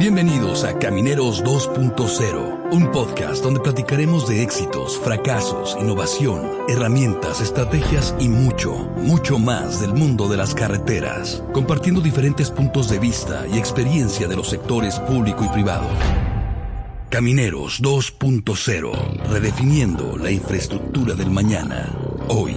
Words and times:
Bienvenidos 0.00 0.64
a 0.64 0.78
Camineros 0.78 1.44
2.0, 1.44 2.72
un 2.72 2.90
podcast 2.90 3.44
donde 3.44 3.60
platicaremos 3.60 4.26
de 4.26 4.42
éxitos, 4.42 4.98
fracasos, 4.98 5.76
innovación, 5.78 6.40
herramientas, 6.70 7.42
estrategias 7.42 8.14
y 8.18 8.30
mucho, 8.30 8.72
mucho 8.96 9.38
más 9.38 9.82
del 9.82 9.92
mundo 9.92 10.26
de 10.26 10.38
las 10.38 10.54
carreteras, 10.54 11.44
compartiendo 11.52 12.00
diferentes 12.00 12.50
puntos 12.50 12.88
de 12.88 12.98
vista 12.98 13.46
y 13.46 13.58
experiencia 13.58 14.26
de 14.26 14.36
los 14.36 14.48
sectores 14.48 14.98
público 15.00 15.44
y 15.44 15.48
privado. 15.48 15.86
Camineros 17.10 17.82
2.0, 17.82 19.28
redefiniendo 19.28 20.16
la 20.16 20.30
infraestructura 20.30 21.12
del 21.12 21.30
mañana. 21.30 21.94
Hoy, 22.28 22.56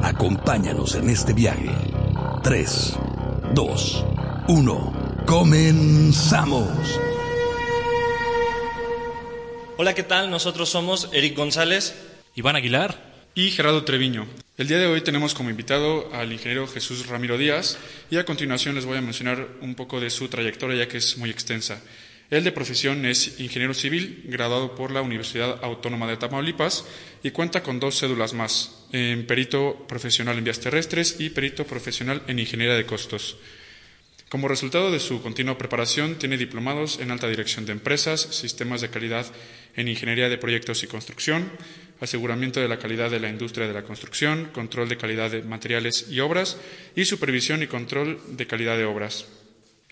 acompáñanos 0.00 0.94
en 0.94 1.10
este 1.10 1.34
viaje. 1.34 1.70
3, 2.42 2.98
2, 3.52 4.06
1. 4.48 5.01
Comenzamos. 5.26 7.00
Hola, 9.76 9.94
¿qué 9.94 10.02
tal? 10.02 10.30
Nosotros 10.30 10.68
somos 10.68 11.08
Eric 11.12 11.36
González, 11.36 11.94
Iván 12.34 12.56
Aguilar 12.56 13.30
y 13.34 13.50
Gerardo 13.50 13.84
Treviño. 13.84 14.26
El 14.58 14.68
día 14.68 14.78
de 14.78 14.86
hoy 14.86 15.00
tenemos 15.00 15.34
como 15.34 15.50
invitado 15.50 16.12
al 16.12 16.32
ingeniero 16.32 16.66
Jesús 16.66 17.06
Ramiro 17.06 17.38
Díaz 17.38 17.78
y 18.10 18.18
a 18.18 18.24
continuación 18.24 18.74
les 18.74 18.84
voy 18.84 18.98
a 18.98 19.02
mencionar 19.02 19.48
un 19.60 19.74
poco 19.74 20.00
de 20.00 20.10
su 20.10 20.28
trayectoria 20.28 20.84
ya 20.84 20.88
que 20.88 20.98
es 20.98 21.16
muy 21.16 21.30
extensa. 21.30 21.80
Él 22.30 22.44
de 22.44 22.52
profesión 22.52 23.04
es 23.04 23.40
ingeniero 23.40 23.74
civil, 23.74 24.22
graduado 24.24 24.74
por 24.74 24.90
la 24.90 25.02
Universidad 25.02 25.62
Autónoma 25.62 26.06
de 26.06 26.16
Tamaulipas 26.16 26.84
y 27.22 27.30
cuenta 27.30 27.62
con 27.62 27.78
dos 27.78 27.98
cédulas 27.98 28.32
más, 28.32 28.86
en 28.92 29.26
perito 29.26 29.86
profesional 29.86 30.38
en 30.38 30.44
vías 30.44 30.60
terrestres 30.60 31.16
y 31.18 31.30
perito 31.30 31.64
profesional 31.64 32.22
en 32.26 32.38
ingeniería 32.38 32.74
de 32.74 32.86
costos. 32.86 33.36
Como 34.32 34.48
resultado 34.48 34.90
de 34.90 34.98
su 34.98 35.20
continua 35.20 35.58
preparación, 35.58 36.14
tiene 36.14 36.38
diplomados 36.38 37.00
en 37.00 37.10
alta 37.10 37.28
dirección 37.28 37.66
de 37.66 37.72
empresas, 37.72 38.18
sistemas 38.18 38.80
de 38.80 38.88
calidad 38.88 39.26
en 39.76 39.88
ingeniería 39.88 40.30
de 40.30 40.38
proyectos 40.38 40.82
y 40.82 40.86
construcción, 40.86 41.52
aseguramiento 42.00 42.58
de 42.58 42.66
la 42.66 42.78
calidad 42.78 43.10
de 43.10 43.20
la 43.20 43.28
industria 43.28 43.66
de 43.66 43.74
la 43.74 43.82
construcción, 43.82 44.48
control 44.54 44.88
de 44.88 44.96
calidad 44.96 45.30
de 45.30 45.42
materiales 45.42 46.06
y 46.08 46.20
obras 46.20 46.56
y 46.96 47.04
supervisión 47.04 47.62
y 47.62 47.66
control 47.66 48.22
de 48.26 48.46
calidad 48.46 48.78
de 48.78 48.86
obras. 48.86 49.26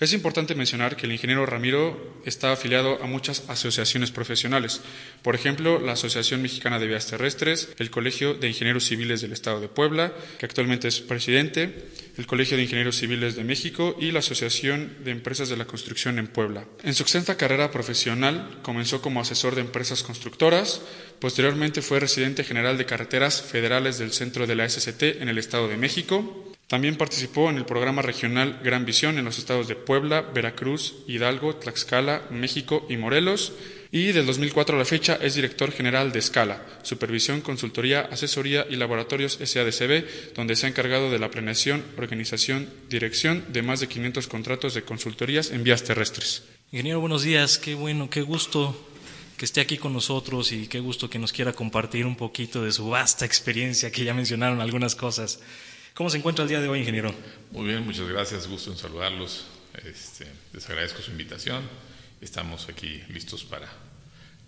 Es 0.01 0.15
importante 0.15 0.55
mencionar 0.55 0.97
que 0.97 1.05
el 1.05 1.13
ingeniero 1.13 1.45
Ramiro 1.45 2.17
está 2.25 2.53
afiliado 2.53 3.03
a 3.03 3.07
muchas 3.07 3.45
asociaciones 3.49 4.11
profesionales, 4.11 4.81
por 5.21 5.35
ejemplo, 5.35 5.79
la 5.79 5.93
Asociación 5.93 6.41
Mexicana 6.41 6.79
de 6.79 6.87
Vías 6.87 7.07
Terrestres, 7.07 7.69
el 7.79 7.91
Colegio 7.91 8.33
de 8.33 8.49
Ingenieros 8.49 8.85
Civiles 8.85 9.21
del 9.21 9.35
Estado 9.35 9.61
de 9.61 9.69
Puebla, 9.69 10.15
que 10.39 10.47
actualmente 10.47 10.89
es 10.89 11.01
presidente, 11.01 11.91
el 12.17 12.27
Colegio 12.27 12.57
de 12.57 12.63
Ingenieros 12.63 12.97
Civiles 12.97 13.37
de 13.37 13.45
México 13.45 13.95
y 14.01 14.11
la 14.11 14.21
Asociación 14.21 14.97
de 15.05 15.11
Empresas 15.11 15.51
de 15.51 15.59
la 15.59 15.67
Construcción 15.67 16.19
en 16.19 16.29
Puebla. 16.29 16.65
En 16.83 16.95
su 16.95 17.03
extensa 17.03 17.37
carrera 17.37 17.71
profesional 17.71 18.61
comenzó 18.63 19.03
como 19.03 19.21
asesor 19.21 19.55
de 19.55 19.61
empresas 19.61 20.03
constructoras, 20.03 20.81
posteriormente 21.19 21.83
fue 21.83 22.01
residente 22.01 22.43
general 22.43 22.79
de 22.79 22.87
carreteras 22.87 23.43
federales 23.43 23.99
del 23.99 24.13
centro 24.13 24.47
de 24.47 24.55
la 24.55 24.67
SCT 24.67 25.21
en 25.21 25.29
el 25.29 25.37
Estado 25.37 25.69
de 25.69 25.77
México, 25.77 26.50
también 26.71 26.95
participó 26.95 27.51
en 27.51 27.57
el 27.57 27.65
programa 27.65 28.01
regional 28.01 28.61
Gran 28.63 28.87
Visión 28.87 29.19
en 29.19 29.25
los 29.25 29.39
estados 29.39 29.67
de 29.67 29.75
Puebla, 29.75 30.21
Veracruz, 30.23 30.95
Hidalgo, 31.09 31.57
Tlaxcala, 31.57 32.23
México 32.31 32.87
y 32.89 32.97
Morelos. 32.97 33.53
Y 33.91 34.13
del 34.13 34.25
2004 34.25 34.77
a 34.77 34.79
la 34.79 34.85
fecha 34.85 35.19
es 35.21 35.35
director 35.35 35.73
general 35.73 36.13
de 36.13 36.21
Escala, 36.21 36.65
Supervisión, 36.85 37.41
Consultoría, 37.41 38.03
Asesoría 38.03 38.69
y 38.71 38.77
Laboratorios 38.77 39.41
SADCB, 39.43 40.35
donde 40.37 40.55
se 40.55 40.67
ha 40.67 40.69
encargado 40.69 41.11
de 41.11 41.19
la 41.19 41.33
planeación, 41.33 41.83
organización, 41.99 42.71
dirección 42.89 43.47
de 43.49 43.63
más 43.63 43.81
de 43.81 43.89
500 43.89 44.29
contratos 44.29 44.73
de 44.73 44.83
consultorías 44.83 45.51
en 45.51 45.65
vías 45.65 45.83
terrestres. 45.83 46.45
Ingeniero, 46.71 47.01
buenos 47.01 47.25
días. 47.25 47.59
Qué 47.59 47.75
bueno, 47.75 48.09
qué 48.09 48.23
gusto 48.23 48.77
que 49.37 49.45
esté 49.45 49.61
aquí 49.61 49.77
con 49.77 49.93
nosotros 49.93 50.53
y 50.53 50.69
qué 50.69 50.79
gusto 50.79 51.11
que 51.11 51.19
nos 51.19 51.33
quiera 51.33 51.53
compartir 51.53 52.07
un 52.07 52.15
poquito 52.15 52.63
de 52.63 52.71
su 52.71 52.91
vasta 52.91 53.25
experiencia, 53.25 53.91
que 53.91 54.05
ya 54.05 54.15
mencionaron 54.15 54.61
algunas 54.61 54.95
cosas. 54.95 55.41
¿Cómo 56.01 56.09
se 56.09 56.17
encuentra 56.17 56.45
el 56.45 56.49
día 56.49 56.63
de 56.63 56.69
hoy, 56.71 56.79
ingeniero? 56.79 57.15
Muy 57.51 57.67
bien, 57.67 57.85
muchas 57.85 58.09
gracias, 58.09 58.49
gusto 58.49 58.71
en 58.71 58.79
saludarlos. 58.79 59.45
Este, 59.85 60.27
les 60.55 60.67
agradezco 60.71 61.03
su 61.03 61.11
invitación. 61.11 61.63
Estamos 62.23 62.71
aquí 62.71 63.03
listos 63.11 63.45
para 63.45 63.69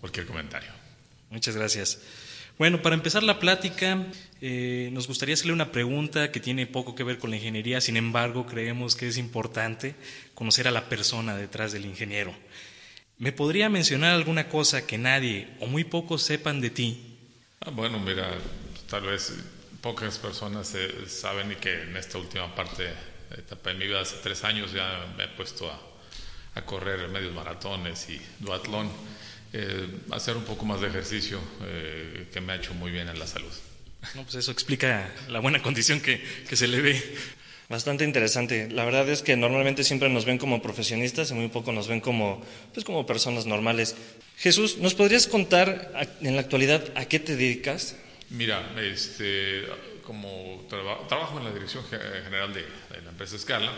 cualquier 0.01 0.25
comentario. 0.25 0.71
Muchas 1.29 1.55
gracias. 1.55 1.99
Bueno, 2.57 2.81
para 2.81 2.95
empezar 2.95 3.21
la 3.21 3.37
plática, 3.37 4.03
eh, 4.41 4.89
nos 4.93 5.05
gustaría 5.05 5.35
hacerle 5.35 5.53
una 5.53 5.71
pregunta 5.71 6.31
que 6.31 6.39
tiene 6.39 6.65
poco 6.65 6.95
que 6.95 7.03
ver 7.03 7.19
con 7.19 7.29
la 7.29 7.35
ingeniería, 7.35 7.81
sin 7.81 7.97
embargo, 7.97 8.47
creemos 8.47 8.95
que 8.95 9.07
es 9.07 9.17
importante 9.19 9.93
conocer 10.33 10.67
a 10.67 10.71
la 10.71 10.89
persona 10.89 11.37
detrás 11.37 11.71
del 11.71 11.85
ingeniero. 11.85 12.33
¿Me 13.19 13.31
podría 13.31 13.69
mencionar 13.69 14.15
alguna 14.15 14.49
cosa 14.49 14.87
que 14.87 14.97
nadie 14.97 15.49
o 15.59 15.67
muy 15.67 15.83
pocos 15.83 16.23
sepan 16.23 16.61
de 16.61 16.71
ti? 16.71 17.15
Ah, 17.59 17.69
bueno, 17.69 17.99
mira, 17.99 18.27
tal 18.89 19.03
vez 19.03 19.33
pocas 19.83 20.17
personas 20.17 20.73
saben 21.07 21.51
y 21.51 21.55
que 21.55 21.83
en 21.83 21.97
esta 21.97 22.17
última 22.17 22.55
parte, 22.55 22.89
etapa 23.37 23.71
de 23.71 23.75
mi 23.75 23.85
vida, 23.85 23.99
hace 23.99 24.15
tres 24.23 24.45
años 24.45 24.71
ya 24.71 25.13
me 25.17 25.25
he 25.25 25.27
puesto 25.27 25.69
a, 25.69 26.61
correr 26.65 27.09
medios 27.09 27.33
maratones 27.33 28.07
y 28.09 28.21
duatlón, 28.39 28.89
eh, 29.51 29.87
hacer 30.11 30.37
un 30.37 30.45
poco 30.45 30.65
más 30.65 30.79
de 30.79 30.87
ejercicio 30.87 31.39
eh, 31.63 32.27
que 32.31 32.39
me 32.39 32.53
ha 32.53 32.55
hecho 32.55 32.73
muy 32.73 32.91
bien 32.91 33.09
en 33.09 33.19
la 33.19 33.27
salud. 33.27 33.51
No, 34.15 34.23
pues 34.23 34.35
eso 34.35 34.51
explica 34.51 35.11
la 35.27 35.39
buena 35.39 35.61
condición 35.61 35.99
que, 35.99 36.23
que 36.47 36.55
se 36.55 36.67
le 36.67 36.79
ve. 36.79 37.15
Bastante 37.67 38.05
interesante. 38.05 38.69
La 38.69 38.85
verdad 38.85 39.09
es 39.09 39.21
que 39.21 39.35
normalmente 39.35 39.83
siempre 39.83 40.09
nos 40.09 40.25
ven 40.25 40.37
como 40.37 40.61
profesionistas 40.61 41.31
y 41.31 41.33
muy 41.33 41.47
poco 41.49 41.71
nos 41.71 41.87
ven 41.87 42.01
como, 42.01 42.41
pues 42.73 42.85
como 42.85 43.05
personas 43.05 43.45
normales. 43.45 43.95
Jesús, 44.37 44.77
¿nos 44.77 44.93
podrías 44.93 45.27
contar 45.27 45.91
en 46.21 46.35
la 46.35 46.41
actualidad 46.41 46.83
a 46.95 47.05
qué 47.05 47.19
te 47.19 47.35
dedicas? 47.35 47.95
Mira, 48.33 48.73
este, 48.81 49.63
como 50.03 50.65
trabajo 50.67 51.37
en 51.37 51.43
la 51.43 51.53
dirección 51.53 51.83
general 51.85 52.51
de, 52.51 52.65
la 53.03 53.11
empresa 53.11 53.37
Scala 53.37 53.71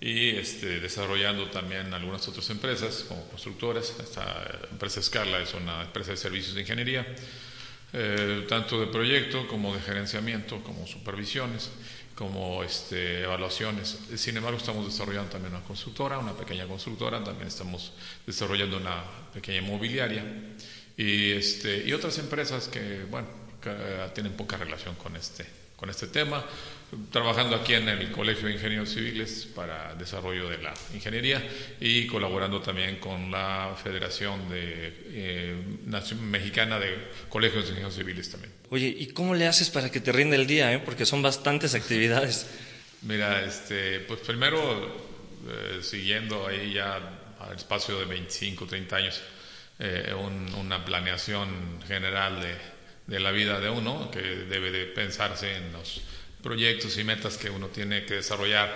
y 0.00 0.36
este, 0.36 0.78
desarrollando 0.78 1.50
también 1.50 1.92
algunas 1.92 2.26
otras 2.28 2.48
empresas 2.50 3.04
como 3.08 3.26
constructoras. 3.26 3.92
Esta 3.98 4.60
empresa 4.70 5.02
Scala 5.02 5.40
es 5.40 5.52
una 5.54 5.82
empresa 5.82 6.12
de 6.12 6.16
servicios 6.16 6.54
de 6.54 6.60
ingeniería, 6.60 7.04
eh, 7.92 8.46
tanto 8.48 8.78
de 8.78 8.86
proyecto 8.86 9.48
como 9.48 9.74
de 9.74 9.80
gerenciamiento, 9.80 10.62
como 10.62 10.86
supervisiones, 10.86 11.70
como 12.14 12.62
este, 12.62 13.22
evaluaciones. 13.22 13.98
Sin 14.14 14.36
embargo, 14.36 14.58
estamos 14.58 14.86
desarrollando 14.86 15.28
también 15.28 15.56
una 15.56 15.64
constructora, 15.64 16.18
una 16.18 16.36
pequeña 16.36 16.68
constructora, 16.68 17.24
también 17.24 17.48
estamos 17.48 17.94
desarrollando 18.24 18.76
una 18.76 19.02
pequeña 19.34 19.58
inmobiliaria 19.58 20.24
y, 20.96 21.32
este, 21.32 21.82
y 21.84 21.92
otras 21.92 22.16
empresas 22.18 22.68
que, 22.68 23.06
bueno, 23.10 23.41
tienen 24.14 24.32
poca 24.32 24.56
relación 24.56 24.94
con 24.96 25.16
este, 25.16 25.46
con 25.76 25.90
este 25.90 26.06
tema. 26.06 26.44
Trabajando 27.10 27.56
aquí 27.56 27.72
en 27.72 27.88
el 27.88 28.12
Colegio 28.12 28.48
de 28.48 28.54
Ingenieros 28.54 28.90
Civiles 28.90 29.48
para 29.54 29.94
desarrollo 29.94 30.48
de 30.50 30.58
la 30.58 30.74
ingeniería 30.92 31.42
y 31.80 32.06
colaborando 32.06 32.60
también 32.60 32.96
con 32.96 33.30
la 33.30 33.74
Federación 33.82 34.48
de, 34.50 34.92
eh, 35.06 35.56
Mexicana 36.20 36.78
de 36.78 37.08
Colegios 37.30 37.64
de 37.64 37.70
Ingenieros 37.70 37.94
Civiles 37.94 38.30
también. 38.30 38.52
Oye, 38.68 38.86
¿y 38.88 39.06
cómo 39.08 39.34
le 39.34 39.46
haces 39.46 39.70
para 39.70 39.90
que 39.90 40.00
te 40.00 40.12
rinde 40.12 40.36
el 40.36 40.46
día? 40.46 40.70
Eh? 40.72 40.80
Porque 40.80 41.06
son 41.06 41.22
bastantes 41.22 41.74
actividades. 41.74 42.46
Mira, 43.02 43.42
este, 43.42 44.00
pues 44.00 44.20
primero, 44.20 44.60
eh, 45.48 45.80
siguiendo 45.82 46.46
ahí 46.46 46.74
ya 46.74 46.96
al 47.40 47.56
espacio 47.56 47.98
de 47.98 48.04
25, 48.04 48.66
30 48.66 48.96
años, 48.96 49.20
eh, 49.78 50.14
una 50.14 50.84
planeación 50.84 51.80
general 51.88 52.40
de 52.40 52.54
de 53.12 53.20
la 53.20 53.30
vida 53.30 53.60
de 53.60 53.68
uno, 53.68 54.10
que 54.10 54.22
debe 54.22 54.70
de 54.70 54.86
pensarse 54.86 55.54
en 55.54 55.70
los 55.70 56.00
proyectos 56.42 56.96
y 56.96 57.04
metas 57.04 57.36
que 57.36 57.50
uno 57.50 57.68
tiene 57.68 58.06
que 58.06 58.14
desarrollar 58.14 58.74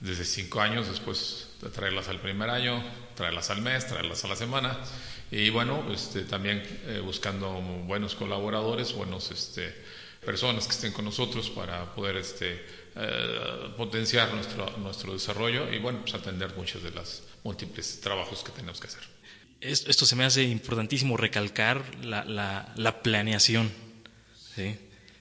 desde 0.00 0.24
cinco 0.24 0.62
años, 0.62 0.88
después 0.88 1.48
de 1.60 1.68
traerlas 1.68 2.08
al 2.08 2.18
primer 2.18 2.48
año, 2.48 2.82
traerlas 3.14 3.50
al 3.50 3.60
mes, 3.60 3.86
traerlas 3.86 4.24
a 4.24 4.28
la 4.28 4.36
semana, 4.36 4.78
y 5.30 5.50
bueno, 5.50 5.84
este, 5.92 6.22
también 6.22 6.62
eh, 6.86 7.02
buscando 7.04 7.52
buenos 7.84 8.14
colaboradores, 8.14 8.94
buenos 8.94 9.30
este, 9.30 9.74
personas 10.24 10.66
que 10.66 10.72
estén 10.72 10.92
con 10.92 11.04
nosotros 11.04 11.50
para 11.50 11.94
poder 11.94 12.16
este, 12.16 12.64
eh, 12.94 13.74
potenciar 13.76 14.32
nuestro, 14.32 14.70
nuestro 14.78 15.12
desarrollo 15.12 15.70
y 15.70 15.80
bueno, 15.80 16.00
pues 16.00 16.14
atender 16.14 16.56
muchos 16.56 16.82
de 16.82 16.92
los 16.92 17.24
múltiples 17.44 18.00
trabajos 18.00 18.42
que 18.42 18.52
tenemos 18.52 18.80
que 18.80 18.86
hacer 18.86 19.15
esto 19.60 20.06
se 20.06 20.16
me 20.16 20.24
hace 20.24 20.44
importantísimo 20.44 21.16
recalcar 21.16 21.82
la, 22.04 22.24
la, 22.76 23.02
planeación. 23.02 23.70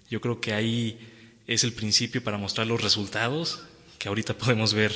Yo 0.10 0.22
creo 0.22 0.40
que 0.40 0.54
ahí 0.54 1.00
es 1.48 1.64
el 1.64 1.74
principio 1.74 2.24
para 2.24 2.38
mostrar 2.38 2.68
los 2.68 2.82
resultados 2.82 3.64
que 3.98 4.08
ahorita 4.08 4.38
podemos 4.38 4.74
ver 4.74 4.92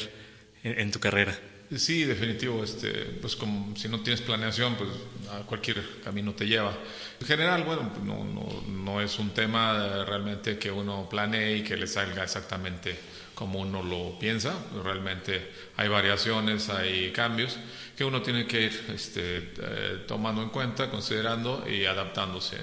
en, 0.64 0.92
tu 0.92 1.00
carrera. 1.00 1.38
Sí, 1.76 2.04
definitivo. 2.04 2.64
Este, 2.64 2.92
pues 3.22 3.36
como 3.36 3.76
si 3.76 3.88
no 3.88 4.02
tienes 4.02 4.22
planeación, 4.22 4.76
pues 4.76 4.90
a 5.32 5.46
cualquier 5.46 6.02
camino 6.04 6.34
te 6.34 6.46
lleva. 6.46 6.78
En 7.20 7.28
general, 7.28 7.64
bueno, 7.64 7.92
no, 8.04 8.24
no, 8.24 8.64
no 8.68 9.02
es 9.02 9.20
un 9.20 9.30
tema 9.32 10.04
realmente 10.06 10.58
que 10.58 10.72
uno 10.72 11.08
planee 11.10 11.58
y 11.58 11.64
que 11.64 11.78
le 11.78 11.88
salga 11.88 12.24
exactamente 12.24 12.98
como 13.40 13.60
uno 13.60 13.82
lo 13.82 14.20
piensa. 14.20 14.54
Realmente 14.84 15.50
hay 15.78 15.88
variaciones, 15.88 16.68
hay 16.68 17.12
cambios 17.14 17.58
que 17.96 18.04
uno 18.04 18.22
tiene 18.22 18.46
que 18.46 18.64
ir 18.64 18.86
este, 18.94 19.54
eh, 19.62 20.04
tomando 20.06 20.44
en 20.44 20.50
cuenta, 20.50 20.90
considerando 20.90 21.64
y 21.66 21.86
adaptándose. 21.86 22.58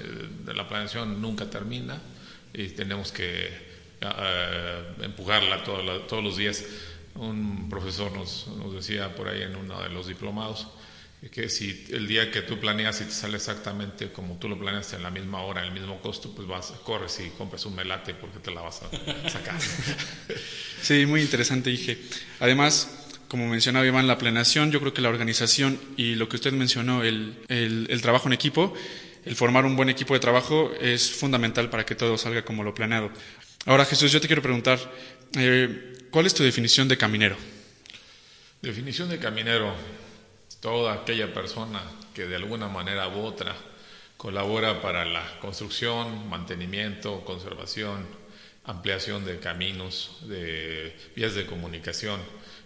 La 0.45 0.67
planeación 0.67 1.19
nunca 1.19 1.49
termina 1.49 1.99
y 2.53 2.67
tenemos 2.69 3.11
que 3.11 3.47
eh, 4.01 4.83
empujarla 5.01 5.63
todos 5.63 6.23
los 6.23 6.37
días. 6.37 6.63
Un 7.15 7.67
profesor 7.69 8.11
nos, 8.11 8.45
nos 8.45 8.71
decía 8.71 9.15
por 9.15 9.29
ahí 9.29 9.41
en 9.41 9.55
uno 9.55 9.81
de 9.81 9.89
los 9.89 10.05
diplomados, 10.05 10.67
que 11.31 11.49
si 11.49 11.85
el 11.89 12.07
día 12.07 12.29
que 12.29 12.43
tú 12.43 12.59
planeas 12.59 13.01
y 13.01 13.05
te 13.05 13.11
sale 13.11 13.37
exactamente 13.37 14.11
como 14.11 14.37
tú 14.37 14.47
lo 14.47 14.57
planeas 14.57 14.93
en 14.93 15.01
la 15.01 15.09
misma 15.09 15.41
hora, 15.41 15.61
en 15.61 15.67
el 15.69 15.73
mismo 15.73 15.99
costo, 15.99 16.33
pues 16.33 16.47
vas, 16.47 16.71
corres 16.83 17.19
y 17.19 17.29
compras 17.31 17.65
un 17.65 17.75
melate 17.75 18.13
porque 18.13 18.37
te 18.39 18.51
la 18.51 18.61
vas 18.61 18.83
a 18.83 19.29
sacar. 19.29 19.59
sí, 20.81 21.05
muy 21.07 21.21
interesante, 21.21 21.71
dije. 21.71 21.97
Además, 22.39 23.07
como 23.27 23.47
mencionaba 23.47 23.85
Iván, 23.85 24.05
la 24.05 24.19
planeación, 24.19 24.71
yo 24.71 24.79
creo 24.79 24.93
que 24.93 25.01
la 25.01 25.09
organización 25.09 25.79
y 25.97 26.15
lo 26.15 26.29
que 26.29 26.35
usted 26.35 26.53
mencionó, 26.53 27.03
el, 27.03 27.35
el, 27.49 28.01
trabajo 28.01 28.27
en 28.27 28.33
equipo, 28.33 28.73
el 29.25 29.35
formar 29.35 29.65
un 29.65 29.75
buen 29.75 29.89
equipo 29.89 30.13
de 30.13 30.19
trabajo 30.19 30.71
es 30.79 31.11
fundamental 31.11 31.69
para 31.71 31.85
que 31.85 31.95
todo 31.95 32.17
salga 32.17 32.45
como 32.45 32.63
lo 32.63 32.75
planeado. 32.75 33.11
Ahora, 33.65 33.85
Jesús, 33.85 34.11
yo 34.11 34.21
te 34.21 34.27
quiero 34.27 34.43
preguntar, 34.43 34.79
eh, 35.35 35.93
¿cuál 36.11 36.27
es 36.27 36.33
tu 36.35 36.43
definición 36.43 36.87
de 36.87 36.95
caminero? 36.95 37.35
Definición 38.61 39.09
de 39.09 39.17
caminero 39.17 39.75
toda 40.59 40.93
aquella 40.93 41.33
persona 41.33 41.81
que 42.13 42.25
de 42.25 42.35
alguna 42.35 42.67
manera 42.67 43.07
u 43.07 43.19
otra 43.19 43.55
colabora 44.17 44.81
para 44.81 45.05
la 45.05 45.39
construcción, 45.39 46.27
mantenimiento, 46.27 47.23
conservación, 47.23 48.05
ampliación 48.65 49.25
de 49.25 49.39
caminos, 49.39 50.17
de 50.21 50.95
vías 51.15 51.35
de 51.35 51.45
comunicación. 51.45 52.19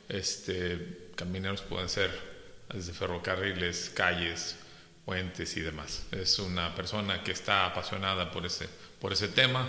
Este, 0.09 1.09
camineros 1.15 1.61
pueden 1.61 1.89
ser 1.89 2.11
desde 2.73 2.93
ferrocarriles, 2.93 3.91
calles, 3.93 4.55
puentes 5.05 5.55
y 5.57 5.61
demás. 5.61 6.03
Es 6.11 6.39
una 6.39 6.73
persona 6.75 7.23
que 7.23 7.31
está 7.31 7.65
apasionada 7.65 8.31
por 8.31 8.45
ese, 8.45 8.67
por 8.99 9.13
ese 9.13 9.27
tema, 9.27 9.67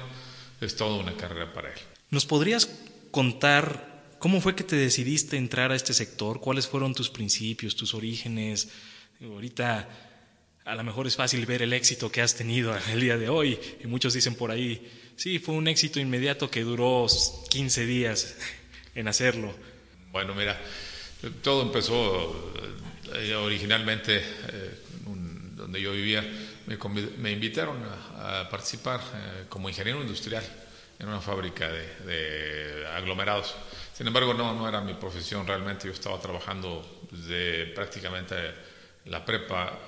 es 0.61 0.77
toda 0.77 0.97
una 0.97 1.17
carrera 1.17 1.53
para 1.53 1.73
él. 1.73 1.79
¿Nos 2.11 2.27
podrías 2.27 2.69
contar 3.11 3.92
¿Cómo 4.23 4.41
fue 4.41 4.55
que 4.55 4.63
te 4.63 4.77
decidiste 4.77 5.37
entrar 5.37 5.73
a 5.73 5.75
este 5.75 5.93
sector? 5.93 6.39
¿Cuáles 6.39 6.69
fueron 6.69 6.95
tus 6.95 7.11
principios, 7.11 7.75
tus 7.75 7.93
orígenes? 7.93 8.69
Ahorita 9.21 9.89
a 10.65 10.75
lo 10.77 10.85
mejor 10.85 11.09
es 11.09 11.17
fácil 11.17 11.45
ver 11.45 11.63
el 11.63 11.73
éxito 11.73 12.09
que 12.13 12.23
has 12.23 12.37
tenido 12.37 12.73
el 12.93 13.01
día 13.01 13.19
de 13.19 13.29
hoy 13.29 13.59
y 13.83 13.89
muchos 13.89 14.15
dicen 14.15 14.37
por 14.37 14.53
ahí, 14.53 14.89
sí, 15.17 15.41
fue 15.41 15.57
un 15.57 15.67
éxito 15.67 15.99
inmediato 15.99 16.49
que 16.49 16.61
duró 16.63 17.05
15 17.51 17.85
días 17.85 18.37
en 18.95 19.09
hacerlo. 19.09 19.53
Bueno, 20.13 20.37
mira, 20.37 20.57
todo 21.43 21.63
empezó 21.63 22.55
eh, 23.17 23.35
originalmente 23.35 24.19
eh, 24.19 24.79
donde 25.57 25.81
yo 25.81 25.91
vivía, 25.91 26.25
me, 27.19 27.33
invitaron 27.33 27.77
a, 28.19 28.49
participar 28.49 29.01
eh, 29.01 29.45
como 29.49 29.69
ingeniero 29.69 30.01
industrial 30.01 30.45
en 31.01 31.09
una 31.09 31.21
fábrica 31.21 31.69
de 31.69 32.87
aglomerados. 32.95 33.57
Sin 33.93 34.07
embargo, 34.07 34.35
no, 34.35 34.55
no 34.55 34.69
era 34.69 34.81
mi 34.81 34.95
profesión 34.95 35.47
realmente. 35.47 35.87
Yo 35.87 35.93
estaba 35.93 36.19
trabajando 36.19 37.07
desde 37.11 37.67
prácticamente 37.67 38.35
la 39.07 39.25
prepa 39.25 39.79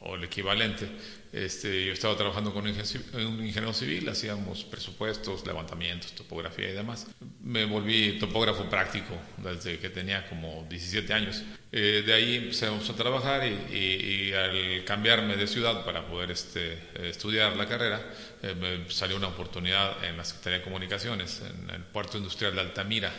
o 0.00 0.16
el 0.16 0.24
equivalente. 0.24 0.88
Este, 1.32 1.86
yo 1.86 1.92
estaba 1.92 2.14
trabajando 2.14 2.52
con 2.52 2.64
un 2.64 2.68
ingeniero 2.68 3.72
civil, 3.72 4.06
hacíamos 4.08 4.64
presupuestos, 4.64 5.46
levantamientos, 5.46 6.12
topografía 6.12 6.68
y 6.68 6.72
demás. 6.72 7.06
Me 7.42 7.64
volví 7.64 8.18
topógrafo 8.18 8.68
práctico 8.68 9.14
desde 9.38 9.78
que 9.78 9.88
tenía 9.88 10.28
como 10.28 10.66
17 10.68 11.12
años. 11.12 11.42
Eh, 11.70 12.02
de 12.04 12.12
ahí 12.12 12.36
empezamos 12.36 12.88
a 12.90 12.94
trabajar 12.94 13.46
y, 13.46 14.32
al 14.34 14.84
cambiarme 14.84 15.36
de 15.36 15.46
ciudad 15.46 15.84
para 15.86 16.06
poder 16.06 16.32
este, 16.32 16.78
estudiar 17.08 17.56
la 17.56 17.66
carrera, 17.66 18.02
eh, 18.42 18.54
me 18.54 18.90
salió 18.90 19.16
una 19.16 19.28
oportunidad 19.28 20.04
en 20.04 20.18
la 20.18 20.24
Secretaría 20.24 20.58
de 20.58 20.64
Comunicaciones, 20.64 21.40
en 21.40 21.70
el 21.70 21.82
puerto 21.82 22.18
industrial 22.18 22.54
de 22.54 22.60
Altamira, 22.60 23.10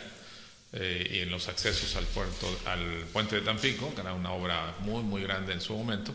eh, 0.76 1.08
y 1.08 1.18
en 1.20 1.30
los 1.30 1.48
accesos 1.48 1.94
al, 1.94 2.04
puerto, 2.06 2.48
al 2.66 3.06
puente 3.12 3.36
de 3.36 3.42
Tampico, 3.42 3.94
que 3.94 4.00
era 4.00 4.12
una 4.12 4.32
obra 4.32 4.74
muy, 4.80 5.04
muy 5.04 5.22
grande 5.22 5.52
en 5.52 5.60
su 5.60 5.72
momento. 5.76 6.12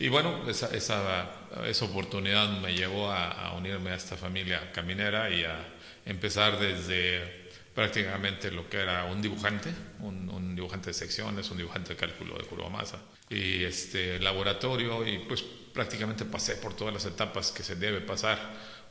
Y 0.00 0.08
bueno, 0.08 0.48
esa, 0.48 0.74
esa, 0.74 1.30
esa 1.64 1.84
oportunidad 1.84 2.60
me 2.60 2.74
llevó 2.74 3.12
a, 3.12 3.54
unirme 3.56 3.90
a 3.90 3.94
esta 3.94 4.16
familia 4.16 4.72
caminera 4.72 5.30
y 5.30 5.44
a 5.44 5.56
empezar 6.04 6.58
desde 6.58 7.44
prácticamente 7.72 8.50
lo 8.50 8.68
que 8.68 8.78
era 8.78 9.04
un 9.04 9.22
dibujante, 9.22 9.70
un, 10.00 10.56
dibujante 10.56 10.90
de 10.90 10.94
secciones, 10.94 11.48
un 11.50 11.58
dibujante 11.58 11.90
de 11.90 11.96
cálculo 11.96 12.36
de 12.36 12.44
curva 12.44 12.68
masa 12.68 12.98
y 13.28 13.64
este 13.64 14.18
laboratorio 14.18 15.06
y 15.06 15.18
pues 15.20 15.42
prácticamente 15.72 16.24
pasé 16.24 16.56
por 16.56 16.74
todas 16.74 16.94
las 16.94 17.04
etapas 17.04 17.50
que 17.52 17.62
se 17.62 17.74
debe 17.76 18.00
pasar 18.00 18.38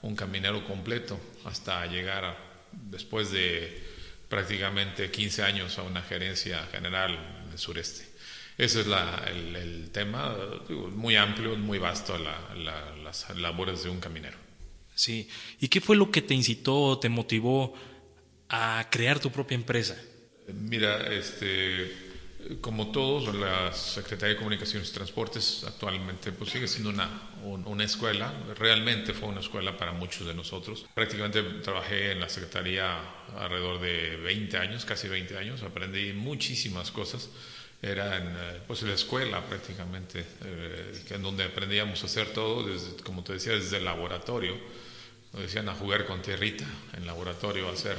un 0.02 0.16
caminero 0.16 0.66
completo 0.66 1.20
hasta 1.46 1.86
llegar 1.86 2.38
después 2.72 3.32
de 3.32 3.93
prácticamente 4.34 5.12
15 5.12 5.44
años 5.44 5.78
a 5.78 5.84
una 5.84 6.02
gerencia 6.02 6.66
general 6.72 7.46
del 7.50 7.60
sureste. 7.60 8.04
Ese 8.58 8.82
es 8.82 8.88
el, 8.88 9.92
tema, 9.92 10.36
muy 10.70 11.16
amplio, 11.16 11.56
muy 11.56 11.78
vasto 11.78 12.18
las 12.18 13.38
labores 13.38 13.84
de 13.84 13.92
un 13.92 14.00
caminero. 14.00 14.36
Sí, 14.96 15.30
¿y 15.60 15.68
qué 15.68 15.82
fue 15.82 15.96
lo 15.96 16.10
que 16.10 16.24
te 16.24 16.34
incitó, 16.34 16.98
te 16.98 17.10
motivó 17.10 17.76
a 18.50 18.88
crear 18.90 19.20
tu 19.20 19.32
propia 19.32 19.54
empresa? 19.54 19.96
Mira, 20.48 21.14
este, 21.14 21.92
como 22.62 22.92
todos, 22.92 23.34
la 23.36 23.72
Secretaría 23.74 24.34
de 24.34 24.38
Comunicaciones 24.38 24.90
y 24.90 24.94
Transportes 24.94 25.64
actualmente 25.68 26.32
pues, 26.32 26.52
sigue 26.52 26.68
siendo 26.68 26.90
una, 26.90 27.10
una 27.44 27.84
escuela, 27.84 28.34
realmente 28.58 29.14
fue 29.14 29.30
una 29.30 29.40
escuela 29.40 29.78
para 29.78 29.92
muchos 29.92 30.28
de 30.28 30.34
nosotros. 30.34 30.86
Prácticamente 30.94 31.42
trabajé 31.62 32.12
en 32.12 32.20
la 32.20 32.30
Secretaría 32.30 33.00
alrededor 33.38 33.80
de 33.82 34.18
20 34.18 34.58
años, 34.58 34.86
casi 34.86 35.08
20 35.08 35.38
años, 35.38 35.64
aprendí 35.64 36.14
muchísimas 36.14 36.92
cosas. 36.92 37.30
Era 37.82 38.18
en 38.18 38.28
eh, 38.28 38.62
pues, 38.66 38.82
la 38.84 38.94
escuela 38.94 39.46
prácticamente, 39.46 40.26
eh, 40.46 41.04
en 41.10 41.22
donde 41.22 41.44
aprendíamos 41.44 42.02
a 42.04 42.06
hacer 42.06 42.28
todo, 42.34 42.64
desde, 42.64 42.96
como 43.04 43.24
te 43.24 43.34
decía, 43.34 43.54
desde 43.54 43.78
el 43.78 43.86
laboratorio. 43.86 44.58
Nos 45.34 45.42
decían 45.42 45.68
a 45.68 45.76
jugar 45.76 46.06
con 46.06 46.22
tierrita 46.22 46.66
en 46.96 47.06
laboratorio, 47.06 47.68
a 47.68 47.74
hacer 47.74 47.98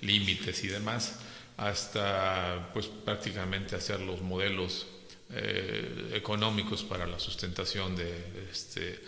límites 0.00 0.64
y 0.64 0.68
demás 0.68 1.20
hasta 1.58 2.70
pues 2.72 2.86
prácticamente 2.86 3.76
hacer 3.76 4.00
los 4.00 4.22
modelos 4.22 4.86
eh, 5.30 6.12
económicos 6.14 6.82
para 6.84 7.06
la 7.06 7.18
sustentación 7.18 7.96
de, 7.96 8.14
este, 8.50 9.00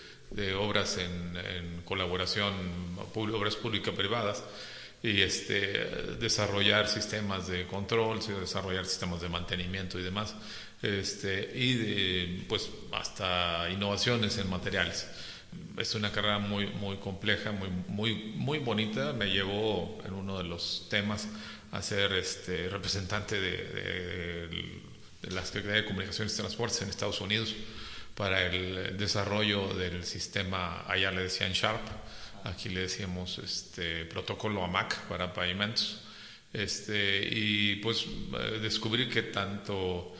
obras 0.54 0.98
en, 0.98 1.82
colaboración, 1.84 2.52
obras 3.14 3.56
público-privadas 3.56 4.42
y 5.02 5.22
este, 5.22 5.56
desarrollar 6.20 6.88
sistemas 6.88 7.46
de 7.46 7.66
control, 7.66 8.18
desarrollar 8.40 8.84
sistemas 8.84 9.20
de 9.20 9.28
mantenimiento 9.28 9.98
y 9.98 10.02
demás, 10.02 10.34
este, 10.82 11.50
y 11.54 12.44
pues 12.48 12.68
hasta 12.92 13.70
innovaciones 13.70 14.36
en 14.38 14.50
materiales. 14.50 15.08
Es 15.78 15.94
una 15.94 16.12
carrera 16.12 16.38
muy, 16.38 16.66
muy 16.66 16.96
compleja, 16.98 17.52
muy, 17.52 17.70
muy, 17.88 18.14
muy 18.36 18.58
bonita. 18.58 19.12
Me 19.12 19.26
llevó 19.26 19.98
en 20.04 20.12
uno 20.12 20.38
de 20.38 20.44
los 20.44 20.86
temas 20.88 21.28
a 21.72 21.82
ser 21.82 22.12
este, 22.12 22.68
representante 22.68 23.40
de, 23.40 24.48
de, 25.22 25.30
la 25.30 25.44
Secretaría 25.44 25.82
de 25.82 25.84
Comunicaciones 25.84 26.34
y 26.34 26.36
Transportes 26.38 26.82
en 26.82 26.88
Estados 26.88 27.20
Unidos 27.20 27.54
para 28.14 28.46
el 28.46 28.96
desarrollo 28.96 29.72
del 29.74 30.04
sistema, 30.04 30.84
allá 30.88 31.10
le 31.10 31.22
decían 31.22 31.52
Sharp, 31.52 31.80
aquí 32.44 32.68
le 32.68 32.80
decíamos 32.80 33.38
este, 33.38 34.04
protocolo 34.06 34.64
AMAC 34.64 34.96
para 35.02 35.32
pavimentos, 35.32 36.00
este, 36.52 37.28
y 37.30 37.76
pues 37.76 38.06
eh, 38.06 38.58
descubrir 38.60 39.08
que 39.08 39.22
tanto 39.22 40.14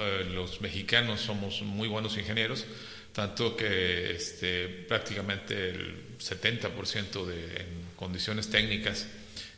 eh, 0.00 0.26
los 0.32 0.60
mexicanos 0.60 1.20
somos 1.20 1.62
muy 1.62 1.88
buenos 1.88 2.16
ingenieros, 2.16 2.64
tanto 3.12 3.56
que 3.56 4.12
este, 4.12 4.68
prácticamente 4.68 5.70
el 5.70 6.16
70% 6.18 7.26
de 7.26 7.60
en 7.60 7.66
condiciones 7.96 8.48
técnicas 8.48 9.06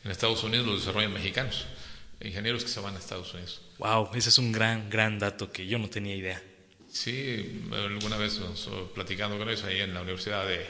en 0.05 0.11
Estados 0.11 0.43
Unidos 0.45 0.67
los 0.67 0.81
desarrollan 0.81 1.13
mexicanos, 1.13 1.67
ingenieros 2.21 2.65
que 2.65 2.71
se 2.71 2.81
van 2.81 2.95
a 2.95 2.99
Estados 2.99 3.33
Unidos. 3.35 3.61
Wow, 3.79 4.11
ese 4.15 4.29
es 4.29 4.39
un 4.39 4.53
gran, 4.53 4.91
gran 4.91 5.19
dato 5.19 5.51
que 5.53 5.67
yo 5.67 5.79
no 5.79 5.89
tenía 5.89 6.15
idea. 6.15 6.43
Sí, 6.91 7.65
alguna 7.73 8.17
vez 8.17 8.41
platicando 8.95 9.39
con 9.39 9.49
ellos 9.49 9.65
ahí 9.65 9.81
en 9.81 9.95
la 9.95 10.03
Universidad 10.03 10.47
de 10.47 10.67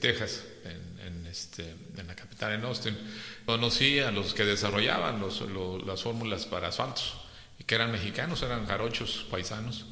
Texas, 0.00 0.44
en, 0.64 1.26
este, 1.26 1.74
en 1.96 2.06
la 2.06 2.14
capital, 2.14 2.52
en 2.52 2.64
Austin, 2.64 2.96
conocí 3.44 3.98
a 3.98 4.10
los 4.10 4.32
que 4.32 4.44
desarrollaban 4.44 5.20
los, 5.20 5.42
las 5.84 6.02
fórmulas 6.02 6.46
para 6.46 6.68
asfaltos, 6.68 7.14
que 7.66 7.74
eran 7.74 7.90
mexicanos, 7.90 8.42
eran 8.42 8.66
jarochos, 8.66 9.26
paisanos, 9.30 9.86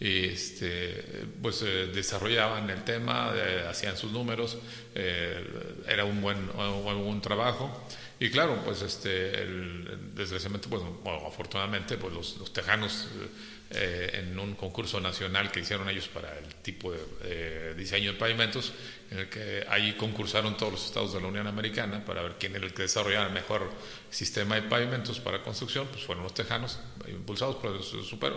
y 0.00 0.26
este, 0.26 1.26
pues 1.40 1.62
eh, 1.62 1.86
desarrollaban 1.94 2.68
el 2.68 2.82
tema, 2.82 3.32
eh, 3.34 3.64
hacían 3.68 3.96
sus 3.96 4.12
números, 4.12 4.58
eh, 4.94 5.42
era 5.88 6.04
un 6.04 6.20
buen, 6.20 6.50
un, 6.50 7.20
trabajo. 7.20 7.86
Y 8.20 8.30
claro, 8.30 8.62
pues 8.64 8.82
este, 8.82 9.42
el, 9.42 10.14
desgraciadamente, 10.14 10.68
pues, 10.68 10.82
afortunadamente, 11.26 11.96
pues 11.96 12.12
los, 12.12 12.36
los 12.38 12.52
tejanos 12.52 13.08
en 13.70 14.38
un 14.38 14.54
concurso 14.54 15.00
nacional 15.00 15.50
que 15.50 15.60
hicieron 15.60 15.88
ellos 15.88 16.08
para 16.08 16.38
el 16.38 16.54
tipo 16.56 16.92
de 16.92 17.74
diseño 17.74 18.12
de 18.12 18.18
pavimentos, 18.18 18.72
en 19.10 19.18
el 19.18 19.28
que 19.28 19.64
ahí 19.68 19.94
concursaron 19.94 20.56
todos 20.56 20.72
los 20.72 20.86
estados 20.86 21.12
de 21.12 21.20
la 21.20 21.26
Unión 21.26 21.46
Americana 21.46 22.04
para 22.04 22.22
ver 22.22 22.36
quién 22.38 22.54
era 22.54 22.66
el 22.66 22.72
que 22.72 22.82
desarrollaba 22.82 23.26
el 23.26 23.32
mejor 23.32 23.70
sistema 24.10 24.54
de 24.56 24.62
pavimentos 24.62 25.18
para 25.18 25.42
construcción, 25.42 25.88
pues 25.88 26.04
fueron 26.04 26.22
los 26.24 26.34
tejanos, 26.34 26.78
impulsados 27.08 27.56
por 27.56 27.82
super, 27.82 28.32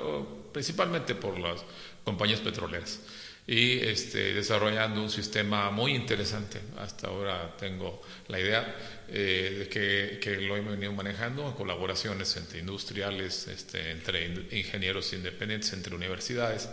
principalmente 0.51 1.13
por 1.13 1.37
las 1.39 1.63
compañías 2.03 2.39
petroleras 2.39 2.99
y 3.45 3.79
este, 3.79 4.33
desarrollando 4.33 5.01
un 5.01 5.09
sistema 5.09 5.71
muy 5.71 5.95
interesante. 5.95 6.59
Hasta 6.79 7.07
ahora 7.07 7.55
tengo 7.57 8.01
la 8.27 8.39
idea 8.39 8.75
eh, 9.09 9.67
que, 9.71 10.19
que, 10.19 10.37
lo 10.41 10.57
hemos 10.57 10.73
venido 10.73 10.91
manejando 10.93 11.47
en 11.47 11.53
colaboraciones 11.53 12.35
entre 12.37 12.59
industriales, 12.59 13.47
este, 13.47 13.91
entre 13.91 14.25
ingenieros 14.51 15.13
independientes, 15.13 15.73
entre 15.73 15.95
universidades 15.95 16.69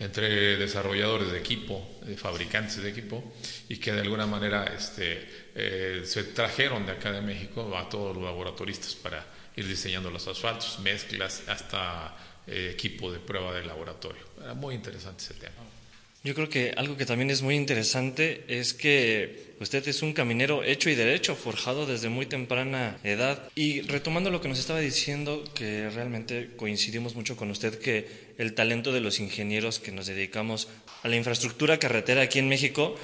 entre 0.00 0.56
desarrolladores 0.56 1.30
de 1.30 1.38
equipo, 1.38 1.86
fabricantes 2.16 2.82
de 2.82 2.88
equipo, 2.88 3.22
y 3.68 3.76
que 3.76 3.92
de 3.92 4.00
alguna 4.00 4.26
manera 4.26 4.64
este, 4.64 5.28
eh, 5.54 6.02
se 6.06 6.24
trajeron 6.24 6.86
de 6.86 6.92
acá 6.92 7.12
de 7.12 7.20
México 7.20 7.76
a 7.76 7.86
todos 7.88 8.16
los 8.16 8.24
laboratoristas 8.24 8.94
para 8.94 9.24
ir 9.54 9.66
diseñando 9.68 10.10
los 10.10 10.26
asfaltos, 10.26 10.78
mezclas, 10.80 11.42
hasta 11.46 12.16
eh, 12.46 12.70
equipo 12.72 13.12
de 13.12 13.18
prueba 13.18 13.52
de 13.52 13.62
laboratorio. 13.62 14.22
Era 14.42 14.54
muy 14.54 14.74
interesante 14.74 15.22
ese 15.22 15.34
tema. 15.34 15.79
Yo 16.22 16.34
creo 16.34 16.50
que 16.50 16.74
algo 16.76 16.98
que 16.98 17.06
también 17.06 17.30
es 17.30 17.40
muy 17.40 17.56
interesante 17.56 18.44
es 18.46 18.74
que 18.74 19.54
usted 19.58 19.88
es 19.88 20.02
un 20.02 20.12
caminero 20.12 20.62
hecho 20.62 20.90
y 20.90 20.94
derecho, 20.94 21.34
forjado 21.34 21.86
desde 21.86 22.10
muy 22.10 22.26
temprana 22.26 22.98
edad. 23.04 23.48
Y 23.54 23.80
retomando 23.82 24.28
lo 24.28 24.42
que 24.42 24.48
nos 24.48 24.58
estaba 24.58 24.80
diciendo, 24.80 25.42
que 25.54 25.88
realmente 25.88 26.50
coincidimos 26.56 27.14
mucho 27.14 27.36
con 27.36 27.50
usted, 27.50 27.78
que 27.78 28.06
el 28.36 28.52
talento 28.52 28.92
de 28.92 29.00
los 29.00 29.18
ingenieros 29.18 29.78
que 29.78 29.92
nos 29.92 30.08
dedicamos 30.08 30.68
a 31.02 31.08
la 31.08 31.16
infraestructura 31.16 31.78
carretera 31.78 32.20
aquí 32.20 32.38
en 32.38 32.50
México, 32.50 32.96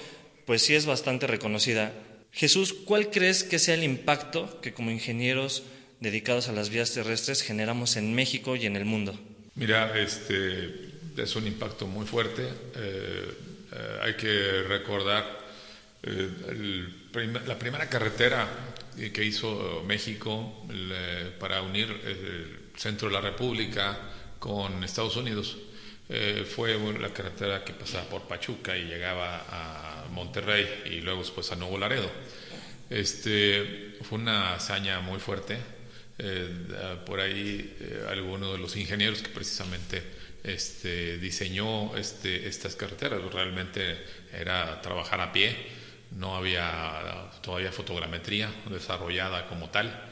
pues 0.44 0.60
sí 0.60 0.74
es 0.74 0.84
bastante 0.84 1.26
reconocida. 1.26 1.94
Jesús, 2.32 2.74
¿cuál 2.74 3.10
crees 3.10 3.44
que 3.44 3.58
sea 3.58 3.76
el 3.76 3.82
impacto 3.84 4.60
que 4.60 4.74
como 4.74 4.90
ingenieros 4.90 5.62
dedicados 6.00 6.48
a 6.48 6.52
las 6.52 6.68
vías 6.68 6.92
terrestres 6.92 7.40
generamos 7.40 7.96
en 7.96 8.14
México 8.14 8.56
y 8.56 8.66
en 8.66 8.76
el 8.76 8.84
mundo? 8.84 9.18
Mira, 9.54 9.98
este, 9.98 10.85
es 11.16 11.36
un 11.36 11.46
impacto 11.46 11.86
muy 11.86 12.06
fuerte. 12.06 12.42
Eh, 12.42 13.34
eh, 13.72 13.98
hay 14.02 14.14
que 14.14 14.62
recordar 14.62 15.38
eh, 16.02 16.28
la 17.46 17.58
primera 17.58 17.88
carretera 17.88 18.48
que 19.12 19.24
hizo 19.24 19.82
México 19.86 20.66
para 21.38 21.60
unir 21.60 21.90
el 22.04 22.70
centro 22.76 23.08
de 23.08 23.14
la 23.14 23.20
República 23.20 23.98
con 24.38 24.82
Estados 24.84 25.16
Unidos. 25.16 25.58
fue 26.54 26.78
la 26.98 27.12
carretera 27.12 27.62
que 27.62 27.74
pasaba 27.74 28.08
por 28.08 28.22
Pachuca 28.22 28.76
y 28.76 28.84
llegaba 28.84 29.44
a 29.50 30.08
Monterrey 30.10 30.84
y 30.86 31.00
luego 31.00 31.20
después 31.20 31.50
a 31.52 31.56
Nuevo 31.56 31.76
Laredo. 31.76 32.10
Este, 32.88 33.98
fue 34.02 34.18
una 34.18 34.54
hazaña 34.54 35.00
muy 35.00 35.18
fuerte. 35.18 35.58
Por 37.04 37.20
ahí 37.20 37.76
algunos 38.08 38.52
de 38.52 38.58
los 38.58 38.76
ingenieros 38.76 39.22
que 39.22 39.28
precisamente 39.28 40.02
este, 40.46 41.18
diseñó 41.18 41.96
este, 41.96 42.48
estas 42.48 42.76
carreteras. 42.76 43.20
Realmente 43.32 43.98
era 44.32 44.80
trabajar 44.80 45.20
a 45.20 45.32
pie, 45.32 45.56
no 46.12 46.36
había 46.36 47.30
todavía 47.42 47.72
fotogrametría 47.72 48.50
desarrollada 48.70 49.46
como 49.48 49.70
tal. 49.70 50.04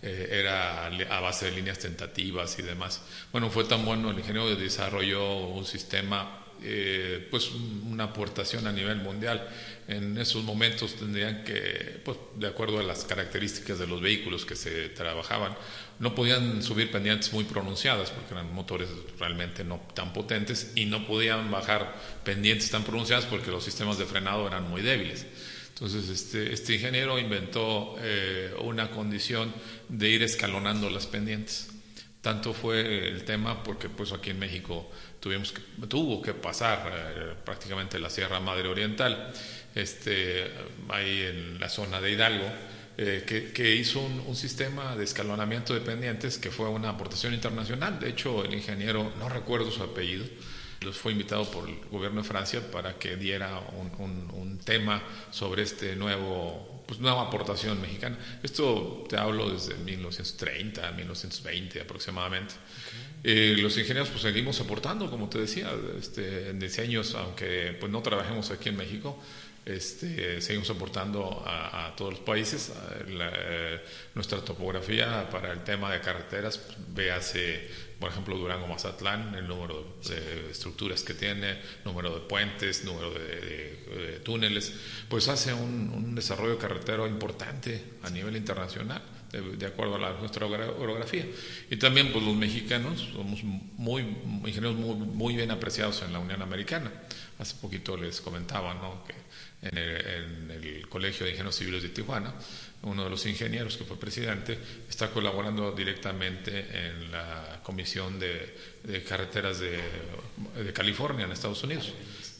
Eh, 0.00 0.28
era 0.30 0.86
a 0.86 1.20
base 1.20 1.46
de 1.46 1.52
líneas 1.52 1.78
tentativas 1.78 2.56
y 2.58 2.62
demás. 2.62 3.02
Bueno, 3.32 3.50
fue 3.50 3.64
tan 3.64 3.84
bueno 3.84 4.10
el 4.10 4.18
ingeniero 4.18 4.46
que 4.48 4.62
desarrolló 4.62 5.38
un 5.38 5.64
sistema 5.64 6.44
eh, 6.62 7.26
pues 7.30 7.50
una 7.50 8.04
aportación 8.04 8.66
a 8.66 8.72
nivel 8.72 8.98
mundial. 8.98 9.48
En 9.86 10.18
esos 10.18 10.44
momentos 10.44 10.96
tendrían 10.96 11.44
que, 11.44 12.00
pues, 12.04 12.18
de 12.36 12.46
acuerdo 12.46 12.78
a 12.78 12.82
las 12.82 13.04
características 13.04 13.78
de 13.78 13.86
los 13.86 14.00
vehículos 14.00 14.44
que 14.44 14.56
se 14.56 14.88
trabajaban, 14.90 15.56
no 15.98 16.14
podían 16.14 16.62
subir 16.62 16.90
pendientes 16.90 17.32
muy 17.32 17.44
pronunciadas 17.44 18.10
porque 18.10 18.34
eran 18.34 18.52
motores 18.52 18.88
realmente 19.18 19.64
no 19.64 19.80
tan 19.94 20.12
potentes 20.12 20.72
y 20.74 20.84
no 20.84 21.06
podían 21.06 21.50
bajar 21.50 21.96
pendientes 22.24 22.70
tan 22.70 22.84
pronunciadas 22.84 23.26
porque 23.26 23.50
los 23.50 23.64
sistemas 23.64 23.98
de 23.98 24.04
frenado 24.04 24.46
eran 24.46 24.68
muy 24.68 24.82
débiles. 24.82 25.26
Entonces, 25.68 26.08
este, 26.08 26.52
este 26.52 26.74
ingeniero 26.74 27.18
inventó 27.18 27.96
eh, 28.00 28.52
una 28.62 28.90
condición 28.90 29.54
de 29.88 30.10
ir 30.10 30.22
escalonando 30.24 30.90
las 30.90 31.06
pendientes. 31.06 31.68
Tanto 32.20 32.52
fue 32.52 33.08
el 33.08 33.24
tema 33.24 33.62
porque 33.62 33.88
pues 33.88 34.12
aquí 34.12 34.30
en 34.30 34.38
México 34.38 34.90
tuvimos 35.20 35.52
que, 35.52 35.60
tuvo 35.86 36.20
que 36.20 36.34
pasar 36.34 36.90
eh, 36.92 37.34
prácticamente 37.44 37.98
la 37.98 38.10
Sierra 38.10 38.40
Madre 38.40 38.68
Oriental, 38.68 39.32
este, 39.74 40.50
ahí 40.88 41.22
en 41.22 41.60
la 41.60 41.68
zona 41.68 42.00
de 42.00 42.12
Hidalgo, 42.12 42.50
eh, 43.00 43.52
que, 43.54 43.74
hizo 43.76 44.00
un, 44.00 44.34
sistema 44.34 44.96
de 44.96 45.04
escalonamiento 45.04 45.72
de 45.72 45.80
pendientes 45.80 46.36
que 46.36 46.50
fue 46.50 46.68
una 46.68 46.88
aportación 46.88 47.32
internacional. 47.32 48.00
De 48.00 48.08
hecho, 48.08 48.44
el 48.44 48.52
ingeniero, 48.52 49.12
no 49.20 49.28
recuerdo 49.28 49.70
su 49.70 49.84
apellido, 49.84 50.26
fue 50.92 51.12
invitado 51.12 51.48
por 51.48 51.68
el 51.68 51.76
gobierno 51.92 52.22
de 52.22 52.28
Francia 52.28 52.60
para 52.72 52.98
que 52.98 53.16
diera 53.16 53.60
un, 53.76 54.30
un, 54.32 54.58
tema 54.58 55.00
sobre 55.30 55.62
este 55.62 55.94
nuevo, 55.94 56.77
pues 56.88 57.00
nueva 57.00 57.20
aportación 57.20 57.78
mexicana. 57.82 58.16
Esto 58.42 59.04
te 59.10 59.18
hablo 59.18 59.50
desde 59.50 59.74
1930, 59.74 60.90
1920 60.92 61.82
aproximadamente. 61.82 62.54
Eh, 63.24 63.56
los 63.58 63.76
ingenieros 63.76 64.10
pues 64.10 64.22
seguimos 64.22 64.60
aportando, 64.60 65.10
como 65.10 65.28
te 65.28 65.38
decía, 65.38 65.70
este, 65.98 66.50
en 66.50 66.58
diseños, 66.58 67.14
aunque 67.14 67.76
pues 67.78 67.90
no 67.90 68.00
trabajemos 68.02 68.50
aquí 68.50 68.68
en 68.68 68.76
México, 68.76 69.18
este, 69.64 70.40
seguimos 70.40 70.70
aportando 70.70 71.44
a, 71.46 71.92
todos 71.94 72.12
los 72.12 72.20
países. 72.20 72.72
Nuestra 74.14 74.40
topografía 74.40 75.28
para 75.30 75.52
el 75.52 75.62
tema 75.62 75.92
de 75.92 76.00
carreteras, 76.00 76.56
pues, 76.56 76.78
véase, 76.94 77.68
por 78.00 78.10
ejemplo, 78.10 78.38
Durango-Mazatlán, 78.38 79.34
el 79.34 79.46
número 79.46 79.98
de 80.08 80.50
estructuras 80.50 81.02
que 81.02 81.12
tiene, 81.12 81.58
número 81.84 82.14
de 82.14 82.20
puentes, 82.20 82.84
número 82.84 83.10
de, 83.12 84.20
túneles, 84.24 84.72
pues 85.08 85.28
hace 85.28 85.52
un, 85.52 85.92
un 85.94 86.14
desarrollo 86.14 86.58
carretero 86.58 87.06
importante 87.06 87.82
a 88.02 88.10
nivel 88.10 88.36
internacional 88.36 89.02
de, 89.32 89.66
acuerdo 89.66 89.96
a 89.96 90.12
nuestra 90.18 90.46
orografía. 90.46 91.26
Y 91.70 91.76
también 91.76 92.12
pues 92.12 92.24
los 92.24 92.34
mexicanos 92.34 93.08
somos 93.12 93.42
muy 93.42 94.02
ingenieros 94.02 94.76
muy, 94.76 94.94
muy, 94.94 95.36
bien 95.36 95.50
apreciados 95.50 96.02
en 96.02 96.12
la 96.12 96.18
Unión 96.18 96.42
Americana. 96.42 96.90
Hace 97.38 97.56
poquito 97.56 97.96
les 97.96 98.20
comentaba 98.20 98.74
¿no? 98.74 99.04
que 99.04 99.14
en 99.68 100.50
el, 100.50 100.88
Colegio 100.88 101.26
de 101.26 101.32
Ingenieros 101.32 101.56
Civiles 101.56 101.82
de 101.82 101.90
Tijuana, 101.90 102.34
uno 102.82 103.04
de 103.04 103.10
los 103.10 103.26
ingenieros 103.26 103.76
que 103.76 103.84
fue 103.84 103.98
presidente 103.98 104.58
está 104.88 105.10
colaborando 105.10 105.72
directamente 105.72 106.66
en 106.88 107.10
la 107.10 107.60
Comisión 107.62 108.18
de, 108.18 108.56
de 108.84 109.02
Carreteras 109.04 109.60
de, 109.60 109.78
de 110.64 110.72
California 110.72 111.26
en 111.26 111.32
Estados 111.32 111.62
Unidos 111.62 111.92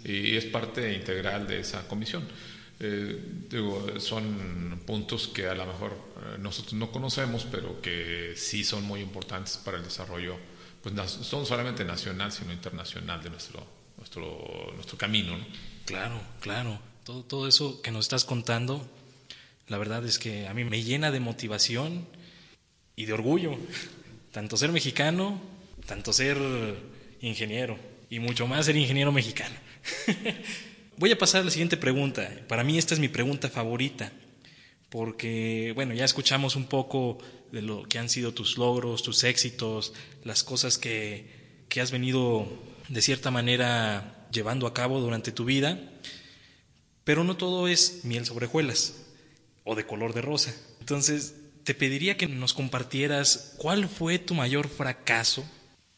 y 0.05 0.37
es 0.37 0.45
parte 0.47 0.93
integral 0.95 1.47
de 1.47 1.61
esa 1.61 1.87
comisión. 1.87 2.27
Eh, 2.81 3.47
digo, 3.51 3.99
son 3.99 4.81
puntos 4.87 5.29
que 5.29 5.49
a 5.49 5.55
lo 5.55 5.67
mejor 5.67 5.93
eh, 5.93 6.39
nosotros 6.39 6.75
no 6.75 6.93
conocemos, 6.93 7.47
pero 7.51 7.81
que 7.81 8.35
sí 8.37 8.63
son 8.63 8.85
muy 8.85 9.01
importantes 9.01 9.57
para 9.57 9.79
el 9.79 9.85
desarrollo, 9.85 10.37
pues 10.83 10.95
no 10.95 11.07
solamente 11.07 11.85
nacional, 11.85 12.31
sino 12.31 12.53
internacional 12.53 13.23
de 13.23 13.31
nuestro, 13.31 13.67
nuestro, 13.97 14.73
nuestro 14.75 14.97
camino. 14.97 15.37
Claro, 15.87 16.21
claro. 16.41 16.79
Todo, 17.05 17.25
todo 17.25 17.49
eso 17.49 17.83
que 17.83 17.91
nos 17.91 18.05
estás 18.05 18.25
contando, 18.25 18.89
la 19.67 19.79
verdad 19.79 20.05
es 20.05 20.19
que 20.19 20.47
a 20.47 20.55
mí 20.55 20.65
me 20.65 20.83
llena 20.83 21.11
de 21.11 21.21
motivación 21.21 22.07
y 22.95 23.07
de 23.07 23.13
orgullo. 23.13 23.57
Tanto 24.33 24.57
ser 24.57 24.71
mexicano, 24.71 25.41
tanto 25.87 26.13
ser 26.13 26.37
ingeniero, 27.23 27.79
y 28.11 28.21
mucho 28.21 28.47
más 28.47 28.67
ser 28.67 28.77
ingeniero 28.77 29.11
mexicano. 29.11 29.55
Voy 30.99 31.13
a 31.13 31.19
pasar 31.19 31.43
a 31.43 31.45
la 31.45 31.53
siguiente 31.53 31.77
pregunta. 31.77 32.29
Para 32.49 32.65
mí 32.65 32.77
esta 32.77 32.93
es 32.93 32.99
mi 32.99 33.07
pregunta 33.07 33.49
favorita, 33.49 34.11
porque, 34.89 35.71
bueno, 35.77 35.95
ya 35.95 36.05
escuchamos 36.05 36.57
un 36.57 36.65
poco 36.65 37.19
de 37.53 37.63
lo 37.63 37.85
que 37.85 38.01
han 38.01 38.09
sido 38.09 38.35
tus 38.35 38.59
logros, 38.59 39.05
tus 39.05 39.23
éxitos, 39.23 39.93
las 40.25 40.43
cosas 40.43 40.77
que, 40.77 41.65
que 41.69 41.81
has 41.81 41.93
venido 41.93 42.49
de 42.89 43.01
cierta 43.01 43.31
manera 43.31 44.27
llevando 44.33 44.67
a 44.67 44.75
cabo 44.75 44.99
durante 44.99 45.31
tu 45.31 45.45
vida, 45.45 45.79
pero 47.05 47.23
no 47.23 47.37
todo 47.37 47.69
es 47.69 48.05
miel 48.05 48.27
sobre 48.27 48.47
hojuelas 48.47 48.95
o 49.63 49.77
de 49.77 49.87
color 49.87 50.15
de 50.15 50.23
rosa. 50.23 50.53
Entonces, 50.81 51.37
te 51.63 51.75
pediría 51.75 52.17
que 52.17 52.27
nos 52.27 52.55
compartieras 52.55 53.55
cuál 53.59 53.89
fue 53.89 54.19
tu 54.19 54.35
mayor 54.35 54.69
fracaso, 54.69 55.49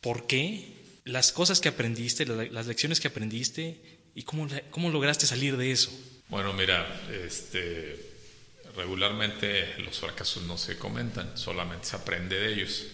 por 0.02 0.26
qué 0.26 0.76
las 1.04 1.32
cosas 1.32 1.60
que 1.60 1.70
aprendiste, 1.70 2.26
las 2.26 2.66
lecciones 2.66 3.00
que 3.00 3.08
aprendiste 3.08 3.99
y 4.14 4.22
cómo, 4.22 4.46
cómo 4.70 4.90
lograste 4.90 5.26
salir 5.26 5.56
de 5.56 5.72
eso. 5.72 5.90
Bueno, 6.28 6.52
mira, 6.52 6.86
este, 7.24 8.10
regularmente 8.76 9.78
los 9.78 9.98
fracasos 9.98 10.44
no 10.44 10.56
se 10.56 10.78
comentan, 10.78 11.36
solamente 11.36 11.86
se 11.86 11.96
aprende 11.96 12.38
de 12.38 12.52
ellos. 12.52 12.86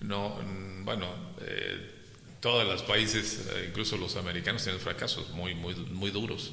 No, 0.00 0.40
bueno, 0.84 1.12
eh, 1.40 1.98
todos 2.40 2.66
los 2.66 2.82
países, 2.82 3.48
eh, 3.50 3.66
incluso 3.68 3.96
los 3.96 4.16
americanos, 4.16 4.62
tienen 4.62 4.80
fracasos 4.80 5.30
muy, 5.30 5.54
muy, 5.54 5.74
muy 5.74 6.10
duros. 6.10 6.52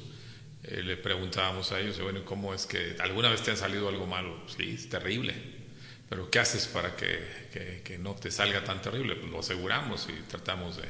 Eh, 0.64 0.82
le 0.82 0.96
preguntábamos 0.96 1.70
a 1.72 1.80
ellos, 1.80 2.00
bueno, 2.00 2.24
¿cómo 2.24 2.52
es 2.54 2.66
que 2.66 2.96
alguna 2.98 3.30
vez 3.30 3.42
te 3.42 3.52
ha 3.52 3.56
salido 3.56 3.88
algo 3.88 4.06
malo? 4.06 4.42
Sí, 4.48 4.74
es 4.74 4.88
terrible. 4.88 5.34
Pero 6.08 6.30
¿qué 6.30 6.38
haces 6.38 6.66
para 6.66 6.94
que, 6.96 7.82
que, 7.84 7.98
no 7.98 8.14
te 8.14 8.30
salga 8.30 8.62
tan 8.64 8.80
terrible? 8.80 9.16
Pues 9.16 9.30
lo 9.30 9.40
aseguramos 9.40 10.06
y 10.08 10.12
tratamos 10.28 10.76
de, 10.76 10.84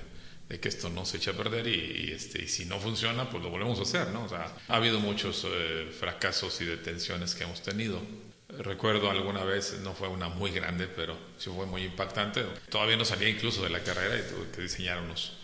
de 0.48 0.60
que 0.60 0.68
esto 0.68 0.88
no 0.88 1.04
se 1.04 1.16
eche 1.16 1.30
a 1.30 1.34
perder 1.34 1.66
y, 1.66 2.12
este, 2.12 2.42
y 2.42 2.48
si 2.48 2.66
no 2.66 2.78
funciona, 2.78 3.28
pues 3.28 3.42
lo 3.42 3.50
volvemos 3.50 3.78
a 3.80 3.82
hacer, 3.82 4.08
¿no? 4.08 4.24
O 4.24 4.28
sea, 4.28 4.52
ha 4.68 4.76
habido 4.76 5.00
muchos 5.00 5.44
eh, 5.46 5.92
fracasos 5.98 6.60
y 6.60 6.64
detenciones 6.64 7.34
que 7.34 7.44
hemos 7.44 7.62
tenido. 7.62 8.00
Recuerdo 8.48 9.10
alguna 9.10 9.44
vez, 9.44 9.80
no 9.82 9.92
fue 9.92 10.08
una 10.08 10.28
muy 10.28 10.52
grande, 10.52 10.86
pero 10.86 11.18
sí 11.36 11.50
fue 11.54 11.66
muy 11.66 11.82
impactante. 11.82 12.44
Todavía 12.70 12.96
no 12.96 13.04
salía 13.04 13.28
incluso 13.28 13.62
de 13.64 13.70
la 13.70 13.82
carrera 13.82 14.16
y 14.16 14.22
tuve 14.22 14.50
que 14.54 14.62
diseñar 14.62 15.00
unos, 15.00 15.36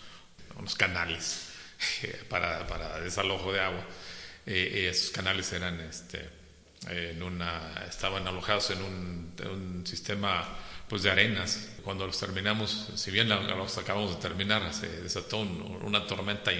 unos 0.57 0.75
canales 0.75 1.49
para, 2.29 2.65
para 2.65 3.01
desalojo 3.01 3.51
de 3.51 3.59
agua. 3.59 3.85
y 4.45 4.85
esos 4.85 5.11
canales 5.11 5.51
eran 5.51 5.81
este, 5.81 6.29
en 6.87 7.21
una, 7.23 7.83
estaban 7.87 8.27
alojados 8.27 8.71
en 8.71 8.81
un, 8.81 9.33
un, 9.49 9.87
sistema 9.87 10.47
pues 10.87 11.03
de 11.03 11.11
arenas. 11.11 11.69
Cuando 11.83 12.05
los 12.05 12.19
terminamos, 12.19 12.89
si 12.95 13.11
bien 13.11 13.29
los 13.29 13.77
acabamos 13.77 14.15
de 14.15 14.21
terminar, 14.21 14.73
se 14.73 14.87
desató 15.01 15.39
una 15.39 16.05
tormenta 16.07 16.51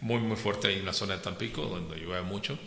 muy 0.00 0.18
muy 0.20 0.36
fuerte 0.36 0.72
en 0.76 0.84
la 0.84 0.92
zona 0.92 1.16
de 1.16 1.22
Tampico, 1.22 1.62
donde 1.62 1.96
llueve 1.96 2.22
mucho, 2.22 2.58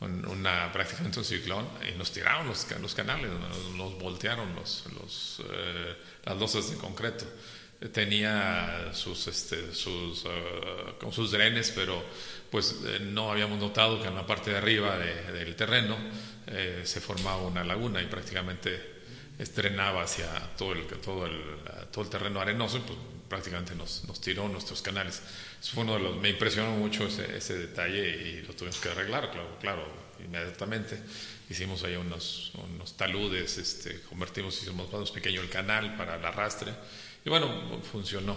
una, 0.00 0.72
prácticamente 0.72 1.18
un 1.18 1.24
ciclón, 1.24 1.68
y 1.92 1.98
nos 1.98 2.12
tiraron 2.12 2.46
los, 2.46 2.94
canales, 2.94 3.30
nos, 3.76 3.98
voltearon 3.98 4.54
los, 4.54 4.84
los 4.94 5.42
eh, 5.50 5.96
las 6.24 6.36
losas 6.38 6.70
de 6.70 6.76
concreto 6.76 7.26
tenía 7.88 8.90
sus, 8.92 9.26
este, 9.26 9.74
sus, 9.74 10.24
uh, 10.24 11.12
sus 11.12 11.30
drenes, 11.30 11.72
pero 11.74 12.02
pues 12.50 12.76
eh, 12.84 12.98
no 13.00 13.30
habíamos 13.30 13.58
notado 13.58 14.00
que 14.02 14.08
en 14.08 14.14
la 14.14 14.26
parte 14.26 14.50
de 14.50 14.58
arriba 14.58 14.98
del 14.98 15.56
terreno 15.56 15.96
eh, 16.46 16.82
se 16.84 17.00
formaba 17.00 17.42
una 17.42 17.64
laguna 17.64 18.02
y 18.02 18.06
prácticamente 18.06 18.99
estrenaba 19.40 20.02
hacia 20.02 20.28
todo 20.56 20.72
el, 20.72 20.86
todo 20.86 21.26
el, 21.26 21.40
todo 21.90 22.04
el 22.04 22.10
terreno 22.10 22.40
arenoso 22.40 22.80
pues 22.86 22.98
prácticamente 23.28 23.74
nos, 23.74 24.04
nos 24.04 24.20
tiró 24.20 24.48
nuestros 24.48 24.82
canales. 24.82 25.22
Eso 25.60 25.72
fue 25.72 25.84
uno 25.84 25.94
de 25.94 26.00
los, 26.00 26.16
me 26.16 26.28
impresionó 26.28 26.72
mucho 26.72 27.06
ese, 27.06 27.36
ese 27.36 27.56
detalle 27.56 28.08
y 28.08 28.42
lo 28.42 28.54
tuvimos 28.54 28.78
que 28.78 28.90
arreglar, 28.90 29.30
claro, 29.30 29.56
claro 29.60 30.10
inmediatamente. 30.22 30.98
Hicimos 31.48 31.82
ahí 31.84 31.96
unos, 31.96 32.52
unos 32.74 32.96
taludes, 32.96 33.56
este, 33.56 34.02
convertimos, 34.02 34.60
hicimos 34.62 34.92
más 34.92 35.10
pequeño 35.10 35.40
el 35.40 35.48
canal 35.48 35.96
para 35.96 36.16
el 36.16 36.24
arrastre 36.24 36.72
y 37.24 37.30
bueno, 37.30 37.80
funcionó. 37.90 38.36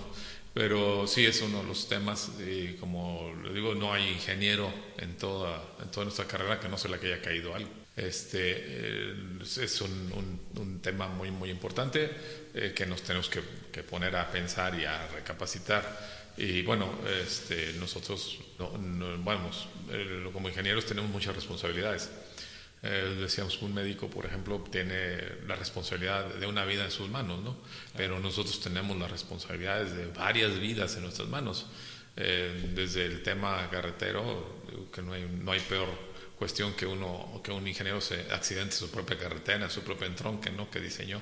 Pero 0.54 1.08
sí 1.08 1.26
es 1.26 1.42
uno 1.42 1.62
de 1.62 1.68
los 1.68 1.90
temas, 1.90 2.30
y 2.40 2.76
como 2.76 3.34
le 3.44 3.52
digo, 3.54 3.74
no 3.74 3.92
hay 3.92 4.08
ingeniero 4.08 4.72
en 5.00 5.18
toda, 5.18 5.64
en 5.82 5.90
toda 5.90 6.04
nuestra 6.06 6.26
carrera 6.26 6.60
que 6.60 6.70
no 6.70 6.78
se 6.78 6.90
le 6.90 6.98
haya 6.98 7.22
caído 7.24 7.56
algo. 7.56 7.83
Este, 7.96 8.56
eh, 8.58 9.16
es 9.42 9.82
un, 9.82 10.40
un, 10.56 10.80
tema 10.82 11.08
muy, 11.08 11.30
muy 11.32 11.50
importante 11.50 12.10
eh, 12.54 12.74
que 12.76 12.86
nos 12.86 13.04
tenemos 13.04 13.30
que, 13.30 13.42
que, 13.72 13.84
poner 13.84 14.16
a 14.16 14.30
pensar 14.32 14.78
y 14.80 14.86
a 14.86 15.08
recapacitar. 15.08 16.24
Y 16.36 16.64
bueno, 16.64 16.92
este, 17.22 17.74
nosotros, 17.74 18.40
vamos, 19.24 19.68
eh, 19.92 20.28
como 20.34 20.50
ingenieros 20.50 20.86
tenemos 20.86 21.12
muchas 21.12 21.36
responsabilidades. 21.36 22.10
Eh, 22.82 23.16
decíamos, 23.20 23.62
un 23.62 23.74
médico, 23.74 24.10
por 24.10 24.26
ejemplo, 24.26 24.62
tiene 24.70 25.18
la 25.48 25.56
responsabilidad 25.56 26.26
de 26.34 26.48
una 26.48 26.66
vida 26.66 26.84
en 26.84 26.92
sus 26.92 27.08
manos, 27.10 27.42
¿no? 27.42 27.56
Pero 27.96 28.20
nosotros 28.20 28.60
tenemos 28.60 28.98
las 28.98 29.10
responsabilidades 29.10 29.96
de 29.96 30.08
varias 30.08 30.60
vidas 30.60 30.96
en 30.98 31.04
nuestras 31.04 31.30
manos. 31.30 31.68
Eh, 32.18 32.72
desde 32.76 33.06
el 33.06 33.24
tema 33.24 33.70
carretero, 33.72 34.62
que 34.92 35.02
no 35.02 35.14
hay, 35.14 35.24
no 35.42 35.52
hay 35.52 35.62
peor 35.62 35.88
cuestión 36.38 36.74
que 36.74 36.86
uno 36.86 37.42
que 37.44 37.52
un 37.52 37.68
ingeniero 37.68 38.02
se 38.02 38.32
accidente 38.32 38.76
su 38.76 38.90
propia 38.90 39.18
carretera, 39.18 39.70
su 39.70 39.82
propio 39.82 40.08
entronque, 40.08 40.50
¿no? 40.52 40.70
Que 40.70 40.80
diseñó. 40.80 41.22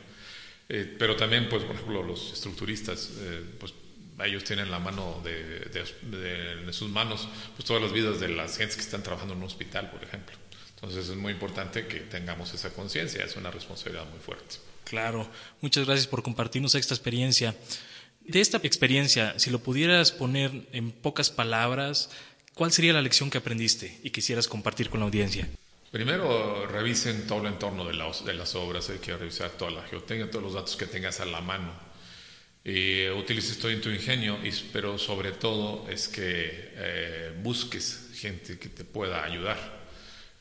Eh, 0.70 0.96
pero 0.98 1.16
también, 1.16 1.50
pues, 1.50 1.64
por 1.64 1.76
ejemplo, 1.76 2.04
los 2.04 2.34
estructuristas, 2.34 3.10
pues 3.60 3.74
ellos 4.26 4.44
tienen 4.44 4.70
la 4.72 4.80
mano 4.80 5.22
de, 5.24 5.44
de, 5.70 6.66
de, 6.66 6.74
sus 6.74 6.90
manos, 6.90 7.28
pues 7.56 7.66
todas 7.66 7.82
las 7.82 7.92
vidas 7.92 8.20
de 8.20 8.30
las 8.30 8.58
gentes 8.58 8.76
que 8.76 8.82
están 8.82 9.04
trabajando 9.04 9.34
en 9.34 9.40
un 9.40 9.46
hospital, 9.46 9.90
por 9.90 10.04
ejemplo. 10.04 10.36
Entonces 10.76 11.10
es 11.10 11.16
muy 11.16 11.34
importante 11.34 11.88
que 11.88 12.00
tengamos 12.02 12.54
esa 12.54 12.74
conciencia, 12.74 13.24
es 13.24 13.36
una 13.36 13.52
responsabilidad 13.52 14.06
muy 14.10 14.20
fuerte. 14.20 14.56
Claro, 14.84 15.30
muchas 15.62 15.86
gracias 15.86 16.08
por 16.08 16.24
compartirnos 16.24 16.76
esta 16.76 16.94
experiencia. 16.94 17.56
De 18.22 18.42
esta 18.42 18.58
experiencia, 18.58 19.38
si 19.38 19.50
lo 19.50 19.60
pudieras 19.60 20.12
poner 20.12 20.68
en 20.72 20.92
pocas 20.92 21.30
palabras, 21.30 22.10
¿cuál 22.54 22.72
sería 22.72 22.94
la 22.94 23.02
lección 23.02 23.30
que 23.30 23.38
aprendiste 23.38 24.00
y 24.04 24.10
quisieras 24.10 24.48
compartir 24.48 24.90
con 24.90 25.00
la 25.00 25.06
audiencia? 25.06 25.48
Primero, 25.92 26.66
revisen 26.68 27.28
todo 27.28 27.42
el 27.42 27.48
entorno 27.48 27.84
de, 27.86 27.94
de 28.26 28.34
las 28.34 28.56
obras, 28.56 28.90
hay 28.90 29.00
que 29.00 29.16
revisar 29.16 29.52
toda 29.52 29.72
la 29.72 29.84
geotecnia, 29.84 30.30
todos 30.30 30.44
los 30.44 30.54
datos 30.54 30.76
que 30.76 30.86
tengas 30.86 31.20
a 31.20 31.26
la 31.26 31.42
mano. 31.42 31.74
Y 32.64 33.10
utilices 33.10 33.58
todo 33.58 33.72
en 33.72 33.82
tu 33.82 33.90
ingenio, 33.90 34.38
pero 34.72 34.98
sobre 34.98 35.32
todo 35.32 35.90
es 35.90 36.08
que 36.08 36.72
eh, 36.76 37.40
busques 37.42 38.12
gente 38.14 38.58
que 38.60 38.70
te 38.70 38.86
pueda 38.86 39.24
ayudar 39.24 39.82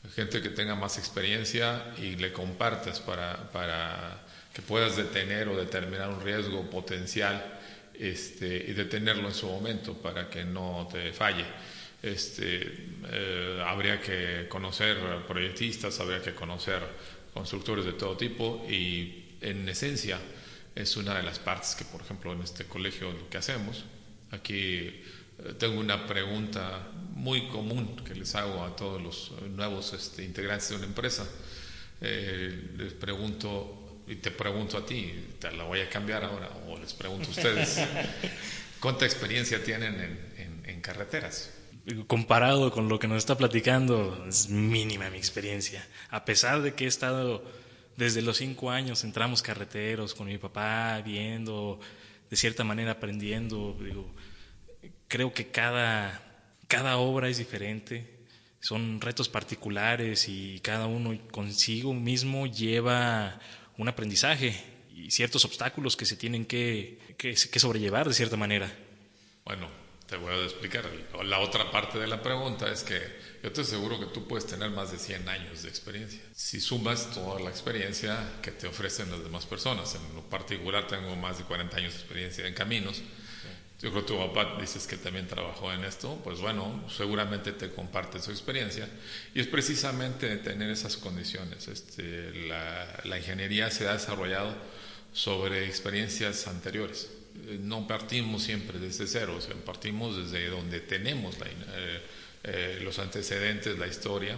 gente 0.09 0.41
que 0.41 0.49
tenga 0.49 0.75
más 0.75 0.97
experiencia 0.97 1.93
y 1.97 2.15
le 2.15 2.33
compartas 2.33 2.99
para, 2.99 3.51
para 3.51 4.19
que 4.53 4.61
puedas 4.61 4.97
detener 4.97 5.47
o 5.47 5.57
determinar 5.57 6.09
un 6.09 6.21
riesgo 6.21 6.69
potencial 6.69 7.59
este, 7.93 8.47
y 8.67 8.73
detenerlo 8.73 9.27
en 9.27 9.33
su 9.33 9.47
momento 9.47 9.93
para 9.93 10.29
que 10.29 10.43
no 10.43 10.89
te 10.91 11.13
falle. 11.13 11.45
Este, 12.01 12.89
eh, 13.09 13.63
habría 13.65 14.01
que 14.01 14.47
conocer 14.49 14.97
proyectistas, 15.27 15.99
habría 15.99 16.21
que 16.21 16.33
conocer 16.33 16.81
constructores 17.33 17.85
de 17.85 17.93
todo 17.93 18.17
tipo 18.17 18.65
y 18.69 19.37
en 19.41 19.67
esencia 19.69 20.19
es 20.75 20.97
una 20.97 21.15
de 21.15 21.23
las 21.23 21.39
partes 21.39 21.75
que, 21.75 21.85
por 21.85 22.01
ejemplo, 22.01 22.33
en 22.33 22.41
este 22.41 22.65
colegio 22.65 23.11
lo 23.11 23.29
que 23.29 23.37
hacemos. 23.37 23.85
Aquí 24.31 24.55
eh, 24.57 25.53
tengo 25.57 25.79
una 25.79 26.07
pregunta 26.07 26.87
muy 27.13 27.47
común 27.47 27.95
que 28.05 28.15
les 28.15 28.33
hago 28.35 28.63
a 28.63 28.75
todos 28.75 29.01
los 29.01 29.31
nuevos 29.49 29.93
este, 29.93 30.23
integrantes 30.23 30.69
de 30.69 30.75
una 30.77 30.85
empresa. 30.85 31.27
Eh, 31.99 32.71
les 32.77 32.93
pregunto, 32.93 34.03
y 34.07 34.15
te 34.15 34.31
pregunto 34.31 34.77
a 34.77 34.85
ti, 34.85 35.13
te 35.39 35.51
la 35.51 35.65
voy 35.65 35.81
a 35.81 35.89
cambiar 35.89 36.23
ahora, 36.23 36.49
o 36.67 36.77
les 36.79 36.93
pregunto 36.93 37.27
a 37.27 37.31
ustedes, 37.31 37.79
¿cuánta 38.79 39.05
experiencia 39.05 39.63
tienen 39.63 40.19
en, 40.37 40.63
en, 40.65 40.81
carreteras? 40.81 41.51
Comparado 42.07 42.71
con 42.71 42.89
lo 42.89 42.99
que 42.99 43.07
nos 43.07 43.17
está 43.17 43.37
platicando, 43.37 44.25
es 44.27 44.49
mínima 44.49 45.09
mi 45.09 45.17
experiencia. 45.17 45.87
A 46.09 46.25
pesar 46.25 46.61
de 46.61 46.75
que 46.75 46.85
he 46.85 46.87
estado 46.87 47.43
desde 47.97 48.21
los 48.21 48.37
cinco 48.37 48.69
años, 48.69 49.03
entramos 49.03 49.41
carreteros 49.41 50.13
con 50.13 50.27
mi 50.27 50.37
papá, 50.37 51.01
viendo, 51.01 51.79
de 52.29 52.37
cierta 52.37 52.63
manera 52.63 52.91
aprendiendo, 52.91 53.77
creo 55.07 55.33
que 55.33 55.47
cada, 55.47 56.47
cada 56.67 56.97
obra 56.97 57.29
es 57.29 57.37
diferente, 57.37 58.21
son 58.59 59.01
retos 59.01 59.27
particulares 59.27 60.29
y 60.29 60.59
cada 60.61 60.85
uno 60.85 61.17
consigo 61.31 61.93
mismo 61.93 62.45
lleva 62.45 63.39
un 63.77 63.89
aprendizaje 63.89 64.55
y 64.95 65.11
ciertos 65.11 65.45
obstáculos 65.45 65.97
que 65.97 66.05
se 66.05 66.15
tienen 66.15 66.45
que, 66.45 66.99
que, 67.17 67.35
sobrellevar 67.35 68.07
de 68.07 68.13
cierta 68.13 68.37
manera. 68.37 68.71
Bueno, 69.43 69.67
te 70.11 70.17
voy 70.17 70.33
a 70.33 70.43
explicar. 70.43 70.83
La 71.23 71.39
otra 71.39 71.71
parte 71.71 71.97
de 71.97 72.05
la 72.05 72.21
pregunta 72.21 72.69
es 72.69 72.83
que 72.83 72.99
yo 73.41 73.49
te 73.49 73.61
aseguro 73.61 73.97
que 73.97 74.07
tú 74.07 74.27
puedes 74.27 74.45
tener 74.45 74.69
más 74.69 74.91
de 74.91 74.99
100 74.99 75.29
años 75.29 75.63
de 75.63 75.69
experiencia. 75.69 76.19
Si 76.35 76.59
sumas 76.59 77.11
toda 77.11 77.39
la 77.39 77.49
experiencia 77.49 78.17
que 78.41 78.51
te 78.51 78.67
ofrecen 78.67 79.09
las 79.09 79.23
demás 79.23 79.45
personas, 79.45 79.95
en 79.95 80.13
lo 80.13 80.21
particular 80.23 80.85
tengo 80.85 81.15
más 81.15 81.37
de 81.37 81.45
40 81.45 81.77
años 81.77 81.93
de 81.93 81.99
experiencia 82.01 82.45
en 82.45 82.53
caminos, 82.53 83.01
yo 83.81 83.89
creo 83.89 84.05
que 84.05 84.11
tu 84.11 84.17
papá 84.17 84.57
dices 84.59 84.85
que 84.85 84.97
también 84.97 85.27
trabajó 85.27 85.71
en 85.71 85.85
esto, 85.85 86.19
pues 86.25 86.41
bueno, 86.41 86.83
seguramente 86.89 87.53
te 87.53 87.71
comparte 87.71 88.19
su 88.19 88.31
experiencia 88.31 88.89
y 89.33 89.39
es 89.39 89.47
precisamente 89.47 90.35
tener 90.37 90.69
esas 90.71 90.97
condiciones. 90.97 91.69
Este, 91.69 92.33
la, 92.49 93.17
ingeniería 93.17 93.71
se 93.71 93.87
ha 93.87 93.93
desarrollado 93.93 94.53
sobre 95.13 95.67
experiencias 95.67 96.47
anteriores. 96.47 97.20
Eh, 97.47 97.57
no 97.59 97.87
partimos 97.87 98.43
siempre 98.43 98.79
desde 98.79 99.07
cero, 99.07 99.37
o 99.37 99.55
partimos 99.65 100.17
desde 100.17 100.47
donde 100.47 100.79
tenemos 100.79 101.35
eh, 101.35 102.01
eh, 102.43 102.79
los 102.81 102.99
antecedentes, 102.99 103.77
la 103.77 103.87
historia 103.87 104.37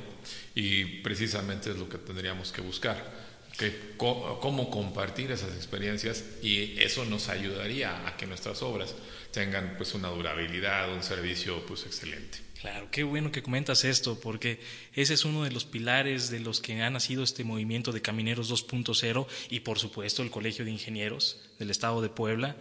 y 0.56 0.86
precisamente 1.02 1.72
es 1.72 1.78
lo 1.78 1.88
que 1.88 1.98
tendríamos 1.98 2.52
que 2.52 2.62
buscar 2.62 3.24
que, 3.58 3.94
cómo 3.98 4.70
compartir 4.70 5.32
esas 5.32 5.56
experiencias 5.56 6.24
y 6.42 6.80
eso 6.82 7.06
nos 7.06 7.30
ayudaría 7.30 8.08
a 8.08 8.18
que 8.18 8.26
nuestras 8.26 8.62
obras 8.62 8.96
tengan 9.32 9.76
pues 9.78 9.94
una 9.94 10.10
durabilidad, 10.10 10.92
un 10.94 11.04
servicio 11.04 11.66
pues 11.66 11.86
excelente. 11.86 12.40
Claro, 12.64 12.88
qué 12.90 13.04
bueno 13.04 13.30
que 13.30 13.44
comentas 13.44 13.84
esto, 13.84 14.22
porque 14.22 14.58
ese 14.94 15.16
es 15.16 15.26
uno 15.26 15.44
de 15.44 15.52
los 15.52 15.66
pilares 15.66 16.30
de 16.30 16.40
los 16.40 16.62
que 16.62 16.82
ha 16.82 16.90
nacido 16.90 17.22
este 17.22 17.44
movimiento 17.44 17.92
de 17.92 18.02
Camineros 18.02 18.50
2.0 18.50 19.28
y 19.50 19.60
por 19.60 19.80
supuesto 19.80 20.24
el 20.24 20.32
Colegio 20.32 20.64
de 20.64 20.72
Ingenieros 20.72 21.42
del 21.60 21.72
Estado 21.72 22.02
de 22.02 22.08
Puebla, 22.08 22.56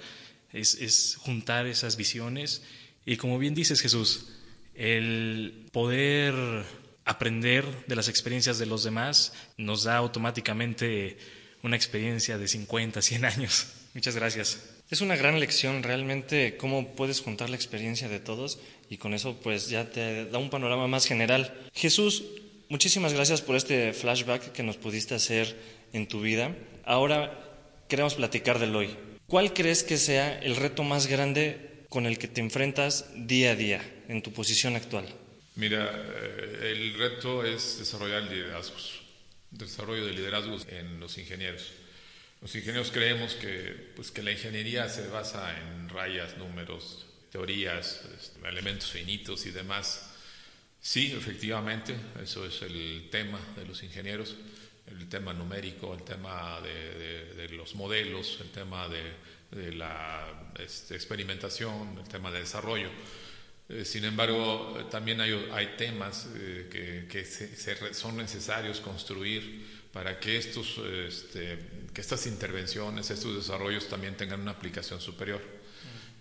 es, 0.53 0.75
es 0.75 1.15
juntar 1.21 1.69
esas 1.69 1.97
visiones 1.97 2.65
y 3.07 3.17
como 3.17 3.39
bien 3.39 3.55
dices 3.55 3.81
Jesús, 3.81 4.31
el 4.75 5.69
poder 5.71 6.35
aprender 7.05 7.65
de 7.87 7.95
las 7.95 8.09
experiencias 8.09 8.59
de 8.59 8.67
los 8.67 8.83
demás 8.83 9.35
nos 9.57 9.85
da 9.85 9.99
automáticamente 9.99 11.17
una 11.63 11.77
experiencia 11.77 12.39
de 12.39 12.49
50, 12.49 13.01
100 13.03 13.25
años. 13.25 13.69
Muchas 13.95 14.17
gracias. 14.17 14.72
Es 14.93 15.01
una 15.01 15.17
gran 15.17 15.41
lección 15.41 15.83
realmente 15.83 16.59
cómo 16.59 16.95
puedes 16.95 17.23
juntar 17.23 17.49
la 17.49 17.57
experiencia 17.57 18.11
de 18.11 18.21
todos 18.21 18.59
y 18.91 18.99
con 18.99 19.15
eso 19.15 19.41
pues 19.43 19.71
ya 19.71 19.91
te 19.91 20.27
da 20.27 20.37
un 20.37 20.51
panorama 20.51 20.87
más 20.87 21.07
general. 21.07 21.51
Jesús, 21.73 22.25
muchísimas 22.69 23.15
gracias 23.15 23.41
por 23.41 23.57
este 23.57 23.95
flashback 23.95 24.53
que 24.53 24.63
nos 24.63 24.77
pudiste 24.77 25.15
hacer 25.15 25.57
en 25.95 26.07
tu 26.09 26.21
vida. 26.21 26.55
Ahora 26.85 27.33
queremos 27.89 28.17
platicar 28.17 28.59
del 28.59 28.77
hoy. 28.77 28.95
¿Cuál 29.27 29.55
crees 29.55 29.83
que 29.83 29.97
sea 29.97 30.39
el 30.41 30.57
reto 30.57 30.85
más 30.85 31.07
grande 31.07 31.87
con 31.89 32.05
el 32.05 32.19
que 32.19 32.29
te 32.29 32.43
enfrentas 32.43 33.07
día 33.15 33.53
a 33.53 33.57
día 33.57 34.03
en 34.09 34.21
tu 34.21 34.31
posición 34.35 34.77
actual? 34.77 35.07
Mira, 35.55 35.91
eh, 35.91 36.75
el 36.77 36.99
reto 36.99 37.47
es 37.47 37.79
desarrollar 37.79 38.25
liderazgos, 38.25 39.01
desarrollo 39.53 40.05
de 40.05 40.13
liderazgos 40.13 40.67
en 40.69 41.01
los 41.01 41.17
ingenieros. 41.17 41.73
Los 42.43 42.57
ingenieros 42.57 42.91
creemos 42.91 43.35
que, 43.35 43.93
pues, 43.95 44.11
que 44.11 44.21
la 44.21 44.33
ingeniería 44.33 44.89
se 44.89 45.07
basa 45.07 45.57
en 45.61 45.89
rayas, 45.89 46.37
números, 46.39 47.07
teorías, 47.31 48.03
este, 48.19 48.47
elementos 48.49 48.91
finitos 48.91 49.47
y 49.47 49.53
demás. 49.53 50.11
Sí, 50.81 51.15
efectivamente, 51.17 51.95
eso 52.21 52.45
es 52.45 52.61
el 52.63 53.09
tema 53.13 53.39
de 53.55 53.65
los 53.65 53.81
ingenieros, 53.85 54.35
el 54.89 55.09
tema 55.09 55.33
numérico, 55.33 55.95
el 55.95 56.03
tema 56.03 56.61
de, 56.61 57.49
los 57.51 57.77
modelos, 57.77 58.39
el 58.41 58.51
tema 58.51 58.89
de, 58.89 59.73
la 59.73 60.53
este, 60.59 60.97
experimentación, 60.97 61.97
el 61.97 62.09
tema 62.09 62.33
de 62.33 62.41
desarrollo. 62.41 62.91
Eh, 63.69 63.85
sin 63.85 64.05
embargo, 64.05 64.87
también 64.91 65.21
hay, 65.21 65.75
temas 65.79 66.29
eh, 66.35 67.07
que, 67.09 67.95
son 67.95 68.17
necesarios 68.17 68.81
construir 68.81 69.83
para 69.93 70.19
que, 70.19 70.37
estos, 70.37 70.79
este, 70.79 71.59
que 71.93 72.01
estas 72.01 72.27
intervenciones, 72.27 73.11
estos 73.11 73.35
desarrollos 73.37 73.89
también 73.89 74.17
tengan 74.17 74.41
una 74.41 74.53
aplicación 74.53 75.01
superior. 75.01 75.41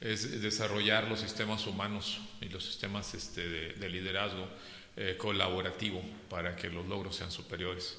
Es 0.02 0.42
desarrollar 0.42 1.08
los 1.08 1.20
sistemas 1.20 1.68
humanos 1.68 2.20
y 2.42 2.50
los 2.50 2.66
sistemas 2.66 3.14
este, 3.14 3.48
de, 3.48 3.90
liderazgo 3.90 4.48
eh, 4.98 5.16
colaborativo 5.18 6.04
para 6.30 6.56
que 6.56 6.70
los 6.70 6.88
logros 6.88 7.16
sean 7.16 7.32
superiores. 7.32 7.98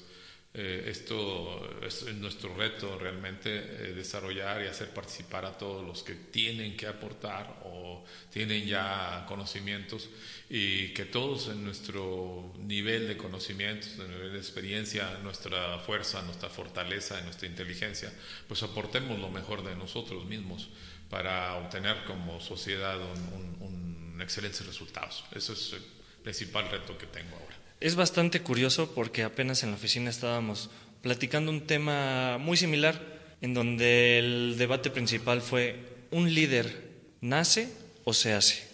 Eh, 0.55 0.85
esto 0.87 1.67
es 1.81 2.03
nuestro 2.13 2.55
reto 2.55 2.99
realmente, 2.99 3.49
eh, 3.49 3.93
desarrollar 3.95 4.61
y 4.61 4.67
hacer 4.67 4.89
participar 4.93 5.45
a 5.45 5.57
todos 5.57 5.83
los 5.83 6.03
que 6.03 6.13
tienen 6.13 6.77
que 6.77 6.85
aportar 6.85 7.61
o 7.65 8.05
tienen 8.31 8.67
ya 8.67 9.25
conocimientos 9.27 10.09
y 10.51 10.89
que 10.89 11.05
todos 11.05 11.47
en 11.47 11.63
nuestro 11.63 12.53
nivel 12.59 13.07
de 13.07 13.17
conocimientos, 13.17 13.97
en 13.97 14.11
nivel 14.11 14.33
de 14.33 14.37
experiencia, 14.37 15.17
nuestra 15.23 15.79
fuerza, 15.79 16.21
nuestra 16.21 16.49
fortaleza, 16.49 17.19
nuestra 17.21 17.47
inteligencia, 17.47 18.13
pues 18.47 18.61
aportemos 18.61 19.17
lo 19.17 19.29
mejor 19.29 19.63
de 19.63 19.75
nosotros 19.75 20.23
mismos 20.25 20.69
para 21.09 21.55
obtener 21.55 22.03
como 22.05 22.39
sociedad 22.39 22.99
un, 22.99 24.21
excelentes 24.21 24.65
resultados. 24.65 25.25
Eso 25.33 25.53
es 25.53 25.73
el 25.73 25.83
principal 26.23 26.69
reto 26.69 26.97
que 26.97 27.07
tengo 27.07 27.35
ahora. 27.35 27.52
Es 27.83 27.95
bastante 27.95 28.41
curioso 28.41 28.95
porque 28.95 29.23
apenas 29.23 29.61
en 29.61 29.71
la 29.71 29.75
oficina 29.75 30.09
estábamos 30.09 30.69
platicando 31.01 31.51
un 31.51 31.67
tema 31.67 32.37
muy 32.37 32.55
similar 32.55 32.97
en 33.41 33.53
donde 33.53 34.19
el 34.19 34.55
debate 34.57 34.89
principal 34.89 35.41
fue 35.41 35.83
¿un 36.09 36.33
líder 36.33 36.91
nace 37.19 37.67
o 38.05 38.13
se 38.13 38.31
hace? 38.35 38.65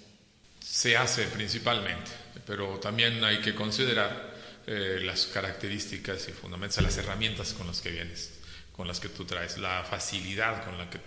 Se 0.60 0.96
hace 0.96 1.24
principalmente, 1.24 2.12
pero 2.46 2.78
también 2.78 3.24
hay 3.24 3.40
que 3.40 3.56
considerar 3.56 4.32
eh, 4.68 5.00
las 5.02 5.26
características 5.26 6.30
y 6.30 6.32
fundamentos, 6.32 6.84
las 6.84 6.98
herramientas 6.98 7.54
con 7.54 7.66
las 7.66 7.82
que 7.82 7.90
vienes, 7.90 8.34
con 8.74 8.88
las 8.88 9.00
que 9.00 9.10
tú 9.10 9.26
traes, 9.26 9.58
la 9.58 9.84
facilidad 9.90 10.64
con 10.64 10.78
la 10.78 10.88
que 10.88 11.00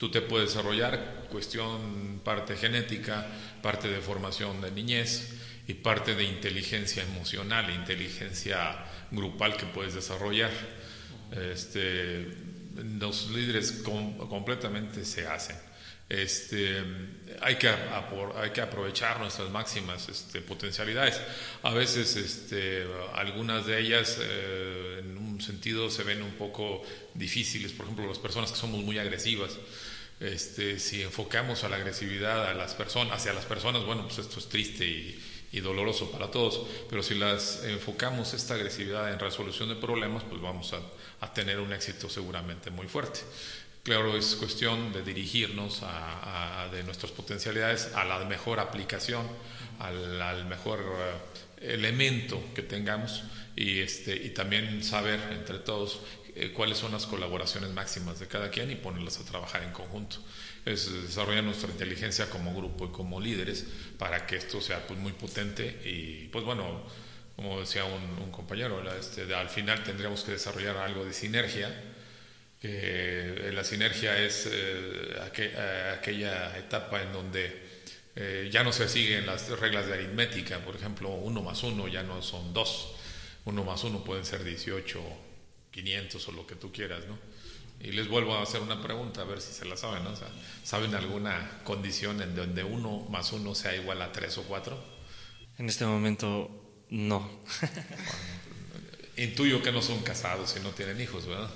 tú 0.00 0.10
te 0.10 0.22
puedes 0.22 0.48
desarrollar, 0.48 1.26
cuestión 1.30 2.22
parte 2.24 2.56
genética, 2.56 3.26
parte 3.60 3.86
de 3.88 4.00
formación 4.00 4.62
de 4.62 4.70
niñez, 4.70 5.36
y 5.66 5.74
parte 5.74 6.14
de 6.14 6.24
inteligencia 6.24 7.02
emocional, 7.02 7.70
inteligencia 7.70 8.78
grupal 9.10 9.58
que 9.58 9.66
puedes 9.66 9.94
desarrollar. 9.94 10.50
Este, 11.30 12.26
los 12.98 13.30
líderes 13.30 13.82
completamente 13.82 15.04
se 15.04 15.26
hacen. 15.26 15.56
Este, 16.08 16.82
hay, 17.40 17.54
que, 17.54 17.68
hay 17.68 18.50
que 18.50 18.60
aprovechar 18.60 19.20
nuestras 19.20 19.48
máximas 19.50 20.08
este, 20.08 20.40
potencialidades. 20.40 21.20
A 21.62 21.72
veces 21.72 22.50
algunas 23.14 23.66
de 23.66 23.80
ellas 23.80 24.18
eh, 24.20 25.02
en 25.04 25.16
un 25.18 25.40
sentido 25.40 25.88
se 25.88 26.02
ven 26.02 26.22
un 26.22 26.32
poco 26.32 26.82
difíciles, 27.14 27.72
por 27.72 27.84
ejemplo 27.84 28.08
las 28.08 28.18
personas 28.18 28.50
que 28.50 28.58
somos 28.58 28.82
muy 28.82 28.98
agresivas. 28.98 29.56
Este, 30.20 30.78
si 30.78 31.00
enfocamos 31.00 31.64
a 31.64 31.70
la 31.70 31.76
agresividad 31.76 32.46
a 32.46 32.52
las 32.52 32.74
personas, 32.74 33.14
hacia 33.14 33.32
las 33.32 33.46
personas, 33.46 33.86
bueno, 33.86 34.06
pues 34.06 34.18
esto 34.18 34.38
es 34.38 34.48
triste 34.50 34.86
y, 34.86 35.26
doloroso 35.60 36.10
para 36.12 36.30
todos, 36.30 36.64
pero 36.88 37.02
si 37.02 37.16
las 37.16 37.64
enfocamos 37.64 38.34
esta 38.34 38.54
agresividad 38.54 39.12
en 39.12 39.18
resolución 39.18 39.68
de 39.68 39.74
problemas, 39.74 40.22
pues 40.22 40.40
vamos 40.40 40.72
a, 40.72 41.32
tener 41.34 41.58
un 41.58 41.72
éxito 41.72 42.08
seguramente 42.08 42.70
muy 42.70 42.86
fuerte. 42.86 43.20
Claro, 43.82 44.16
es 44.16 44.36
cuestión 44.36 44.92
de 44.92 45.02
dirigirnos 45.02 45.80
a, 45.82 46.68
de 46.70 46.82
nuestras 46.84 47.12
potencialidades 47.12 47.90
a 47.94 48.04
la 48.04 48.24
mejor 48.26 48.60
aplicación, 48.60 49.26
al, 49.80 50.44
mejor 50.46 50.80
eh, 51.60 51.74
elemento 51.74 52.40
que 52.54 52.62
tengamos 52.62 53.24
y, 53.56 53.80
este, 53.80 54.14
y 54.14 54.30
también 54.30 54.84
saber 54.84 55.20
entre 55.32 55.58
todos 55.58 56.00
eh, 56.36 56.52
cuáles 56.52 56.78
son 56.78 56.92
las 56.92 57.06
colaboraciones 57.06 57.70
máximas 57.70 58.18
de 58.20 58.26
cada 58.26 58.50
quien 58.50 58.70
y 58.70 58.76
ponerlas 58.76 59.18
a 59.18 59.24
trabajar 59.24 59.62
en 59.62 59.72
conjunto. 59.72 60.16
Es 60.64 60.92
desarrollar 60.92 61.44
nuestra 61.44 61.70
inteligencia 61.70 62.28
como 62.28 62.54
grupo 62.54 62.86
y 62.86 62.90
como 62.90 63.20
líderes 63.20 63.66
para 63.98 64.26
que 64.26 64.36
esto 64.36 64.60
sea 64.60 64.86
pues, 64.86 64.98
muy 64.98 65.12
potente 65.12 65.80
y 65.84 66.28
pues 66.28 66.44
bueno, 66.44 66.84
como 67.36 67.60
decía 67.60 67.84
un, 67.84 68.30
compañero, 68.30 68.82
este, 68.92 69.34
al 69.34 69.48
final 69.48 69.82
tendríamos 69.82 70.22
que 70.24 70.32
desarrollar 70.32 70.76
algo 70.76 71.04
de 71.06 71.12
sinergia, 71.14 71.74
eh, 72.62 73.50
la 73.54 73.64
sinergia 73.64 74.18
es 74.18 74.46
eh, 74.46 75.16
eh, 75.38 75.94
aquella 75.98 76.58
etapa 76.58 77.00
en 77.02 77.12
donde 77.12 77.70
ya 78.50 78.62
no 78.62 78.70
se 78.70 78.86
siguen 78.86 79.24
las 79.24 79.48
reglas 79.48 79.86
de 79.86 79.94
aritmética, 79.94 80.58
por 80.58 80.76
ejemplo, 80.76 81.08
uno 81.08 81.40
más 81.40 81.62
uno 81.62 81.88
ya 81.88 82.02
no 82.02 82.20
son 82.20 82.52
dos, 82.52 82.96
uno 83.46 83.64
más 83.64 83.82
uno 83.84 84.04
pueden 84.04 84.26
ser 84.26 84.44
18, 84.44 85.00
500 85.70 86.28
o 86.28 86.32
lo 86.32 86.46
que 86.46 86.56
tú 86.56 86.72
quieras, 86.72 87.04
¿no? 87.06 87.18
Y 87.80 87.92
les 87.92 88.08
vuelvo 88.08 88.34
a 88.34 88.42
hacer 88.42 88.60
una 88.60 88.82
pregunta, 88.82 89.22
a 89.22 89.24
ver 89.24 89.40
si 89.40 89.54
se 89.54 89.64
la 89.64 89.76
saben. 89.76 90.04
¿no? 90.04 90.12
¿Saben 90.64 90.94
alguna 90.94 91.60
condición 91.64 92.20
en 92.20 92.36
donde 92.36 92.62
uno 92.62 93.06
más 93.10 93.32
uno 93.32 93.54
sea 93.54 93.74
igual 93.74 94.02
a 94.02 94.12
tres 94.12 94.36
o 94.36 94.42
cuatro? 94.42 94.78
En 95.56 95.68
este 95.68 95.86
momento, 95.86 96.50
no. 96.90 97.40
intuyo 99.16 99.62
que 99.62 99.72
no 99.72 99.82
son 99.82 100.02
casados 100.02 100.54
y 100.58 100.62
no 100.62 100.70
tienen 100.70 101.00
hijos, 101.00 101.26
¿verdad? 101.26 101.50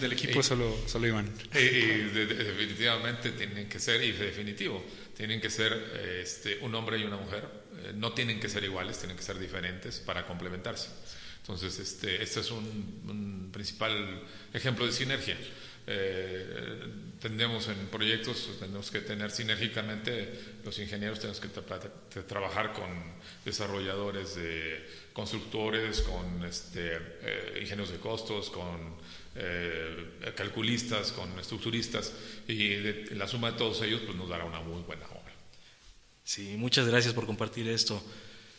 Del, 0.00 0.12
equipo 0.12 0.42
solo, 0.42 0.76
solo 0.86 1.06
iban. 1.06 1.32
Y, 1.54 1.58
definitivamente 1.58 3.30
tienen 3.30 3.68
que 3.68 3.78
ser, 3.78 4.02
y 4.02 4.12
definitivo, 4.12 4.84
tienen 5.16 5.40
que 5.40 5.50
ser 5.50 5.72
este, 6.22 6.58
un 6.60 6.74
hombre 6.74 6.98
y 6.98 7.04
una 7.04 7.16
mujer. 7.16 7.48
Eh, 7.78 7.92
no 7.94 8.12
tienen 8.12 8.40
que 8.40 8.48
ser 8.48 8.64
iguales, 8.64 8.98
tienen 8.98 9.16
que 9.16 9.22
ser 9.22 9.38
diferentes 9.38 9.98
para 10.00 10.26
complementarse. 10.26 10.88
Entonces, 11.44 11.78
este, 11.78 12.22
este 12.22 12.40
es 12.40 12.50
un, 12.50 13.50
principal 13.52 14.22
ejemplo 14.54 14.86
de 14.86 14.92
sinergia. 14.92 15.36
Eh, 15.86 16.80
tendemos 17.20 17.68
en 17.68 17.76
proyectos, 17.88 18.48
tenemos 18.58 18.90
que 18.90 19.00
tener 19.00 19.30
sinérgicamente, 19.30 20.32
los 20.64 20.78
ingenieros 20.78 21.20
tenemos 21.20 21.40
que 21.40 22.22
trabajar 22.22 22.72
con 22.72 22.88
desarrolladores 23.44 24.36
de 24.36 24.88
constructores, 25.12 26.00
con 26.00 26.42
este, 26.46 26.96
eh, 26.96 27.58
ingenieros 27.60 27.90
de 27.90 27.98
costos, 27.98 28.48
con 28.48 28.96
eh, 29.34 30.32
calculistas, 30.34 31.12
con 31.12 31.38
estructuristas, 31.38 32.14
y 32.48 32.76
la 33.14 33.28
suma 33.28 33.52
de 33.52 33.58
todos 33.58 33.82
ellos 33.82 34.00
pues, 34.06 34.16
nos 34.16 34.30
dará 34.30 34.46
una 34.46 34.60
muy 34.60 34.80
buena 34.80 35.04
obra. 35.08 35.34
Sí, 36.24 36.54
muchas 36.56 36.88
gracias 36.88 37.12
por 37.12 37.26
compartir 37.26 37.68
esto. 37.68 38.02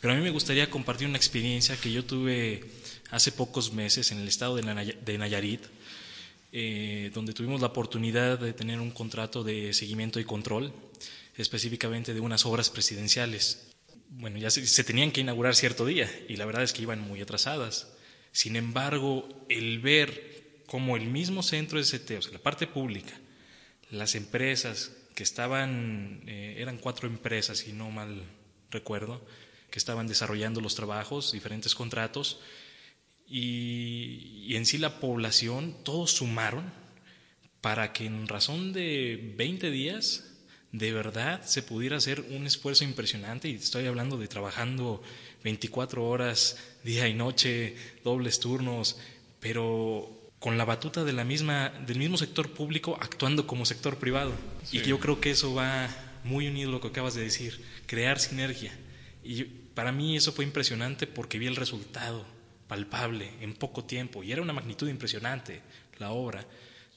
Pero 0.06 0.14
a 0.14 0.18
mí 0.20 0.22
me 0.22 0.30
gustaría 0.30 0.70
compartir 0.70 1.08
una 1.08 1.16
experiencia 1.16 1.76
que 1.76 1.90
yo 1.90 2.04
tuve 2.04 2.62
hace 3.10 3.32
pocos 3.32 3.72
meses 3.72 4.12
en 4.12 4.18
el 4.18 4.28
estado 4.28 4.54
de 4.54 5.18
Nayarit, 5.18 5.62
eh, 6.52 7.10
donde 7.12 7.32
tuvimos 7.32 7.60
la 7.60 7.66
oportunidad 7.66 8.38
de 8.38 8.52
tener 8.52 8.78
un 8.78 8.92
contrato 8.92 9.42
de 9.42 9.74
seguimiento 9.74 10.20
y 10.20 10.24
control, 10.24 10.72
específicamente 11.34 12.14
de 12.14 12.20
unas 12.20 12.46
obras 12.46 12.70
presidenciales. 12.70 13.72
Bueno, 14.10 14.38
ya 14.38 14.48
se, 14.48 14.84
tenían 14.84 15.10
que 15.10 15.22
inaugurar 15.22 15.56
cierto 15.56 15.84
día 15.84 16.08
y 16.28 16.36
la 16.36 16.44
verdad 16.44 16.62
es 16.62 16.72
que 16.72 16.82
iban 16.82 17.00
muy 17.00 17.20
atrasadas. 17.20 17.88
Sin 18.30 18.54
embargo, 18.54 19.28
el 19.48 19.80
ver 19.80 20.62
cómo 20.66 20.96
el 20.96 21.08
mismo 21.08 21.42
centro 21.42 21.82
de 21.82 21.84
CT, 21.84 22.10
o 22.12 22.22
sea, 22.22 22.32
la 22.32 22.38
parte 22.38 22.68
pública, 22.68 23.18
las 23.90 24.14
empresas 24.14 24.92
que 25.16 25.24
estaban, 25.24 26.22
eh, 26.28 26.58
eran 26.58 26.78
cuatro 26.78 27.08
empresas, 27.08 27.58
si 27.58 27.72
no 27.72 27.90
mal 27.90 28.22
recuerdo, 28.70 29.20
que 29.70 29.78
estaban 29.78 30.06
desarrollando 30.06 30.60
los 30.60 30.74
trabajos, 30.74 31.32
diferentes 31.32 31.74
contratos, 31.74 32.40
y, 33.28 34.54
en 34.54 34.66
sí 34.66 34.78
la 34.78 35.00
población, 35.00 35.76
todos 35.82 36.12
sumaron 36.12 36.72
para 37.60 37.92
que 37.92 38.06
en 38.06 38.28
razón 38.28 38.72
de 38.72 39.34
20 39.36 39.70
días 39.70 40.32
de 40.70 40.92
verdad 40.92 41.42
se 41.44 41.62
pudiera 41.62 41.96
hacer 41.96 42.20
un 42.20 42.46
esfuerzo 42.46 42.84
impresionante, 42.84 43.48
y 43.48 43.54
estoy 43.54 43.86
hablando 43.86 44.16
de 44.16 44.28
trabajando 44.28 45.02
24 45.42 46.04
horas, 46.06 46.58
día 46.84 47.08
y 47.08 47.14
noche, 47.14 47.76
dobles 48.04 48.40
turnos, 48.40 48.98
pero 49.40 50.30
con 50.38 50.58
la 50.58 50.64
batuta 50.64 51.02
de 51.04 51.12
la 51.12 51.24
misma, 51.24 51.70
del 51.86 51.98
mismo 51.98 52.16
sector 52.18 52.50
público 52.50 52.98
actuando 53.00 53.46
como 53.46 53.64
sector 53.64 53.96
privado. 53.98 54.32
Y 54.70 54.82
yo 54.82 55.00
creo 55.00 55.20
que 55.20 55.30
eso 55.30 55.54
va 55.54 55.88
muy 56.24 56.48
unido 56.48 56.68
a 56.68 56.72
lo 56.72 56.80
que 56.80 56.88
acabas 56.88 57.14
de 57.14 57.22
decir, 57.22 57.64
crear 57.86 58.18
sinergia. 58.18 58.76
Y 59.26 59.44
para 59.74 59.92
mí 59.92 60.16
eso 60.16 60.32
fue 60.32 60.44
impresionante 60.44 61.06
porque 61.06 61.38
vi 61.38 61.46
el 61.46 61.56
resultado 61.56 62.24
palpable 62.68 63.30
en 63.40 63.54
poco 63.54 63.84
tiempo 63.84 64.22
y 64.22 64.32
era 64.32 64.42
una 64.42 64.52
magnitud 64.52 64.88
impresionante 64.88 65.62
la 65.98 66.10
obra. 66.10 66.46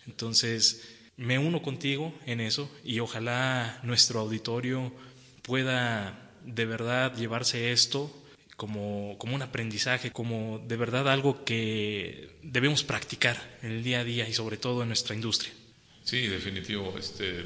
Entonces, 0.06 0.98
me 1.18 1.38
uno 1.38 1.62
contigo 1.62 2.14
en 2.26 2.40
eso 2.40 2.72
y 2.84 3.00
ojalá 3.00 3.80
nuestro 3.84 4.20
auditorio 4.20 4.92
pueda 5.42 6.32
de 6.46 6.66
verdad 6.66 7.16
llevarse 7.16 7.72
esto 7.72 8.16
como, 8.56 9.18
como 9.18 9.36
un 9.36 9.42
aprendizaje, 9.42 10.12
como 10.12 10.60
de 10.68 10.76
verdad 10.76 11.10
algo 11.10 11.44
que 11.44 12.38
debemos 12.44 12.84
practicar 12.84 13.58
en 13.62 13.72
el 13.72 13.84
día 13.84 14.02
a 14.02 14.04
día 14.04 14.28
y 14.28 14.34
sobre 14.34 14.58
todo 14.58 14.82
en 14.82 14.90
nuestra 14.90 15.16
industria. 15.16 15.52
Sí, 16.04 16.28
definitivo. 16.28 16.96
Este, 16.98 17.46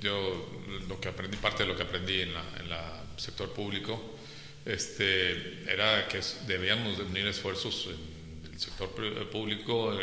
yo 0.00 0.62
lo 0.88 1.00
que 1.00 1.08
aprendí, 1.08 1.36
parte 1.36 1.64
de 1.64 1.68
lo 1.68 1.76
que 1.76 1.82
aprendí 1.82 2.20
en 2.20 2.30
el 2.30 3.16
sector 3.16 3.52
público, 3.52 4.18
este, 4.64 5.64
era 5.70 6.06
que 6.08 6.20
debíamos 6.46 6.98
unir 6.98 7.26
esfuerzos 7.26 7.88
en 7.88 8.52
el 8.52 8.60
sector 8.60 8.90
público, 9.30 9.96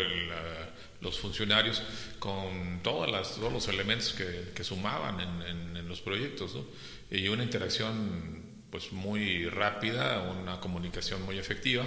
los 1.01 1.17
funcionarios, 1.17 1.81
con 2.19 2.81
todas 2.83 3.09
las, 3.09 3.35
todos 3.35 3.53
los 3.53 3.67
elementos 3.67 4.13
que, 4.13 4.51
que 4.53 4.63
sumaban 4.63 5.19
en, 5.19 5.77
en, 5.77 5.87
los 5.87 6.01
proyectos, 6.01 6.53
¿no? 6.53 6.65
y 7.09 7.27
una 7.29 7.43
interacción 7.43 8.43
pues 8.69 8.91
muy 8.91 9.49
rápida, 9.49 10.21
una 10.39 10.59
comunicación 10.59 11.23
muy 11.23 11.39
efectiva 11.39 11.83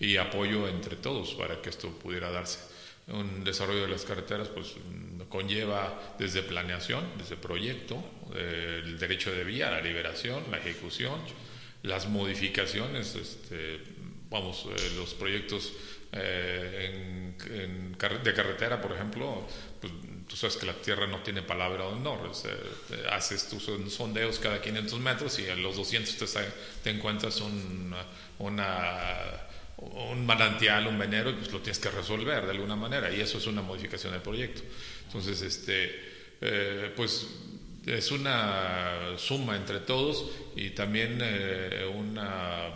y 0.00 0.16
apoyo 0.16 0.68
entre 0.68 0.96
todos 0.96 1.34
para 1.34 1.62
que 1.62 1.70
esto 1.70 1.90
pudiera 1.90 2.30
darse. 2.30 2.58
Un 3.06 3.44
desarrollo 3.44 3.82
de 3.82 3.88
las 3.88 4.04
carreteras 4.04 4.48
pues 4.48 4.74
conlleva 5.28 6.16
desde 6.18 6.42
planeación, 6.42 7.04
desde 7.16 7.36
proyecto, 7.36 8.02
el 8.34 8.98
derecho 8.98 9.30
de 9.30 9.44
vía, 9.44 9.70
la 9.70 9.80
liberación, 9.80 10.42
la 10.50 10.58
ejecución, 10.58 11.20
las 11.88 12.08
modificaciones, 12.08 13.14
este, 13.14 13.80
vamos, 14.30 14.66
eh, 14.66 14.92
los 14.96 15.14
proyectos 15.14 15.72
eh, 16.12 17.32
de 18.24 18.34
carretera, 18.34 18.80
por 18.80 18.92
ejemplo, 18.92 19.46
pues, 19.80 19.92
tú 20.28 20.36
sabes 20.36 20.56
que 20.56 20.66
la 20.66 20.74
tierra 20.74 21.06
no 21.06 21.22
tiene 21.22 21.42
palabra 21.42 21.84
de 21.84 21.92
honor. 21.92 22.30
haces 23.10 23.48
tus 23.48 23.70
sondeos 23.92 24.38
cada 24.38 24.60
500 24.60 25.00
metros 25.00 25.38
y 25.38 25.48
a 25.48 25.56
los 25.56 25.76
200 25.76 26.36
te, 26.82 26.90
encuentras 26.90 27.40
un, 27.40 27.94
una, 28.38 29.46
un 29.78 30.26
manantial, 30.26 30.86
un 30.86 30.98
venero, 30.98 31.30
y 31.30 31.34
pues 31.34 31.50
lo 31.50 31.60
tienes 31.60 31.78
que 31.78 31.90
resolver 31.90 32.44
de 32.44 32.50
alguna 32.50 32.76
manera. 32.76 33.10
Y 33.10 33.20
eso 33.20 33.38
es 33.38 33.46
una 33.46 33.62
modificación 33.62 34.12
del 34.12 34.22
proyecto. 34.22 34.62
Entonces, 35.06 35.40
este, 35.40 36.08
eh, 36.40 36.92
pues 36.94 37.26
es 37.96 38.10
una 38.10 39.16
suma 39.16 39.56
entre 39.56 39.80
todos 39.80 40.30
y 40.56 40.70
también 40.70 41.18
eh, 41.22 41.90
una 41.94 42.70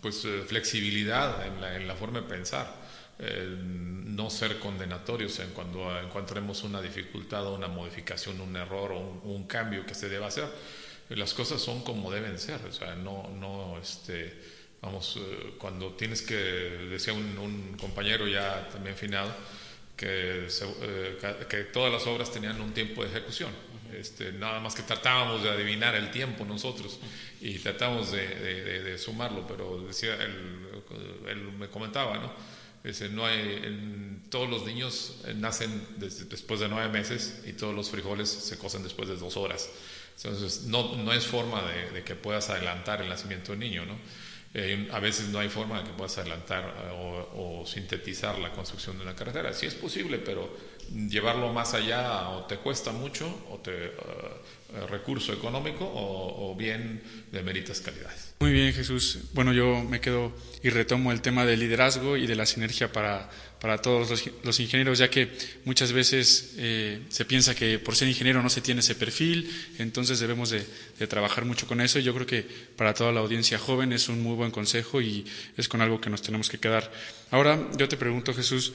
pues, 0.00 0.24
eh, 0.24 0.42
flexibilidad 0.46 1.46
en 1.46 1.60
la, 1.60 1.76
en 1.76 1.88
la 1.88 1.94
forma 1.94 2.20
de 2.20 2.28
pensar. 2.28 2.82
Eh, 3.24 3.56
no 3.56 4.30
ser 4.30 4.58
condenatorios 4.58 5.38
en 5.38 5.50
cuando 5.50 5.96
encontremos 6.00 6.64
una 6.64 6.82
dificultad 6.82 7.46
o 7.46 7.54
una 7.54 7.68
modificación, 7.68 8.40
un 8.40 8.56
error 8.56 8.90
o 8.90 8.98
un, 8.98 9.46
cambio 9.46 9.86
que 9.86 9.94
se 9.94 10.08
deba 10.08 10.26
hacer. 10.26 10.48
Las 11.10 11.32
cosas 11.32 11.60
son 11.62 11.84
como 11.84 12.10
deben 12.10 12.36
ser, 12.38 12.60
o 12.66 12.72
sea, 12.72 12.96
no, 12.96 13.30
no, 13.38 13.78
este, 13.80 14.34
vamos, 14.80 15.18
eh, 15.20 15.54
cuando 15.56 15.92
tienes 15.92 16.22
que, 16.22 16.34
decía 16.34 17.12
un, 17.12 17.76
compañero 17.78 18.26
ya 18.26 18.68
también 18.70 18.96
finado, 18.96 19.32
que, 19.96 20.48
eh, 20.48 21.46
que 21.48 21.64
todas 21.64 21.92
las 21.92 22.04
obras 22.08 22.32
tenían 22.32 22.60
un 22.60 22.74
tiempo 22.74 23.04
de 23.04 23.10
ejecución. 23.10 23.50
Este, 23.98 24.32
nada 24.32 24.60
más 24.60 24.74
que 24.74 24.82
tratábamos 24.82 25.42
de 25.42 25.50
adivinar 25.50 25.94
el 25.94 26.10
tiempo 26.10 26.44
nosotros 26.44 26.98
y 27.40 27.58
tratamos 27.58 28.12
de, 28.12 28.26
de, 28.82 28.98
sumarlo, 28.98 29.46
pero 29.46 29.82
decía, 29.82 30.14
él, 30.14 31.52
me 31.58 31.68
comentaba, 31.68 32.18
¿no? 32.18 32.32
no 33.12 33.26
hay, 33.26 34.20
todos 34.28 34.48
los 34.48 34.64
niños 34.64 35.20
eh, 35.26 35.34
nacen 35.34 35.86
después 35.98 36.60
de 36.60 36.68
nueve 36.68 36.88
meses 36.88 37.42
y 37.46 37.52
todos 37.52 37.74
los 37.74 37.90
frijoles 37.90 38.28
se 38.28 38.58
cocen 38.58 38.82
después 38.82 39.08
de 39.08 39.16
dos 39.16 39.36
horas. 39.36 39.70
Entonces, 40.16 40.64
no, 40.64 40.96
no 40.96 41.12
es 41.12 41.26
forma 41.26 41.62
de, 41.92 42.02
que 42.02 42.14
puedas 42.14 42.50
adelantar 42.50 43.00
el 43.00 43.08
nacimiento 43.08 43.52
del 43.52 43.60
niño, 43.60 43.86
¿no? 43.86 43.96
A 44.92 45.00
veces 45.00 45.28
no 45.28 45.38
hay 45.38 45.48
forma 45.48 45.78
de 45.78 45.84
que 45.84 45.94
puedas 45.94 46.18
adelantar 46.18 46.62
eh, 46.64 47.26
o, 47.34 47.64
sintetizar 47.66 48.38
la 48.38 48.52
construcción 48.52 48.98
de 48.98 49.04
una 49.04 49.16
carretera. 49.16 49.54
Sí 49.54 49.64
es 49.64 49.74
posible, 49.74 50.18
pero 50.18 50.54
llevarlo 51.08 51.52
más 51.52 51.74
allá 51.74 52.28
o 52.30 52.44
te 52.44 52.56
cuesta 52.56 52.92
mucho 52.92 53.26
o 53.50 53.58
te 53.58 53.92
recurso 54.88 55.32
económico 55.32 55.90
o, 55.94 56.54
bien 56.56 57.02
de 57.30 57.42
meritas 57.42 57.80
calidades. 57.80 58.34
Muy 58.40 58.52
bien, 58.52 58.72
Jesús. 58.72 59.18
Bueno, 59.32 59.52
yo 59.52 59.82
me 59.82 60.00
quedo 60.00 60.32
y 60.62 60.70
retomo 60.70 61.12
el 61.12 61.20
tema 61.20 61.44
del 61.44 61.60
liderazgo 61.60 62.16
y 62.16 62.26
de 62.26 62.34
la 62.34 62.46
sinergia 62.46 62.92
para, 62.92 63.30
para 63.60 63.78
todos 63.78 64.26
los, 64.42 64.60
ingenieros, 64.60 64.98
ya 64.98 65.10
que 65.10 65.30
muchas 65.64 65.92
veces 65.92 66.54
eh, 66.56 67.02
se 67.08 67.24
piensa 67.24 67.54
que 67.54 67.78
por 67.78 67.96
ser 67.96 68.08
ingeniero 68.08 68.42
no 68.42 68.48
se 68.48 68.60
tiene 68.60 68.80
ese 68.80 68.94
perfil, 68.94 69.50
entonces 69.78 70.20
debemos 70.20 70.50
de, 70.50 70.64
de, 70.98 71.06
trabajar 71.06 71.44
mucho 71.44 71.66
con 71.66 71.80
eso. 71.80 71.98
Y 71.98 72.02
yo 72.02 72.14
creo 72.14 72.26
que 72.26 72.46
para 72.76 72.94
toda 72.94 73.12
la 73.12 73.20
audiencia 73.20 73.58
joven 73.58 73.92
es 73.92 74.08
un 74.08 74.22
muy 74.22 74.34
buen 74.34 74.50
consejo 74.50 75.00
y 75.00 75.24
es 75.56 75.68
con 75.68 75.80
algo 75.80 76.00
que 76.00 76.10
nos 76.10 76.22
tenemos 76.22 76.48
que 76.48 76.58
quedar. 76.58 76.92
Ahora 77.30 77.58
yo 77.76 77.88
te 77.88 77.96
pregunto, 77.96 78.34
Jesús, 78.34 78.72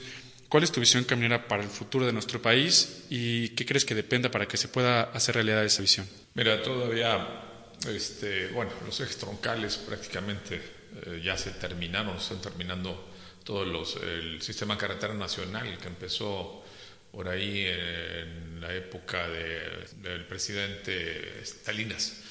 ¿Cuál 0.48 0.64
es 0.64 0.72
tu 0.72 0.80
visión 0.80 1.04
camionera 1.04 1.46
para 1.46 1.62
el 1.62 1.68
futuro 1.68 2.06
de 2.06 2.12
nuestro 2.12 2.40
país 2.40 3.04
y 3.10 3.50
qué 3.50 3.66
crees 3.66 3.84
que 3.84 3.94
dependa 3.94 4.30
para 4.30 4.46
que 4.46 4.56
se 4.56 4.68
pueda 4.68 5.02
hacer 5.02 5.34
realidad 5.34 5.62
esa 5.64 5.82
visión? 5.82 6.08
Mira, 6.34 6.62
todavía, 6.62 7.42
este, 7.86 8.48
bueno, 8.48 8.70
los 8.86 8.98
ejes 9.00 9.18
troncales 9.18 9.76
prácticamente 9.76 10.62
eh, 11.04 11.20
ya 11.22 11.36
se 11.36 11.50
terminaron, 11.50 12.16
están 12.16 12.40
terminando 12.40 13.10
todos 13.44 13.68
los, 13.68 13.96
el 13.96 14.40
sistema 14.40 14.78
carretera 14.78 15.12
nacional 15.12 15.76
que 15.78 15.88
empezó 15.88 16.64
por 17.12 17.28
ahí 17.28 17.64
en 17.66 18.60
la 18.60 18.74
época 18.74 19.28
del 19.28 20.24
presidente 20.26 21.44
Stalinas. 21.44 22.22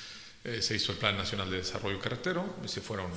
Eh, 0.44 0.62
se 0.62 0.76
hizo 0.76 0.94
el 0.94 0.98
Plan 0.98 1.18
Nacional 1.18 1.50
de 1.50 1.58
Desarrollo 1.58 2.00
Carretero, 2.00 2.56
se 2.66 2.80
fueron, 2.80 3.12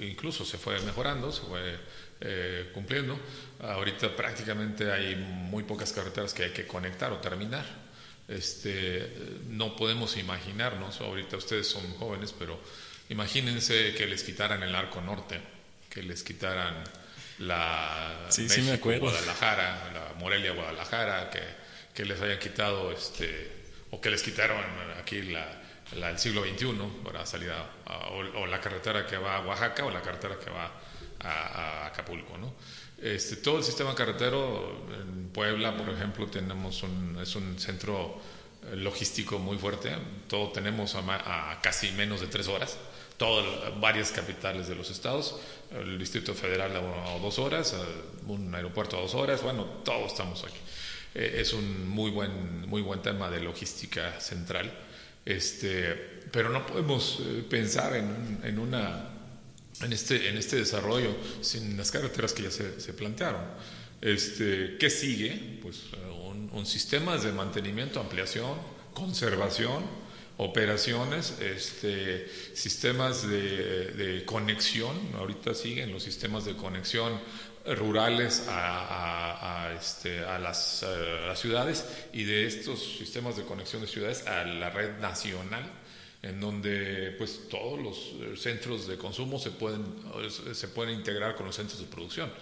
incluso 0.00 0.44
se 0.44 0.58
fue 0.58 0.80
mejorando, 0.80 1.30
se 1.30 1.42
fue 1.42 1.78
eh, 2.20 2.70
cumpliendo. 2.74 3.18
Ahorita 3.60 4.14
prácticamente 4.16 4.90
hay 4.90 5.14
muy 5.14 5.62
pocas 5.62 5.92
carreteras 5.92 6.34
que 6.34 6.44
hay 6.44 6.50
que 6.50 6.66
conectar 6.66 7.12
o 7.12 7.18
terminar. 7.18 7.64
Este, 8.26 9.12
no 9.48 9.76
podemos 9.76 10.16
imaginarnos, 10.16 11.00
ahorita 11.00 11.36
ustedes 11.36 11.68
son 11.68 11.82
jóvenes, 11.94 12.34
pero 12.36 12.58
imagínense 13.10 13.94
que 13.94 14.06
les 14.06 14.24
quitaran 14.24 14.62
el 14.62 14.74
arco 14.74 15.00
norte, 15.00 15.40
que 15.90 16.02
les 16.02 16.22
quitaran 16.22 16.82
la 17.38 18.26
sí, 18.28 18.48
sí 18.48 18.62
me 18.62 18.72
acuerdo. 18.72 19.02
Guadalajara, 19.02 19.90
la 19.92 20.14
Morelia 20.18 20.52
Guadalajara, 20.52 21.30
que, 21.30 21.42
que, 21.94 22.04
les 22.04 22.20
hayan 22.20 22.38
quitado 22.38 22.92
este 22.92 23.50
o 23.90 24.00
que 24.00 24.10
les 24.10 24.22
quitaron 24.22 24.64
aquí 24.98 25.22
la, 25.22 25.61
el 25.94 26.18
siglo 26.18 26.42
XXI 26.42 26.74
para 27.04 27.24
salir 27.26 27.50
o, 28.36 28.46
la 28.46 28.60
carretera 28.60 29.06
que 29.06 29.16
va 29.16 29.36
a 29.36 29.40
Oaxaca 29.46 29.84
o 29.84 29.90
la 29.90 30.00
carretera 30.00 30.38
que 30.38 30.50
va 30.50 30.70
a, 31.20 31.86
Acapulco. 31.86 32.36
¿no? 32.38 32.54
Este, 32.98 33.36
todo 33.36 33.58
el 33.58 33.64
sistema 33.64 33.94
carretero 33.94 34.86
en 34.92 35.28
Puebla, 35.28 35.76
por 35.76 35.88
ejemplo, 35.90 36.26
tenemos 36.26 36.82
un, 36.82 37.18
es 37.20 37.34
un 37.36 37.58
centro 37.58 38.20
eh, 38.64 38.76
logístico 38.76 39.38
muy 39.38 39.58
fuerte. 39.58 39.94
Todo 40.28 40.50
tenemos 40.52 40.94
a, 40.94 41.58
casi 41.62 41.92
menos 41.92 42.20
de 42.20 42.26
tres 42.28 42.48
horas 42.48 42.78
todas, 43.16 43.46
varias 43.80 44.10
capitales 44.10 44.66
de 44.66 44.74
los 44.74 44.90
estados, 44.90 45.38
el 45.70 45.96
Distrito 45.96 46.34
Federal 46.34 46.74
a, 46.74 47.18
dos 47.18 47.38
horas, 47.38 47.76
un 48.26 48.52
aeropuerto 48.52 48.96
a 48.98 49.00
dos 49.00 49.14
horas, 49.14 49.42
bueno, 49.42 49.64
todos 49.84 50.12
estamos 50.12 50.42
aquí. 50.42 50.58
Eh, 51.14 51.36
es 51.38 51.52
un 51.52 51.88
muy 51.88 52.10
buen, 52.10 52.66
muy 52.68 52.82
buen 52.82 53.00
tema 53.00 53.30
de 53.30 53.40
logística 53.40 54.18
central, 54.20 54.72
este, 55.24 56.20
pero 56.30 56.48
no 56.50 56.66
podemos 56.66 57.20
eh, 57.20 57.44
pensar 57.48 57.94
en, 57.96 58.40
en 58.42 58.58
una 58.58 59.08
este, 59.90 60.28
en 60.28 60.36
este 60.36 60.56
desarrollo 60.56 61.14
sin 61.40 61.76
las 61.76 61.90
carreteras 61.90 62.32
que 62.32 62.42
ya 62.44 62.50
se, 62.50 62.92
plantearon. 62.92 63.42
Este, 64.00 64.76
¿Qué 64.78 64.90
sigue? 64.90 65.58
Pues 65.62 65.84
un, 66.24 66.50
un 66.52 66.66
sistema 66.66 67.16
de 67.16 67.32
mantenimiento, 67.32 68.00
ampliación, 68.00 68.58
conservación, 68.94 69.82
operaciones, 70.38 71.38
este, 71.40 72.28
sistemas 72.54 73.28
de, 73.28 73.92
de, 73.92 74.24
conexión, 74.24 74.96
ahorita 75.16 75.54
siguen 75.54 75.92
los 75.92 76.02
sistemas 76.02 76.44
de 76.44 76.56
conexión 76.56 77.20
rurales 77.76 78.46
a, 78.48 79.66
a, 79.66 79.72
este, 79.74 80.20
a, 80.20 80.38
las, 80.38 80.82
a, 80.82 81.26
las, 81.26 81.38
ciudades 81.38 81.86
y 82.12 82.24
de 82.24 82.46
estos 82.46 82.80
sistemas 82.98 83.36
de 83.36 83.44
conexión 83.44 83.82
de 83.82 83.88
ciudades 83.88 84.26
a 84.26 84.44
la 84.44 84.70
red 84.70 84.98
nacional 84.98 85.62
en 86.22 86.40
donde 86.40 87.14
pues 87.18 87.48
todos 87.48 87.80
los 87.80 88.40
centros 88.40 88.86
de 88.86 88.96
consumo 88.96 89.38
se 89.38 89.50
pueden, 89.50 89.84
se 90.52 90.68
pueden 90.68 90.94
integrar 90.94 91.34
con 91.34 91.46
los 91.46 91.56
centros 91.56 91.80
de 91.80 91.86
producción 91.86 92.32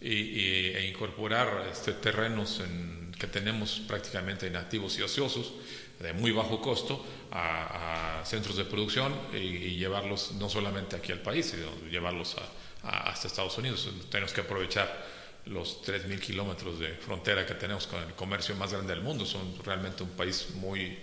y, 0.00 0.12
y, 0.12 0.72
e 0.74 0.88
incorporar 0.88 1.68
este, 1.70 1.92
terrenos 1.92 2.60
en, 2.60 3.12
que 3.18 3.26
tenemos 3.26 3.80
prácticamente 3.86 4.46
inactivos 4.46 4.98
y 4.98 5.02
ociosos 5.02 5.52
de 6.00 6.12
muy 6.12 6.32
bajo 6.32 6.60
costo 6.60 7.04
a, 7.30 8.20
a 8.20 8.24
centros 8.24 8.56
de 8.56 8.64
producción 8.64 9.14
y, 9.32 9.36
y, 9.36 9.76
llevarlos 9.76 10.32
no 10.32 10.48
solamente 10.48 10.96
aquí 10.96 11.12
al 11.12 11.20
país, 11.20 11.46
sino 11.46 11.66
llevarlos 11.90 12.36
a, 12.82 13.10
hasta 13.10 13.26
Estados 13.26 13.56
Unidos. 13.58 13.88
Tenemos 14.10 14.32
que 14.32 14.42
aprovechar 14.42 15.04
los 15.46 15.82
3.000 15.84 16.20
kilómetros 16.20 16.78
de 16.78 16.88
frontera 16.94 17.46
que 17.46 17.54
tenemos 17.54 17.86
con 17.86 18.02
el 18.02 18.14
comercio 18.14 18.54
más 18.56 18.72
grande 18.72 18.94
del 18.94 19.02
mundo. 19.02 19.24
Son 19.24 19.54
realmente 19.64 20.02
un 20.02 20.10
país 20.10 20.48
muy, 20.54 20.98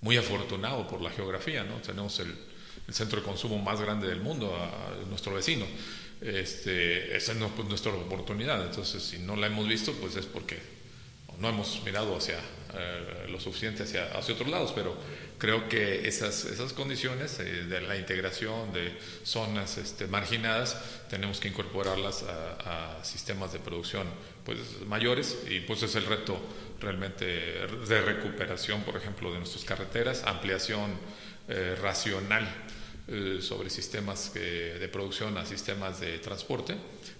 muy 0.00 0.16
afortunado 0.16 0.86
por 0.88 1.00
la 1.00 1.10
geografía. 1.10 1.62
¿no? 1.64 1.76
Tenemos 1.76 2.18
el, 2.20 2.34
el 2.88 2.94
centro 2.94 3.20
de 3.20 3.26
consumo 3.26 3.58
más 3.58 3.80
grande 3.80 4.08
del 4.08 4.20
mundo, 4.20 4.56
a, 4.56 5.04
nuestro 5.08 5.34
vecino. 5.34 5.66
Este, 6.20 7.16
esa 7.16 7.32
es 7.32 7.38
pues, 7.54 7.68
nuestra 7.68 7.92
oportunidad. 7.92 8.64
Entonces, 8.64 9.02
si 9.02 9.18
no 9.18 9.36
la 9.36 9.48
hemos 9.48 9.68
visto, 9.68 9.92
pues 9.94 10.16
es 10.16 10.26
porque 10.26 10.81
no 11.38 11.48
hemos 11.48 11.82
mirado 11.84 12.16
hacia 12.16 12.38
eh, 12.74 13.26
lo 13.28 13.38
suficiente 13.38 13.82
hacia, 13.82 14.06
hacia 14.16 14.32
otros 14.32 14.48
lados, 14.48 14.72
pero 14.74 14.96
creo 15.36 15.68
que 15.68 16.08
esas, 16.08 16.46
esas 16.46 16.72
condiciones 16.72 17.38
eh, 17.38 17.64
de 17.64 17.82
la 17.82 17.98
integración 17.98 18.72
de 18.72 18.96
zonas 19.24 19.76
este, 19.76 20.06
marginadas 20.06 20.80
tenemos 21.10 21.38
que 21.38 21.48
incorporarlas 21.48 22.24
a, 22.24 23.04
sistemas 23.04 23.52
de 23.52 23.58
producción 23.58 24.06
pues, 24.42 24.58
mayores 24.86 25.36
y 25.50 25.60
pues 25.60 25.82
es 25.82 25.96
el 25.96 26.06
reto 26.06 26.40
realmente 26.80 27.26
de 27.26 28.00
recuperación, 28.00 28.82
por 28.84 28.96
ejemplo, 28.96 29.30
de 29.32 29.38
nuestras 29.38 29.64
carreteras, 29.64 30.22
ampliación 30.24 30.92
eh, 31.48 31.76
racional 31.80 32.48
sobre 33.40 33.68
sistemas 33.68 34.32
de 34.32 34.88
producción 34.90 35.36
a 35.36 35.44
sistemas 35.44 36.00
de 36.00 36.20
transporte, 36.20 36.76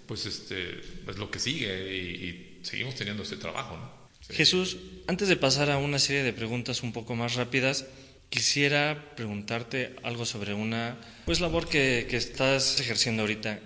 pues 0.07 0.25
este, 0.25 0.79
es 0.79 1.17
lo 1.17 1.29
que 1.29 1.39
sigue 1.39 1.93
y, 1.93 2.59
y 2.59 2.59
seguimos 2.63 2.95
teniendo 2.95 3.21
ese 3.23 3.35
trabajo. 3.35 3.75
¿no? 3.75 4.02
Jesús, 4.29 4.77
antes 5.07 5.27
de 5.27 5.35
pasar 5.35 5.69
a 5.69 5.77
una 5.77 5.99
serie 5.99 6.23
de 6.23 6.33
preguntas 6.33 6.83
un 6.83 6.93
poco 6.93 7.15
más 7.15 7.35
rápidas, 7.35 7.85
quisiera 8.29 9.13
preguntarte 9.15 9.95
algo 10.03 10.25
sobre 10.25 10.53
una 10.53 10.97
pues 11.25 11.39
labor 11.39 11.67
que, 11.67 12.07
que, 12.09 12.17
estás 12.17 12.79
ejerciendo 12.79 13.23
ahorita, 13.23 13.59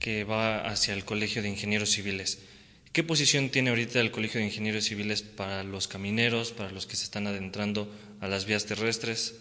que 0.00 0.24
va 0.24 0.66
hacia 0.66 0.94
el 0.94 1.04
Colegio 1.04 1.42
de 1.42 1.48
Ingenieros 1.48 1.90
Civiles. 1.90 2.40
¿Qué 2.92 3.02
posición 3.02 3.48
tiene 3.48 3.70
ahorita 3.70 4.00
el 4.00 4.10
Colegio 4.10 4.40
de 4.40 4.46
Ingenieros 4.46 4.84
Civiles 4.84 5.22
para 5.22 5.64
los 5.64 5.88
camineros, 5.88 6.52
para 6.52 6.70
los 6.72 6.86
que 6.86 6.96
se 6.96 7.04
están 7.04 7.26
adentrando 7.26 7.88
a 8.20 8.28
las 8.28 8.44
vías 8.44 8.66
terrestres? 8.66 9.36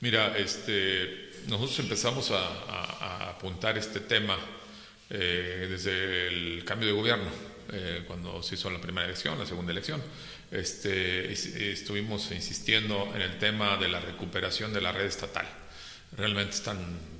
Mira, 0.00 0.38
este, 0.38 1.30
nosotros 1.48 1.78
empezamos 1.80 2.30
a, 2.30 2.38
a, 2.38 3.26
a 3.26 3.30
apuntar 3.30 3.76
este 3.76 4.00
tema 4.00 4.38
eh, 5.10 5.66
desde 5.68 6.28
el 6.28 6.64
cambio 6.64 6.88
de 6.88 6.94
gobierno 6.94 7.53
eh, 7.72 8.04
cuando 8.06 8.42
se 8.42 8.54
hizo 8.54 8.70
la 8.70 8.80
primera 8.80 9.06
elección, 9.06 9.38
la 9.38 9.46
segunda 9.46 9.72
elección. 9.72 10.02
Este, 10.50 11.32
estuvimos 11.72 12.30
insistiendo 12.30 13.10
en 13.14 13.22
el 13.22 13.38
tema 13.38 13.76
de 13.76 13.88
la 13.88 14.00
recuperación 14.00 14.72
de 14.72 14.80
la 14.80 14.92
red 14.92 15.06
estatal. 15.06 15.46
Realmente 16.16 16.54
están, 16.54 16.78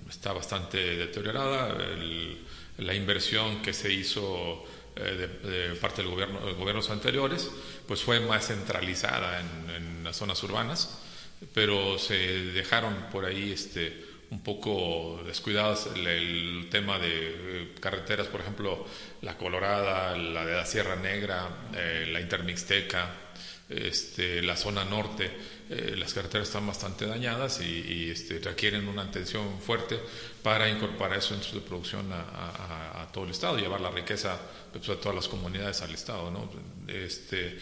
está 0.09 0.33
bastante 0.33 0.79
deteriorada. 0.97 1.71
El, 1.93 2.39
la 2.79 2.95
inversión 2.95 3.63
que 3.63 3.73
se 3.73 3.93
hizo 3.93 4.65
eh, 4.97 5.03
de, 5.43 5.51
de, 5.51 5.75
parte 5.77 6.03
del 6.03 6.11
gobierno, 6.11 6.45
de 6.47 6.53
gobiernos 6.53 6.91
anteriores, 6.91 7.51
pues 7.87 8.03
fue 8.03 8.21
más 8.21 8.47
centralizada 8.47 9.41
en, 9.41 9.71
en, 9.71 10.05
las 10.05 10.17
zonas 10.17 10.43
urbanas, 10.43 10.99
pero 11.53 11.99
se 11.99 12.15
dejaron 12.53 13.07
por 13.11 13.25
ahí 13.25 13.53
este, 13.53 14.05
un 14.31 14.43
poco 14.43 15.21
descuidados 15.27 15.89
el, 15.95 16.69
tema 16.71 16.99
de 16.99 17.09
eh, 17.13 17.75
carreteras, 17.81 18.27
por 18.27 18.41
ejemplo, 18.41 18.87
la 19.23 19.37
Colorada, 19.37 20.17
la 20.17 20.45
de 20.45 20.55
la 20.55 20.67
Sierra 20.67 20.97
Negra, 20.97 21.49
eh, 21.75 22.09
la 22.11 22.21
Intermixteca, 22.21 23.15
este, 23.69 24.43
la 24.43 24.57
zona 24.57 24.85
norte, 24.85 25.31
eh, 25.71 25.95
las 25.97 26.13
carreteras 26.13 26.49
están 26.49 26.67
bastante 26.67 27.07
dañadas 27.07 27.61
y, 27.61 28.11
este, 28.11 28.39
requieren 28.41 28.89
una 28.89 29.03
atención 29.03 29.61
fuerte 29.61 29.99
para 30.43 30.69
incorporar 30.69 31.19
esos 31.19 31.31
centros 31.31 31.55
de 31.55 31.61
producción 31.61 32.13
a, 32.13 33.09
todo 33.13 33.25
el 33.25 33.31
Estado, 33.31 33.57
llevar 33.59 33.81
la 33.81 33.91
riqueza 33.91 34.41
pues, 34.73 34.89
a 34.89 34.97
todas 34.97 35.15
las 35.15 35.29
comunidades 35.29 35.81
al 35.83 35.95
Estado. 35.95 36.31
¿no? 36.31 36.51
Este, 36.89 37.59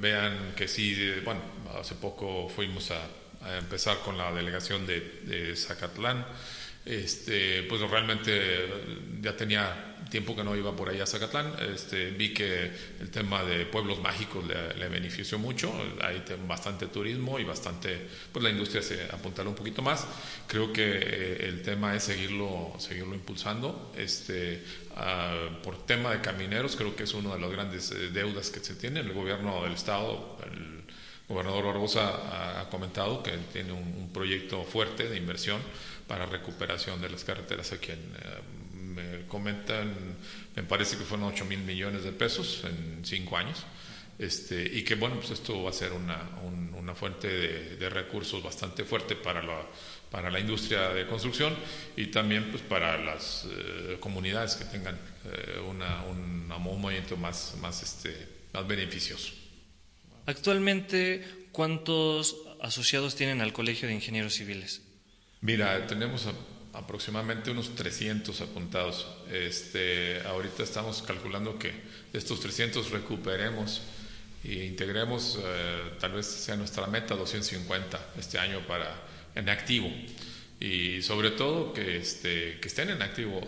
vean 0.00 0.54
que 0.56 0.66
sí, 0.66 1.12
bueno, 1.22 1.42
hace 1.78 1.94
poco 1.96 2.48
fuimos 2.48 2.90
a 2.90 3.06
a 3.42 3.56
empezar 3.58 3.98
con 4.00 4.18
la 4.18 4.32
delegación 4.32 4.86
de, 4.86 5.00
de 5.24 5.56
Zacatlán. 5.56 6.26
Este, 6.84 7.62
pues 7.64 7.82
realmente 7.82 8.66
ya 9.20 9.36
tenía 9.36 9.90
tiempo 10.10 10.34
que 10.34 10.42
no 10.42 10.56
iba 10.56 10.74
por 10.74 10.88
ahí 10.88 11.00
a 11.00 11.06
Zacatlán. 11.06 11.54
Este, 11.72 12.10
vi 12.10 12.34
que 12.34 12.70
el 13.00 13.10
tema 13.10 13.44
de 13.44 13.66
pueblos 13.66 14.00
mágicos 14.00 14.44
le, 14.46 14.74
le, 14.74 14.88
benefició 14.88 15.38
mucho. 15.38 15.72
Hay 16.02 16.22
bastante 16.46 16.86
turismo 16.86 17.38
y 17.38 17.44
bastante, 17.44 18.08
pues 18.32 18.42
la 18.42 18.50
industria 18.50 18.82
se 18.82 19.04
apuntará 19.04 19.48
un 19.48 19.54
poquito 19.54 19.82
más. 19.82 20.06
Creo 20.46 20.72
que 20.72 20.82
eh, 20.84 21.48
el 21.48 21.62
tema 21.62 21.94
es 21.94 22.04
seguirlo, 22.04 22.74
seguirlo 22.78 23.14
impulsando. 23.14 23.92
Este, 23.96 24.62
uh, 24.92 25.62
por 25.62 25.86
tema 25.86 26.10
de 26.12 26.20
camineros, 26.20 26.76
creo 26.76 26.96
que 26.96 27.04
es 27.04 27.14
una 27.14 27.34
de 27.34 27.40
las 27.40 27.50
grandes 27.50 27.90
eh, 27.92 28.10
deudas 28.10 28.50
que 28.50 28.60
se 28.60 28.74
tiene. 28.74 29.00
El 29.00 29.12
gobierno 29.12 29.62
del 29.62 29.74
Estado, 29.74 30.38
el, 30.52 30.79
gobernador 31.30 31.64
Barbosa 31.64 32.60
ha 32.60 32.68
comentado 32.68 33.22
que 33.22 33.30
tiene 33.52 33.72
un, 33.72 34.10
proyecto 34.12 34.64
fuerte 34.64 35.08
de 35.08 35.16
inversión 35.16 35.60
para 36.08 36.26
recuperación 36.26 37.00
de 37.00 37.08
las 37.08 37.22
carreteras 37.22 37.70
aquí 37.72 37.92
en, 37.92 37.98
eh, 37.98 38.40
me 38.74 39.26
comentan, 39.28 39.94
me 40.56 40.64
parece 40.64 40.98
que 40.98 41.04
fueron 41.04 41.28
8 41.28 41.44
mil 41.44 41.60
millones 41.60 42.02
de 42.02 42.10
pesos 42.10 42.64
en 42.64 43.04
cinco 43.04 43.36
años. 43.36 43.64
Este, 44.18 44.62
y 44.62 44.82
que 44.82 44.96
bueno, 44.96 45.16
pues 45.16 45.30
esto 45.30 45.62
va 45.62 45.70
a 45.70 45.72
ser 45.72 45.92
una, 45.92 46.18
un, 46.44 46.74
una 46.74 46.94
fuente 46.94 47.28
de, 47.28 47.88
recursos 47.88 48.42
bastante 48.42 48.84
fuerte 48.84 49.16
para 49.16 49.42
la, 49.42 49.62
para 50.10 50.30
la 50.30 50.38
industria 50.38 50.90
de 50.90 51.06
construcción 51.06 51.54
y 51.96 52.08
también 52.08 52.50
pues 52.50 52.62
para 52.62 52.98
las 52.98 53.46
eh, 53.48 53.96
comunidades 53.98 54.56
que 54.56 54.66
tengan 54.66 54.98
eh, 55.24 55.58
un, 55.60 55.80
un, 55.80 56.48
movimiento 56.80 57.16
más, 57.16 57.54
más, 57.62 57.82
este, 57.82 58.14
más 58.52 58.66
beneficioso. 58.66 59.39
Actualmente, 60.30 61.24
¿cuántos 61.50 62.36
asociados 62.60 63.16
tienen 63.16 63.40
al 63.40 63.52
Colegio 63.52 63.88
de 63.88 63.94
Ingenieros 63.94 64.34
Civiles? 64.34 64.80
Mira, 65.40 65.88
tenemos 65.88 66.28
aproximadamente 66.72 67.50
unos 67.50 67.74
300 67.74 68.40
apuntados. 68.40 69.08
Este, 69.32 70.20
ahorita 70.20 70.62
estamos 70.62 71.02
calculando 71.02 71.58
que 71.58 71.72
de 72.12 72.18
estos 72.18 72.38
300 72.38 72.92
recuperemos 72.92 73.82
e 74.44 74.66
integremos, 74.66 75.36
eh, 75.42 75.94
tal 75.98 76.12
vez 76.12 76.26
sea 76.26 76.54
nuestra 76.54 76.86
meta 76.86 77.16
250 77.16 78.12
este 78.16 78.38
año 78.38 78.64
para 78.68 79.02
en 79.34 79.48
activo. 79.48 79.90
Y 80.60 81.02
sobre 81.02 81.32
todo 81.32 81.72
que, 81.72 81.96
este, 81.96 82.60
que 82.60 82.68
estén 82.68 82.90
en 82.90 83.02
activo. 83.02 83.40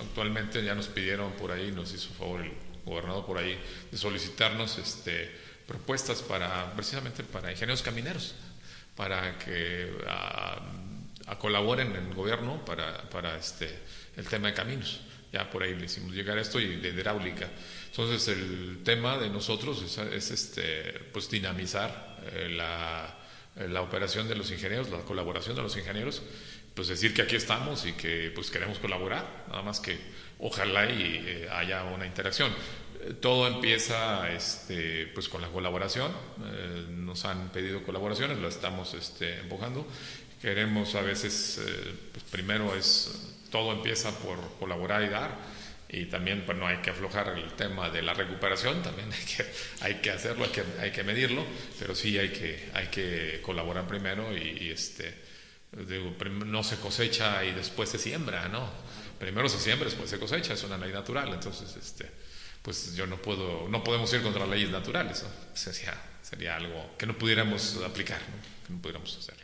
Actualmente 0.00 0.62
ya 0.62 0.76
nos 0.76 0.86
pidieron 0.86 1.32
por 1.32 1.50
ahí, 1.50 1.72
nos 1.72 1.92
hizo 1.92 2.10
favor 2.10 2.42
el 2.42 2.52
gobernador 2.84 3.26
por 3.26 3.38
ahí 3.38 3.58
de 3.90 3.98
solicitarnos 3.98 4.78
este, 4.78 5.51
propuestas 5.66 6.22
para 6.22 6.72
precisamente 6.74 7.22
para 7.24 7.50
ingenieros 7.50 7.82
camineros, 7.82 8.34
para 8.96 9.38
que 9.38 9.90
a, 10.08 10.60
a 11.26 11.38
colaboren 11.38 11.94
en 11.94 12.06
el 12.06 12.14
gobierno 12.14 12.64
para, 12.64 13.08
para 13.10 13.36
este, 13.36 13.78
el 14.16 14.26
tema 14.26 14.48
de 14.48 14.54
caminos. 14.54 15.00
Ya 15.32 15.50
por 15.50 15.62
ahí 15.62 15.74
le 15.74 15.86
hicimos 15.86 16.12
llegar 16.12 16.36
esto 16.36 16.60
y 16.60 16.76
de 16.76 16.90
hidráulica. 16.90 17.48
Entonces 17.86 18.28
el 18.28 18.80
tema 18.84 19.16
de 19.16 19.30
nosotros 19.30 19.82
es, 19.82 19.96
es 19.98 20.30
este, 20.30 20.92
pues 21.12 21.30
dinamizar 21.30 22.18
eh, 22.32 22.50
la, 22.50 23.18
la 23.56 23.80
operación 23.80 24.28
de 24.28 24.34
los 24.34 24.50
ingenieros, 24.50 24.90
la 24.90 24.98
colaboración 25.00 25.56
de 25.56 25.62
los 25.62 25.76
ingenieros 25.76 26.22
pues 26.74 26.88
decir 26.88 27.12
que 27.12 27.22
aquí 27.22 27.36
estamos 27.36 27.84
y 27.86 27.92
que 27.92 28.32
pues 28.34 28.50
queremos 28.50 28.78
colaborar, 28.78 29.44
nada 29.48 29.62
más 29.62 29.80
que 29.80 29.98
ojalá 30.38 30.90
y 30.90 31.22
eh, 31.26 31.48
haya 31.50 31.84
una 31.84 32.06
interacción. 32.06 32.52
Todo 33.20 33.48
empieza 33.48 34.30
este, 34.32 35.08
pues 35.08 35.28
con 35.28 35.40
la 35.40 35.48
colaboración, 35.48 36.12
eh, 36.44 36.86
nos 36.90 37.24
han 37.24 37.50
pedido 37.50 37.82
colaboraciones, 37.82 38.38
lo 38.38 38.48
estamos 38.48 38.94
este, 38.94 39.40
empujando. 39.40 39.86
Queremos 40.40 40.94
a 40.94 41.02
veces, 41.02 41.60
eh, 41.64 41.94
pues 42.12 42.24
primero 42.30 42.74
es, 42.76 43.32
todo 43.50 43.72
empieza 43.72 44.16
por 44.18 44.38
colaborar 44.58 45.02
y 45.02 45.08
dar, 45.08 45.36
y 45.92 46.06
también 46.06 46.44
pues 46.46 46.56
no 46.56 46.66
hay 46.66 46.78
que 46.78 46.90
aflojar 46.90 47.36
el 47.36 47.52
tema 47.52 47.90
de 47.90 48.00
la 48.02 48.14
recuperación, 48.14 48.82
también 48.82 49.12
hay 49.12 49.24
que, 49.24 49.46
hay 49.80 49.94
que 49.96 50.10
hacerlo, 50.10 50.44
hay 50.44 50.50
que, 50.50 50.64
hay 50.80 50.90
que 50.90 51.04
medirlo, 51.04 51.44
pero 51.78 51.94
sí 51.94 52.18
hay 52.18 52.30
que, 52.30 52.70
hay 52.72 52.86
que 52.86 53.40
colaborar 53.42 53.86
primero 53.86 54.36
y, 54.36 54.70
este, 54.70 55.14
no 56.46 56.64
se 56.64 56.76
cosecha 56.76 57.44
y 57.44 57.52
después 57.52 57.90
se 57.90 57.98
siembra, 57.98 58.48
¿no? 58.48 58.70
Primero 59.18 59.48
se 59.48 59.58
siembra, 59.58 59.84
después 59.84 60.08
se 60.08 60.18
cosecha, 60.18 60.54
es 60.54 60.64
una 60.64 60.78
ley 60.78 60.92
natural, 60.92 61.28
entonces 61.28 61.76
este, 61.76 62.10
pues 62.62 62.94
yo 62.94 63.06
no 63.06 63.20
puedo, 63.20 63.68
no 63.68 63.82
podemos 63.82 64.12
ir 64.12 64.22
contra 64.22 64.46
las 64.46 64.50
leyes 64.50 64.70
naturales, 64.70 65.24
sería, 65.54 66.00
sería 66.22 66.56
algo 66.56 66.90
que 66.96 67.06
no 67.06 67.18
pudiéramos 67.18 67.78
aplicar, 67.84 68.20
que 68.66 68.72
no 68.72 68.80
pudiéramos 68.80 69.16
hacerlo. 69.16 69.42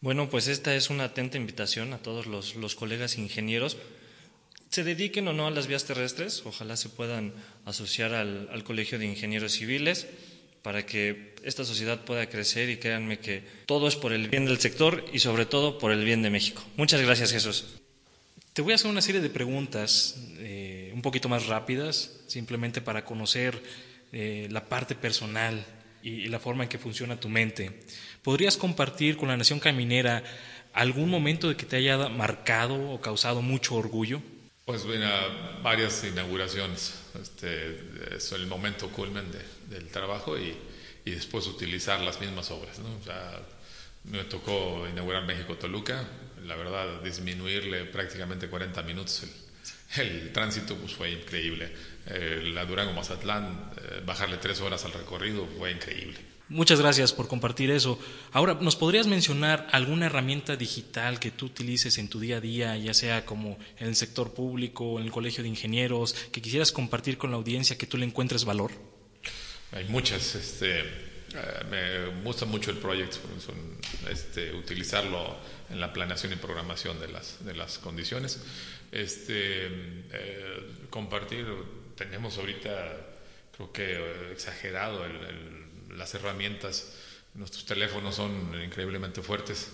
Bueno, 0.00 0.28
pues 0.30 0.48
esta 0.48 0.74
es 0.74 0.90
una 0.90 1.04
atenta 1.04 1.36
invitación 1.36 1.92
a 1.92 1.98
todos 1.98 2.26
los, 2.26 2.56
los 2.56 2.74
colegas 2.74 3.18
ingenieros. 3.18 3.76
Se 4.70 4.84
dediquen 4.84 5.28
o 5.28 5.32
no 5.32 5.46
a 5.46 5.50
las 5.50 5.66
vías 5.66 5.84
terrestres, 5.84 6.42
ojalá 6.44 6.76
se 6.76 6.88
puedan 6.88 7.34
asociar 7.66 8.14
al, 8.14 8.48
al 8.50 8.64
Colegio 8.64 8.98
de 8.98 9.06
Ingenieros 9.06 9.52
Civiles 9.52 10.06
para 10.62 10.86
que 10.86 11.34
esta 11.44 11.64
sociedad 11.64 12.04
pueda 12.04 12.28
crecer 12.28 12.70
y 12.70 12.78
créanme 12.78 13.18
que 13.18 13.44
todo 13.66 13.88
es 13.88 13.96
por 13.96 14.12
el 14.12 14.28
bien 14.28 14.46
del 14.46 14.60
sector 14.60 15.04
y 15.12 15.18
sobre 15.18 15.44
todo 15.44 15.78
por 15.78 15.92
el 15.92 16.04
bien 16.04 16.22
de 16.22 16.30
México. 16.30 16.64
Muchas 16.76 17.00
gracias, 17.00 17.32
Jesús. 17.32 17.64
Te 18.52 18.62
voy 18.62 18.72
a 18.72 18.74
hacer 18.76 18.90
una 18.90 19.02
serie 19.02 19.20
de 19.20 19.30
preguntas 19.30 20.16
eh, 20.38 20.61
un 21.02 21.10
poquito 21.10 21.28
más 21.28 21.48
rápidas, 21.48 22.12
simplemente 22.28 22.80
para 22.80 23.04
conocer 23.04 23.60
eh, 24.12 24.46
la 24.52 24.66
parte 24.66 24.94
personal 24.94 25.66
y, 26.00 26.28
la 26.28 26.38
forma 26.38 26.62
en 26.62 26.68
que 26.68 26.78
funciona 26.78 27.18
tu 27.18 27.28
mente. 27.28 27.80
¿Podrías 28.22 28.56
compartir 28.56 29.16
con 29.16 29.26
la 29.26 29.36
Nación 29.36 29.58
Caminera 29.58 30.22
algún 30.72 31.10
momento 31.10 31.48
de 31.48 31.56
que 31.56 31.66
te 31.66 31.74
haya 31.74 32.08
marcado 32.08 32.92
o 32.92 33.00
causado 33.00 33.42
mucho 33.42 33.74
orgullo? 33.74 34.22
Pues 34.64 34.84
mira, 34.84 35.58
varias 35.60 36.04
inauguraciones. 36.04 36.94
Este, 37.20 37.80
es 38.14 38.30
el 38.30 38.46
momento 38.46 38.88
culmen 38.90 39.24
del 39.70 39.88
trabajo 39.88 40.38
y, 40.38 40.54
y, 41.04 41.10
después 41.10 41.48
utilizar 41.48 41.98
las 42.00 42.20
mismas 42.20 42.48
obras. 42.52 42.78
¿no? 42.78 42.94
O 42.94 43.02
sea, 43.04 43.40
me 44.04 44.22
tocó 44.22 44.86
inaugurar 44.88 45.24
México 45.24 45.56
Toluca. 45.56 46.06
La 46.44 46.54
verdad, 46.54 47.02
disminuirle 47.02 47.86
prácticamente 47.86 48.46
40 48.46 48.82
minutos 48.82 49.24
el, 49.24 49.30
el 49.96 50.32
tránsito 50.32 50.76
pues 50.76 50.94
fue 50.94 51.10
increíble. 51.12 51.70
Eh, 52.06 52.50
la 52.52 52.64
Durango 52.64 52.92
Mazatlán, 52.92 53.70
eh, 53.76 54.02
bajarle 54.04 54.38
tres 54.38 54.60
horas 54.60 54.84
al 54.84 54.92
recorrido 54.92 55.46
fue 55.58 55.70
increíble. 55.70 56.18
Muchas 56.48 56.80
gracias 56.80 57.12
por 57.12 57.28
compartir 57.28 57.70
eso. 57.70 57.98
Ahora, 58.32 58.58
¿nos 58.60 58.76
podrías 58.76 59.06
mencionar 59.06 59.68
alguna 59.72 60.06
herramienta 60.06 60.56
digital 60.56 61.18
que 61.18 61.30
tú 61.30 61.46
utilices 61.46 61.96
en 61.96 62.08
tu 62.08 62.20
día 62.20 62.36
a 62.36 62.40
día, 62.40 62.76
ya 62.76 62.92
sea 62.92 63.24
como 63.24 63.58
en 63.78 63.86
el 63.86 63.96
sector 63.96 64.34
público, 64.34 64.98
en 64.98 65.06
el 65.06 65.10
colegio 65.10 65.42
de 65.42 65.48
ingenieros, 65.48 66.14
que 66.30 66.42
quisieras 66.42 66.70
compartir 66.70 67.16
con 67.16 67.30
la 67.30 67.38
audiencia 67.38 67.78
que 67.78 67.86
tú 67.86 67.96
le 67.96 68.04
encuentres 68.04 68.44
valor? 68.44 68.72
Hay 69.72 69.84
muchas. 69.84 70.34
Este, 70.34 70.80
eh, 70.80 71.64
me 71.70 72.22
gusta 72.22 72.44
mucho 72.44 72.70
el 72.70 72.76
proyecto, 72.76 73.16
este, 74.10 74.52
utilizarlo 74.52 75.38
en 75.70 75.80
la 75.80 75.92
planeación 75.92 76.34
y 76.34 76.36
programación 76.36 77.00
de 77.00 77.08
las, 77.08 77.42
de 77.44 77.54
las 77.54 77.78
condiciones. 77.78 78.40
Este, 78.92 79.66
eh, 79.66 80.86
compartir, 80.90 81.46
tenemos 81.96 82.38
ahorita, 82.38 82.96
creo 83.56 83.72
que 83.72 84.32
exagerado 84.32 85.04
el 85.04 85.72
las 85.96 86.14
herramientas, 86.14 86.92
nuestros 87.34 87.64
teléfonos 87.64 88.14
son 88.14 88.60
increíblemente 88.62 89.22
fuertes. 89.22 89.70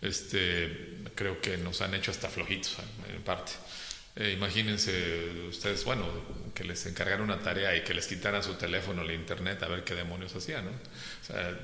Este, 0.00 0.98
creo 1.14 1.40
que 1.40 1.56
nos 1.56 1.80
han 1.80 1.94
hecho 1.94 2.10
hasta 2.10 2.28
flojitos 2.28 2.78
en 3.08 3.22
parte. 3.22 3.52
Eh, 4.16 4.32
imagínense 4.32 5.46
ustedes, 5.48 5.84
bueno, 5.84 6.06
que 6.54 6.64
les 6.64 6.84
encargaran 6.86 7.22
una 7.22 7.40
tarea 7.40 7.74
y 7.76 7.82
que 7.82 7.94
les 7.94 8.06
quitaran 8.06 8.42
su 8.42 8.54
teléfono, 8.54 9.02
el 9.02 9.12
internet, 9.12 9.62
a 9.62 9.68
ver 9.68 9.84
qué 9.84 9.94
demonios 9.94 10.34
hacían, 10.34 10.66
¿no? 10.66 10.70
O 10.70 11.24
sea, 11.24 11.58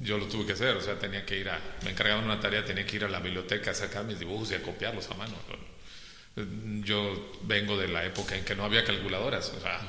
yo 0.00 0.16
lo 0.16 0.26
tuve 0.26 0.46
que 0.46 0.52
hacer, 0.52 0.76
o 0.76 0.80
sea, 0.80 0.98
tenía 0.98 1.26
que 1.26 1.36
ir 1.36 1.50
a, 1.50 1.60
me 1.84 1.90
encargaban 1.90 2.24
una 2.24 2.40
tarea, 2.40 2.64
tenía 2.64 2.86
que 2.86 2.96
ir 2.96 3.04
a 3.04 3.08
la 3.08 3.20
biblioteca 3.20 3.72
a 3.72 3.74
sacar 3.74 4.04
mis 4.04 4.18
dibujos 4.18 4.50
y 4.52 4.54
a 4.54 4.62
copiarlos 4.62 5.10
a 5.10 5.14
mano. 5.14 5.34
Yo 6.36 7.32
vengo 7.42 7.76
de 7.76 7.88
la 7.88 8.04
época 8.04 8.36
en 8.36 8.44
que 8.44 8.54
no 8.54 8.64
había 8.64 8.84
calculadoras, 8.84 9.52
o 9.56 9.60
sea, 9.60 9.80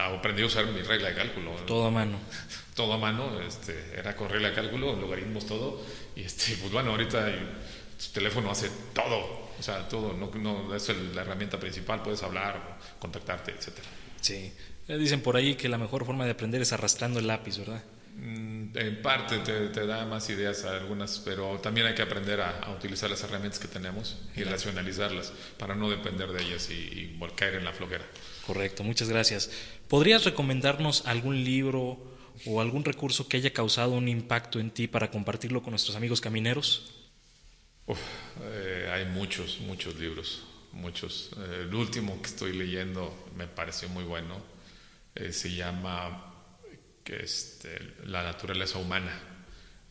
aprendí 0.00 0.42
a 0.42 0.46
usar 0.46 0.66
mi 0.66 0.82
regla 0.82 1.10
de 1.10 1.14
cálculo. 1.14 1.52
Todo 1.66 1.86
a 1.86 1.90
mano. 1.90 2.18
Todo 2.74 2.92
a 2.92 2.98
mano, 2.98 3.40
este, 3.40 3.94
era 3.96 4.14
con 4.14 4.28
regla 4.28 4.50
de 4.50 4.54
cálculo, 4.54 4.94
logaritmos, 4.96 5.46
todo. 5.46 5.82
Y 6.14 6.24
este, 6.24 6.56
pues 6.56 6.70
bueno, 6.70 6.90
ahorita 6.90 7.26
tu 7.26 8.12
teléfono 8.12 8.50
hace 8.50 8.70
todo. 8.92 9.46
O 9.58 9.62
sea, 9.62 9.88
todo, 9.88 10.12
no, 10.12 10.30
no 10.34 10.74
es 10.74 10.86
la 11.14 11.22
herramienta 11.22 11.58
principal, 11.58 12.02
puedes 12.02 12.22
hablar, 12.22 12.78
contactarte, 12.98 13.52
etcétera. 13.52 13.88
Sí. 14.20 14.52
Dicen 14.88 15.22
por 15.22 15.36
ahí 15.36 15.54
que 15.54 15.70
la 15.70 15.78
mejor 15.78 16.04
forma 16.04 16.26
de 16.26 16.32
aprender 16.32 16.60
es 16.60 16.74
arrastrando 16.74 17.18
el 17.18 17.26
lápiz, 17.26 17.58
¿verdad? 17.58 17.82
Mm, 18.16 18.76
en 18.76 19.02
parte 19.02 19.38
te, 19.38 19.86
da 19.86 20.06
más 20.06 20.28
ideas 20.30 20.64
a 20.64 20.76
algunas, 20.76 21.18
pero 21.18 21.60
también 21.60 21.86
hay 21.86 21.94
que 21.94 22.02
aprender 22.02 22.40
a, 22.40 22.70
utilizar 22.74 23.10
las 23.10 23.22
herramientas 23.22 23.58
que 23.60 23.68
tenemos 23.68 24.18
y 24.34 24.42
racionalizarlas 24.42 25.32
para 25.58 25.74
no 25.74 25.90
depender 25.90 26.30
de 26.32 26.42
ellas 26.42 26.70
y, 26.70 26.74
y 26.74 27.20
caer 27.34 27.56
en 27.56 27.64
la 27.64 27.72
flojera. 27.72 28.04
Correcto, 28.46 28.84
muchas 28.84 29.08
gracias. 29.08 29.50
¿Podrías 29.88 30.24
recomendarnos 30.24 31.06
algún 31.06 31.44
libro 31.44 31.98
o 32.46 32.60
algún 32.60 32.84
recurso 32.84 33.28
que 33.28 33.36
haya 33.36 33.52
causado 33.52 33.92
un 33.92 34.08
impacto 34.08 34.60
en 34.60 34.70
ti 34.70 34.88
para 34.88 35.10
compartirlo 35.10 35.62
con 35.62 35.72
nuestros 35.72 35.96
amigos 35.96 36.20
camineros? 36.20 36.92
Eh, 38.40 38.90
hay 38.92 39.04
muchos, 39.06 39.60
muchos 39.60 39.96
libros, 39.96 40.42
muchos. 40.72 41.30
Eh, 41.36 41.66
el 41.68 41.74
último 41.74 42.20
que 42.20 42.28
estoy 42.28 42.52
leyendo 42.52 43.26
me 43.36 43.46
pareció 43.46 43.88
muy 43.88 44.04
bueno. 44.04 44.40
Eh, 45.14 45.32
se 45.32 45.54
llama 45.54 46.35
que 47.06 47.22
este, 47.22 47.94
La 48.06 48.24
naturaleza 48.24 48.78
humana. 48.78 49.12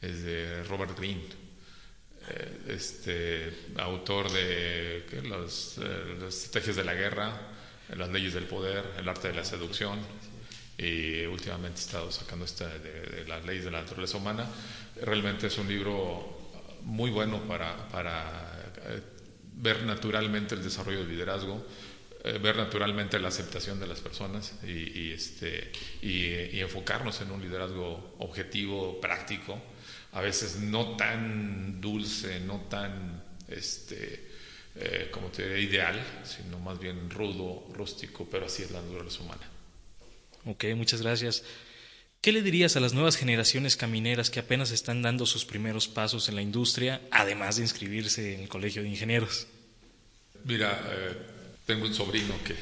Es 0.02 0.24
de 0.24 0.64
Robert 0.66 0.96
Greene. 1.00 1.26
este 2.68 3.72
autor 3.78 4.32
de 4.32 5.06
las 5.24 5.78
estrategias 6.28 6.76
de 6.76 6.84
la 6.84 6.94
guerra, 6.94 7.32
las 7.96 8.10
leyes 8.10 8.34
del 8.34 8.44
poder, 8.44 8.84
el 9.00 9.08
arte 9.08 9.30
de 9.30 9.36
la 9.36 9.46
seducción, 9.46 10.00
y 10.78 11.26
últimamente 11.26 11.80
he 11.80 11.84
estado 11.86 12.12
sacando 12.12 12.46
esta 12.46 12.68
de, 12.68 13.26
las 13.28 13.46
leyes 13.46 13.64
de 13.64 13.72
la 13.72 13.82
naturaleza 13.82 14.18
humana. 14.18 14.46
Realmente 15.02 15.48
es 15.48 15.58
un 15.58 15.68
libro 15.68 16.52
muy 16.84 17.10
bueno 17.10 17.42
para, 17.48 17.88
para 17.90 18.74
eh, 18.84 19.02
ver 19.54 19.84
naturalmente 19.84 20.56
el 20.56 20.64
desarrollo 20.64 21.00
del 21.00 21.10
liderazgo, 21.10 21.66
eh, 22.26 22.40
ver 22.40 22.58
naturalmente 22.58 23.20
la 23.20 23.28
aceptación 23.28 23.80
de 23.80 23.86
las 23.86 24.00
personas 24.00 24.54
y, 24.64 25.12
este, 25.12 25.72
y, 26.02 26.60
enfocarnos 26.60 27.22
en 27.22 27.30
un 27.30 27.40
liderazgo 27.40 28.16
objetivo, 28.18 29.00
práctico, 29.00 29.62
a 30.12 30.22
veces 30.22 30.56
no 30.58 30.96
tan 30.98 31.80
dulce, 31.80 32.40
no 32.40 32.62
tan 32.62 33.24
este, 33.48 34.28
eh, 34.76 35.10
como 35.12 35.28
te 35.28 35.48
diría, 35.48 35.70
ideal, 35.70 36.04
sino 36.24 36.58
más 36.58 36.80
bien 36.80 37.12
rudo, 37.12 37.68
rústico, 37.72 38.28
pero 38.28 38.48
así 38.48 38.64
es 38.64 38.72
la 38.72 38.82
naturaleza 38.82 39.22
humana. 39.22 39.48
Ok, 40.46 40.66
muchas 40.76 41.04
gracias. 41.04 41.44
¿Qué 42.22 42.32
le 42.32 42.42
dirías 42.42 42.76
a 42.76 42.80
las 42.80 42.94
nuevas 42.94 43.18
generaciones 43.18 43.78
camineras 43.78 44.32
que 44.32 44.40
apenas 44.40 44.72
están 44.72 45.04
dando 45.04 45.28
sus 45.28 45.46
primeros 45.46 45.88
pasos 45.88 46.28
en 46.28 46.34
la 46.34 46.42
industria, 46.42 47.02
además 47.12 47.58
de 47.58 47.62
inscribirse 47.62 48.34
en 48.34 48.42
el 48.42 48.50
Colegio 48.50 48.82
de 48.82 48.90
Ingenieros? 48.90 49.46
Mira, 50.44 50.82
eh, 50.90 51.35
tengo 51.66 51.86
un 51.86 51.94
sobrino 51.94 52.36
que, 52.44 52.56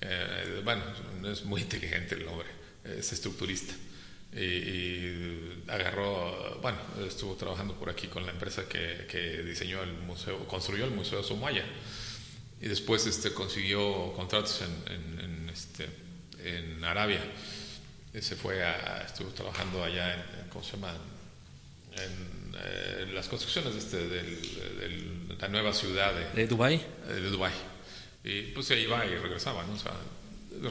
eh, 0.00 0.60
bueno, 0.64 0.82
no 1.20 1.30
es 1.30 1.44
muy 1.44 1.62
inteligente 1.62 2.14
el 2.14 2.26
hombre, 2.28 2.48
es 2.84 3.12
estructurista 3.12 3.74
y, 4.36 5.62
agarró, 5.68 6.58
bueno, 6.60 6.78
estuvo 7.06 7.34
trabajando 7.34 7.74
por 7.74 7.88
aquí 7.88 8.08
con 8.08 8.26
la 8.26 8.32
empresa 8.32 8.68
que, 8.68 9.06
que, 9.08 9.42
diseñó 9.42 9.82
el 9.82 9.92
museo, 9.92 10.46
construyó 10.46 10.84
el 10.84 10.90
Museo 10.90 11.18
de 11.18 11.24
Sumaya 11.24 11.64
y 12.60 12.66
después 12.66 13.06
este, 13.06 13.32
consiguió 13.32 14.12
contratos 14.14 14.62
en, 14.62 15.20
en, 15.20 15.48
este, 15.50 15.88
en 16.42 16.84
Arabia. 16.84 17.20
Se 18.20 18.36
fue 18.36 18.64
a, 18.64 19.02
estuvo 19.06 19.30
trabajando 19.30 19.82
allá 19.82 20.14
en, 20.14 20.48
¿cómo 20.48 20.64
se 20.64 20.72
llama? 20.72 20.94
En, 21.92 22.54
eh, 22.56 23.06
las 23.12 23.28
construcciones 23.28 23.74
este, 23.74 24.08
de 24.08 25.36
la 25.38 25.48
nueva 25.48 25.72
ciudad 25.72 26.12
de, 26.12 26.42
¿De 26.42 26.46
Dubái. 26.46 26.74
Eh, 27.08 27.12
de 27.12 27.30
Dubái. 27.30 27.52
Y 28.24 28.42
pues 28.52 28.66
se 28.66 28.80
iba 28.80 29.04
y 29.04 29.16
regresaba, 29.16 29.64
¿no? 29.64 29.74
O 29.74 29.78
sea, 29.78 29.92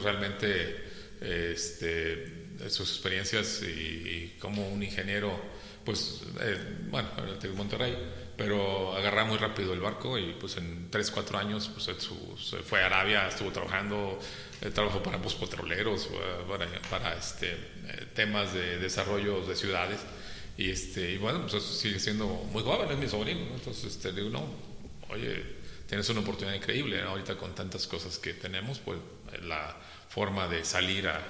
realmente 0.02 0.76
este, 1.20 2.44
sus 2.68 2.90
experiencias 2.90 3.62
y, 3.62 4.34
como 4.40 4.68
un 4.68 4.82
ingeniero, 4.82 5.40
pues, 5.84 6.22
eh, 6.40 6.58
bueno, 6.90 7.08
de 7.40 7.48
Monterrey, 7.50 7.96
pero 8.36 8.96
agarra 8.96 9.24
muy 9.24 9.38
rápido 9.38 9.72
el 9.72 9.80
barco 9.80 10.18
y 10.18 10.32
pues 10.40 10.56
en 10.56 10.88
3, 10.90 11.10
4 11.10 11.38
años 11.38 11.70
pues, 11.72 11.84
se 11.84 12.56
fue 12.58 12.82
a 12.82 12.86
Arabia, 12.86 13.28
estuvo 13.28 13.52
trabajando, 13.52 14.18
eh, 14.60 14.70
trabajó 14.70 15.02
para 15.02 15.16
ambos 15.16 15.34
petroleros, 15.34 16.08
para, 16.48 16.66
para 16.90 17.16
este, 17.16 17.56
temas 18.14 18.52
de 18.52 18.78
desarrollo 18.78 19.46
de 19.46 19.54
ciudades. 19.54 20.00
Y, 20.56 20.70
este, 20.70 21.12
y 21.12 21.18
bueno, 21.18 21.46
pues 21.48 21.62
sigue 21.62 21.98
siendo 21.98 22.26
muy 22.26 22.62
joven, 22.62 22.90
es 22.90 22.98
mi 22.98 23.08
sobrino. 23.08 23.54
Entonces 23.54 23.84
este, 23.84 24.12
digo, 24.12 24.30
no, 24.30 24.46
oye, 25.10 25.63
tienes 25.88 26.08
una 26.08 26.20
oportunidad 26.20 26.56
increíble. 26.56 27.02
Ahorita 27.02 27.36
con 27.36 27.54
tantas 27.54 27.86
cosas 27.86 28.18
que 28.18 28.34
tenemos, 28.34 28.78
pues 28.78 28.98
la 29.42 29.76
forma 30.08 30.48
de 30.48 30.64
salir 30.64 31.08
a, 31.08 31.20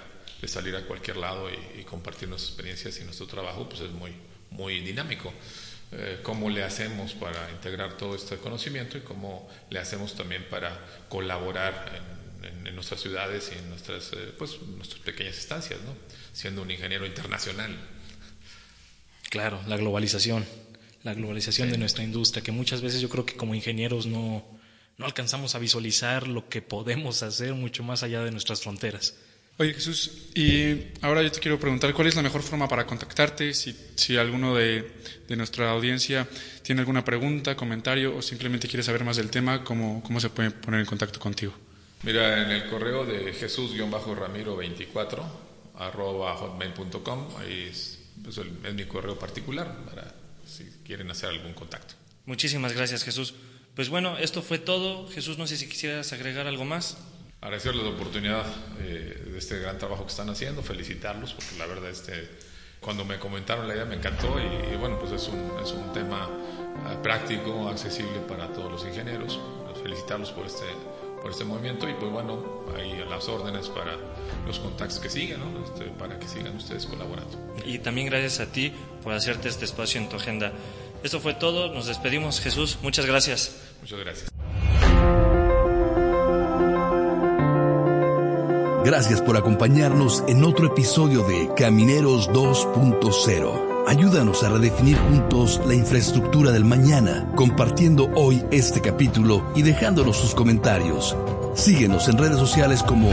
de 0.41 0.49
salir 0.49 0.77
a 0.77 0.87
cualquier 0.87 1.17
lado 1.17 1.49
y, 1.51 1.85
compartir 1.85 2.29
nuestras 2.29 2.51
experiencias 2.51 2.99
y 3.01 3.05
nuestro 3.05 3.27
trabajo, 3.27 3.69
pues 3.69 3.83
es 3.83 3.91
muy, 3.91 4.13
muy 4.51 4.81
dinámico. 4.81 5.33
Eh, 5.93 6.21
cómo 6.23 6.51
le 6.51 6.65
hacemos 6.65 7.13
para 7.13 7.51
integrar 7.51 7.97
todo 7.97 8.17
este 8.17 8.37
conocimiento 8.39 8.99
y 8.99 9.03
cómo 9.03 9.49
le 9.71 9.79
hacemos 9.79 10.15
también 10.15 10.45
para 10.49 10.81
colaborar 11.09 12.03
en, 12.43 12.67
en, 12.67 12.75
nuestras 12.75 13.01
ciudades 13.01 13.53
y 13.55 13.59
en 13.59 13.71
nuestras, 13.71 14.13
eh, 14.13 14.33
pues, 14.37 14.61
nuestras 14.63 15.01
pequeñas 15.03 15.39
estancias, 15.39 15.81
¿no? 15.83 15.95
siendo 16.33 16.63
un 16.63 16.71
ingeniero 16.71 17.07
internacional. 17.07 17.77
Claro, 19.31 19.61
la 19.67 19.77
globalización, 19.77 20.45
la 21.05 21.15
globalización 21.15 21.71
de 21.71 21.79
nuestra 21.79 22.03
industria, 22.03 22.43
que 22.43 22.51
muchas 22.51 22.81
veces 22.81 23.01
yo 23.01 23.09
creo 23.09 23.25
que 23.25 23.37
como 23.37 23.55
ingenieros 23.55 24.07
no, 24.07 24.43
no 24.97 25.07
alcanzamos 25.07 25.55
a 25.55 25.59
visualizar 25.59 26.27
lo 26.27 26.49
que 26.49 26.63
podemos 26.63 27.23
hacer 27.23 27.55
mucho 27.55 27.85
más 27.85 28.03
allá 28.03 28.25
de 28.25 28.31
nuestras 28.31 28.63
fronteras. 28.63 29.15
Oye 29.57 29.73
Jesús, 29.73 30.31
y 30.35 30.89
ahora 31.01 31.23
yo 31.23 31.31
te 31.31 31.39
quiero 31.39 31.61
preguntar 31.61 31.95
cuál 31.95 32.09
es 32.09 32.17
la 32.17 32.23
mejor 32.23 32.43
forma 32.43 32.67
para 32.67 32.87
contactarte, 32.87 33.55
si, 33.55 33.77
si 33.95 34.17
alguno 34.17 34.57
de, 34.57 34.91
de, 35.29 35.37
nuestra 35.37 35.71
audiencia 35.71 36.27
tiene 36.63 36.81
alguna 36.81 37.05
pregunta, 37.05 37.55
comentario 37.55 38.17
o 38.17 38.23
simplemente 38.23 38.67
quiere 38.67 38.83
saber 38.83 39.05
más 39.05 39.17
del 39.17 39.31
tema, 39.31 39.63
¿cómo, 39.63 40.03
cómo 40.03 40.19
se 40.19 40.31
puede 40.31 40.51
poner 40.51 40.81
en 40.81 40.87
contacto 40.87 41.21
contigo? 41.21 41.55
Mira, 42.03 42.43
en 42.43 42.51
el 42.51 42.69
correo 42.69 43.07
de 43.07 43.33
jesús-ramiro24 43.33 45.23
arroba 45.77 46.35
hotmail.com, 46.35 47.29
ahí 47.39 47.69
es, 47.71 48.01
pues, 48.25 48.39
es 48.39 48.75
mi 48.75 48.87
correo 48.87 49.17
particular 49.17 49.73
para 49.87 50.24
quieren 50.85 51.11
hacer 51.11 51.31
algún 51.31 51.55
contacto. 51.55 51.95
Muchísimas 52.27 52.73
gracias 52.73 53.05
Jesús. 53.05 53.35
Pues 53.75 53.89
bueno, 53.89 54.17
esto 54.19 54.43
fue 54.43 54.59
todo. 54.59 55.09
Jesús, 55.09 55.37
no 55.37 55.47
sé 55.47 55.57
si 55.57 55.69
quisieras 55.69 56.13
agregar 56.13 56.47
algo 56.47 56.65
más. 56.65 56.97
Agradecerles 57.41 57.85
la 57.85 57.91
oportunidad 57.91 58.47
eh, 58.81 59.23
de 59.33 59.39
este 59.39 59.59
gran 59.59 59.79
trabajo 59.79 60.05
que 60.05 60.11
están 60.11 60.31
haciendo, 60.31 60.63
felicitarlos, 60.63 61.35
porque 61.35 61.59
la 61.59 61.67
verdad 61.67 61.91
este, 61.91 62.31
cuando 62.81 63.05
me 63.05 63.19
comentaron 63.19 63.69
la 63.69 63.75
idea 63.75 63.85
me 63.85 63.97
encantó 63.97 64.37
y, 64.41 64.77
bueno, 64.77 64.99
pues 64.99 65.13
es 65.13 65.29
un, 65.29 65.53
es 65.63 65.73
un 65.73 65.93
tema 65.93 66.31
eh, 66.91 66.97
práctico, 67.03 67.69
accesible 67.69 68.21
para 68.29 68.51
todos 68.53 68.73
los 68.73 68.85
ingenieros. 68.85 69.39
Felicitarlos 69.83 70.31
por 70.31 70.47
este, 70.47 70.65
por 71.25 71.33
este 71.33 71.47
movimiento 71.47 71.89
y 71.89 71.95
pues 71.95 72.13
bueno, 72.13 72.39
ahí 72.77 73.01
a 73.01 73.07
las 73.07 73.27
órdenes 73.31 73.71
para 73.71 73.97
los 74.47 74.59
contactos 74.59 74.99
que 74.99 75.09
sigan, 75.09 75.41
¿no? 75.41 75.65
este, 75.65 75.87
para 75.87 76.19
que 76.19 76.29
sigan 76.29 76.55
ustedes 76.55 76.85
colaborando. 76.85 77.39
Y 77.65 77.79
también 77.79 78.09
gracias 78.09 78.41
a 78.41 78.53
ti 78.53 78.75
por 79.03 79.15
hacerte 79.15 79.49
este 79.49 79.65
espacio 79.65 80.03
en 80.03 80.11
tu 80.11 80.17
agenda. 80.17 80.53
Esto 81.03 81.21
fue 81.21 81.33
todo, 81.33 81.73
nos 81.73 81.87
despedimos. 81.87 82.41
Jesús, 82.41 82.77
muchas 82.83 83.07
gracias. 83.07 83.57
Muchas 83.81 84.01
gracias. 84.01 84.29
Gracias 88.85 89.23
por 89.23 89.39
acompañarnos 89.39 90.25
en 90.29 90.45
otro 90.45 90.67
episodio 90.67 91.27
de 91.27 91.49
Camineros 91.57 92.29
2.0. 92.29 93.74
Ayúdanos 93.87 94.43
a 94.43 94.49
redefinir 94.49 94.97
juntos 94.97 95.61
la 95.67 95.75
infraestructura 95.75 96.51
del 96.51 96.65
mañana, 96.65 97.31
compartiendo 97.37 98.11
hoy 98.15 98.43
este 98.51 98.81
capítulo 98.81 99.45
y 99.55 99.63
dejándonos 99.63 100.17
sus 100.17 100.35
comentarios. 100.35 101.15
Síguenos 101.55 102.09
en 102.09 102.17
redes 102.17 102.39
sociales 102.39 102.83
como 102.83 103.11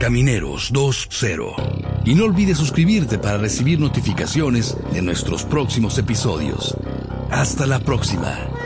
Camineros 0.00 0.72
2.0. 0.72 2.02
Y 2.04 2.14
no 2.14 2.24
olvides 2.24 2.58
suscribirte 2.58 3.18
para 3.18 3.38
recibir 3.38 3.78
notificaciones 3.78 4.76
de 4.92 5.02
nuestros 5.02 5.44
próximos 5.44 5.96
episodios. 5.98 6.76
Hasta 7.30 7.66
la 7.66 7.78
próxima. 7.78 8.57